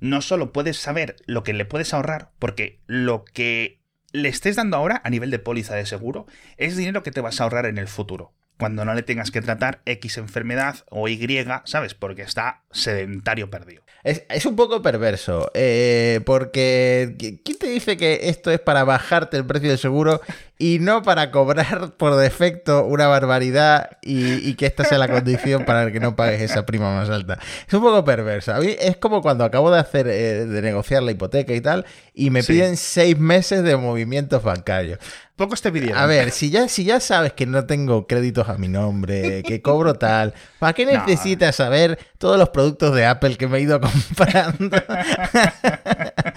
no 0.00 0.22
solo 0.22 0.52
puedes 0.52 0.78
saber 0.78 1.16
lo 1.26 1.42
que 1.42 1.52
le 1.52 1.64
puedes 1.64 1.92
ahorrar, 1.92 2.30
porque 2.38 2.80
lo 2.86 3.24
que 3.24 3.77
le 4.12 4.28
estés 4.28 4.56
dando 4.56 4.76
ahora 4.76 5.00
a 5.04 5.10
nivel 5.10 5.30
de 5.30 5.38
póliza 5.38 5.74
de 5.74 5.86
seguro 5.86 6.26
es 6.56 6.76
dinero 6.76 7.02
que 7.02 7.10
te 7.10 7.20
vas 7.20 7.40
a 7.40 7.44
ahorrar 7.44 7.66
en 7.66 7.78
el 7.78 7.88
futuro. 7.88 8.32
Cuando 8.58 8.84
no 8.84 8.92
le 8.94 9.02
tengas 9.02 9.30
que 9.30 9.40
tratar 9.40 9.82
X 9.84 10.18
enfermedad 10.18 10.84
o 10.90 11.08
Y, 11.08 11.46
¿sabes? 11.64 11.94
Porque 11.94 12.22
está 12.22 12.64
sedentario 12.72 13.50
perdido. 13.50 13.84
Es, 14.02 14.46
un 14.46 14.56
poco 14.56 14.82
perverso, 14.82 15.50
eh, 15.54 16.20
porque 16.24 17.14
¿quién 17.18 17.58
te 17.58 17.68
dice 17.68 17.96
que 17.96 18.20
esto 18.24 18.50
es 18.50 18.58
para 18.58 18.84
bajarte 18.84 19.36
el 19.36 19.44
precio 19.44 19.68
del 19.68 19.78
seguro 19.78 20.20
y 20.58 20.80
no 20.80 21.02
para 21.02 21.30
cobrar 21.30 21.92
por 21.96 22.16
defecto 22.16 22.84
una 22.84 23.06
barbaridad 23.06 23.98
y, 24.02 24.48
y, 24.48 24.54
que 24.54 24.66
esta 24.66 24.84
sea 24.84 24.98
la 24.98 25.08
condición 25.08 25.64
para 25.64 25.92
que 25.92 26.00
no 26.00 26.16
pagues 26.16 26.40
esa 26.40 26.66
prima 26.66 26.94
más 26.94 27.08
alta? 27.08 27.38
Es 27.66 27.72
un 27.74 27.82
poco 27.82 28.04
perverso. 28.04 28.52
A 28.52 28.58
mí 28.58 28.74
es 28.78 28.96
como 28.96 29.22
cuando 29.22 29.44
acabo 29.44 29.70
de 29.70 29.78
hacer, 29.78 30.08
eh, 30.08 30.46
de 30.46 30.62
negociar 30.62 31.04
la 31.04 31.12
hipoteca 31.12 31.54
y 31.54 31.60
tal, 31.60 31.86
y 32.12 32.30
me 32.30 32.42
sí. 32.42 32.54
piden 32.54 32.76
seis 32.76 33.16
meses 33.16 33.62
de 33.62 33.76
movimientos 33.76 34.42
bancarios. 34.42 34.98
Pocos 35.38 35.62
te 35.62 35.70
pidieron. 35.70 35.96
A 35.96 36.06
ver, 36.06 36.32
si 36.32 36.50
ya, 36.50 36.66
si 36.66 36.82
ya 36.82 36.98
sabes 36.98 37.32
que 37.32 37.46
no 37.46 37.64
tengo 37.64 38.08
créditos 38.08 38.48
a 38.48 38.58
mi 38.58 38.66
nombre, 38.66 39.44
que 39.44 39.62
cobro 39.62 39.94
tal, 39.94 40.34
¿para 40.58 40.72
qué 40.72 40.84
necesitas 41.06 41.56
no. 41.56 41.64
saber 41.64 41.96
todos 42.18 42.36
los 42.36 42.48
productos 42.48 42.92
de 42.92 43.06
Apple 43.06 43.36
que 43.36 43.46
me 43.46 43.58
he 43.58 43.60
ido 43.60 43.80
comprando? 44.16 44.76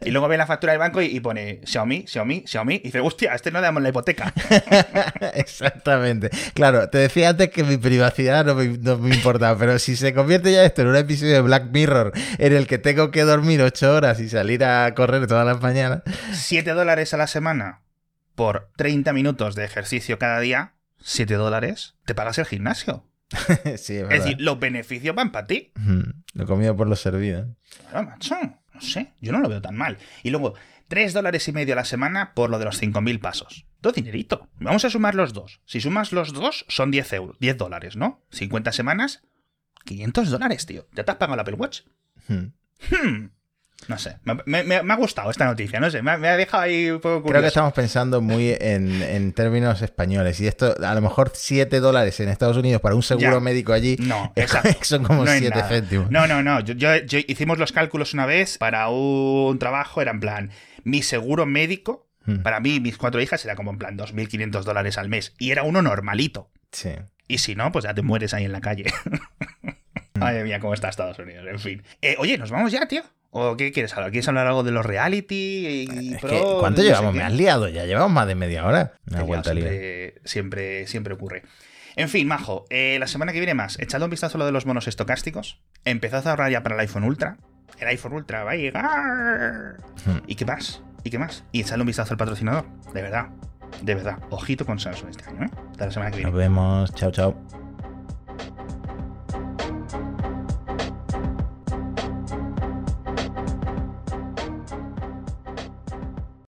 y 0.04 0.10
luego 0.10 0.28
ve 0.28 0.36
la 0.36 0.46
factura 0.46 0.72
del 0.72 0.80
banco 0.80 1.02
y, 1.02 1.06
y, 1.06 1.20
pone 1.20 1.60
Xiaomi, 1.64 2.04
Xiaomi, 2.06 2.44
Xiaomi, 2.46 2.74
y 2.76 2.78
dice, 2.84 3.00
hostia, 3.00 3.32
a 3.32 3.36
este 3.36 3.50
no 3.50 3.60
le 3.60 3.64
damos 3.64 3.82
la 3.82 3.88
hipoteca. 3.90 4.32
Exactamente. 5.34 6.30
Claro, 6.54 6.88
te 6.88 6.98
decía 6.98 7.30
antes 7.30 7.50
que 7.50 7.64
mi 7.64 7.76
privacidad 7.76 8.44
no 8.44 8.54
me, 8.54 8.66
no 8.78 8.98
me 8.98 9.14
importaba, 9.14 9.58
pero 9.58 9.78
si 9.78 9.96
se 9.96 10.14
convierte 10.14 10.52
ya 10.52 10.64
esto 10.64 10.82
en 10.82 10.88
un 10.88 10.96
episodio 10.96 11.34
de 11.34 11.40
Black 11.40 11.70
Mirror 11.72 12.12
en 12.38 12.52
el 12.52 12.66
que 12.66 12.78
tengo 12.78 13.10
que 13.10 13.22
dormir 13.22 13.62
ocho 13.62 13.94
horas 13.94 14.20
y 14.20 14.28
salir 14.28 14.64
a 14.64 14.94
correr 14.94 15.26
todas 15.26 15.46
las 15.46 15.60
mañanas. 15.60 16.02
¿7 16.32 16.74
dólares 16.74 17.14
a 17.14 17.16
la 17.16 17.26
semana? 17.26 17.82
por 18.40 18.70
30 18.78 19.12
minutos 19.12 19.54
de 19.54 19.66
ejercicio 19.66 20.18
cada 20.18 20.40
día, 20.40 20.72
7 21.02 21.34
dólares, 21.34 21.96
te 22.06 22.14
pagas 22.14 22.38
el 22.38 22.46
gimnasio. 22.46 23.04
sí, 23.76 23.96
es, 23.96 24.02
es, 24.04 24.08
decir, 24.08 24.40
los 24.40 24.58
beneficios 24.58 25.14
van 25.14 25.30
para 25.30 25.46
ti. 25.46 25.72
Mm, 25.74 26.00
lo 26.32 26.46
comido 26.46 26.74
por 26.74 26.88
lo 26.88 26.96
servido. 26.96 27.54
Claro, 27.90 28.08
macho. 28.08 28.36
No 28.80 28.86
sé, 28.86 29.12
yo 29.20 29.32
no 29.32 29.40
lo 29.40 29.48
veo 29.48 29.60
tan 29.60 29.76
mal. 29.76 29.98
Y 30.22 30.30
luego, 30.30 30.54
3 30.88 31.12
dólares 31.12 31.46
y 31.48 31.52
medio 31.52 31.74
a 31.74 31.76
la 31.76 31.84
semana 31.84 32.34
por 32.34 32.50
lo 32.50 32.58
de 32.58 32.64
los 32.64 32.82
5.000 32.82 33.20
pasos. 33.20 33.66
Todo 33.80 33.92
dinerito. 33.92 34.48
Vamos 34.58 34.84
a 34.84 34.90
sumar 34.90 35.14
los 35.14 35.32
dos. 35.32 35.60
Si 35.64 35.80
sumas 35.80 36.12
los 36.12 36.32
dos, 36.32 36.64
son 36.68 36.90
10 36.90 37.12
euros. 37.12 37.36
10 37.40 37.56
dólares, 37.58 37.96
¿no? 37.96 38.22
50 38.30 38.72
semanas, 38.72 39.22
500 39.84 40.30
dólares, 40.30 40.66
tío. 40.66 40.86
¿Ya 40.92 41.04
te 41.04 41.10
has 41.10 41.16
pagado 41.18 41.34
el 41.34 41.40
Apple 41.40 41.54
Watch? 41.54 41.82
Hmm. 42.28 42.52
Hmm. 42.90 43.30
No 43.88 43.98
sé, 43.98 44.18
me, 44.24 44.34
me, 44.44 44.82
me, 44.82 44.92
ha 44.92 44.96
gustado 44.96 45.30
esta 45.30 45.46
noticia, 45.46 45.80
no 45.80 45.90
sé, 45.90 46.02
me, 46.02 46.16
me, 46.18 46.28
ha 46.28 46.36
dejado 46.36 46.62
ahí 46.62 46.90
un 46.90 47.00
poco 47.00 47.22
curioso. 47.22 47.30
Creo 47.30 47.42
que 47.42 47.48
estamos 47.48 47.72
pensando 47.72 48.20
muy 48.20 48.50
en, 48.60 49.02
en, 49.02 49.32
términos 49.32 49.82
españoles 49.82 50.38
y 50.40 50.46
esto, 50.46 50.74
a 50.84 50.94
lo 50.94 51.00
mejor 51.00 51.32
7 51.34 51.80
dólares 51.80 52.20
en 52.20 52.28
Estados 52.28 52.56
Unidos 52.56 52.80
para 52.82 52.94
un 52.94 53.02
seguro 53.02 53.32
ya. 53.32 53.40
médico 53.40 53.72
allí 53.72 53.96
no, 53.98 54.32
son 54.82 55.04
como 55.04 55.24
no 55.24 55.32
7 55.32 55.62
céntimos. 55.68 56.10
No, 56.10 56.26
no, 56.26 56.42
no, 56.42 56.60
yo, 56.60 56.74
yo, 56.74 56.96
yo, 56.98 57.18
hicimos 57.26 57.58
los 57.58 57.72
cálculos 57.72 58.14
una 58.14 58.26
vez 58.26 58.58
para 58.58 58.88
un 58.88 59.58
trabajo, 59.58 60.02
era 60.02 60.10
en 60.10 60.20
plan, 60.20 60.50
mi 60.84 61.02
seguro 61.02 61.46
médico, 61.46 62.06
hmm. 62.26 62.42
para 62.42 62.60
mí 62.60 62.80
mis 62.80 62.96
cuatro 62.96 63.20
hijas 63.20 63.44
era 63.44 63.56
como 63.56 63.70
en 63.70 63.78
plan 63.78 63.98
2.500 63.98 64.62
dólares 64.62 64.98
al 64.98 65.08
mes 65.08 65.34
y 65.38 65.50
era 65.50 65.62
uno 65.62 65.82
normalito. 65.82 66.50
Sí. 66.70 66.90
Y 67.26 67.38
si 67.38 67.54
no, 67.54 67.72
pues 67.72 67.84
ya 67.84 67.94
te 67.94 68.02
mueres 68.02 68.34
ahí 68.34 68.44
en 68.44 68.52
la 68.52 68.60
calle. 68.60 68.84
Madre 70.20 70.44
mía, 70.44 70.60
cómo 70.60 70.74
está 70.74 70.88
Estados 70.88 71.18
Unidos, 71.18 71.46
en 71.48 71.58
fin. 71.58 71.82
Eh, 72.02 72.16
oye, 72.18 72.38
¿nos 72.38 72.50
vamos 72.50 72.72
ya, 72.72 72.86
tío? 72.86 73.02
¿O 73.30 73.56
qué 73.56 73.70
quieres 73.70 73.94
hablar? 73.94 74.10
¿Quieres 74.10 74.26
hablar 74.28 74.46
algo 74.46 74.62
de 74.62 74.72
los 74.72 74.84
reality? 74.84 75.86
Y 75.90 76.14
es 76.14 76.20
que, 76.20 76.40
¿Cuánto 76.60 76.82
no 76.82 76.88
llevamos? 76.88 77.14
Me 77.14 77.22
has 77.22 77.32
liado 77.32 77.68
ya. 77.68 77.84
Llevamos 77.84 78.10
más 78.10 78.26
de 78.26 78.34
media 78.34 78.66
hora. 78.66 78.92
Una 79.08 79.22
vuelta 79.22 79.52
siempre, 79.52 80.14
siempre, 80.24 80.86
siempre 80.88 81.14
ocurre. 81.14 81.42
En 81.96 82.08
fin, 82.08 82.26
majo, 82.26 82.66
eh, 82.70 82.96
la 82.98 83.06
semana 83.06 83.32
que 83.32 83.38
viene 83.38 83.54
más. 83.54 83.78
Echadle 83.78 84.04
un 84.04 84.10
vistazo 84.10 84.36
a 84.36 84.40
lo 84.40 84.46
de 84.46 84.52
los 84.52 84.66
monos 84.66 84.88
estocásticos. 84.88 85.60
Empezad 85.84 86.26
a 86.26 86.30
ahorrar 86.30 86.50
ya 86.50 86.62
para 86.62 86.74
el 86.74 86.80
iPhone 86.80 87.04
Ultra. 87.04 87.36
El 87.78 87.88
iPhone 87.88 88.14
Ultra 88.14 88.42
va 88.42 88.52
a 88.52 88.56
llegar. 88.56 89.76
Hmm. 90.04 90.18
¿Y 90.26 90.34
qué 90.34 90.44
más? 90.44 90.82
¿Y 91.04 91.10
qué 91.10 91.18
más? 91.18 91.44
Y 91.52 91.60
echadle 91.60 91.82
un 91.82 91.86
vistazo 91.86 92.14
al 92.14 92.18
patrocinador. 92.18 92.66
De 92.92 93.02
verdad. 93.02 93.28
De 93.82 93.94
verdad. 93.94 94.18
Ojito 94.30 94.66
con 94.66 94.78
Samsung 94.78 95.10
este 95.10 95.28
año, 95.28 95.44
¿eh? 95.44 95.50
Hasta 95.70 95.86
la 95.86 95.92
semana 95.92 96.10
que 96.10 96.16
viene. 96.18 96.30
Nos 96.30 96.38
vemos. 96.38 96.94
Chao, 96.94 97.10
chao. 97.12 97.59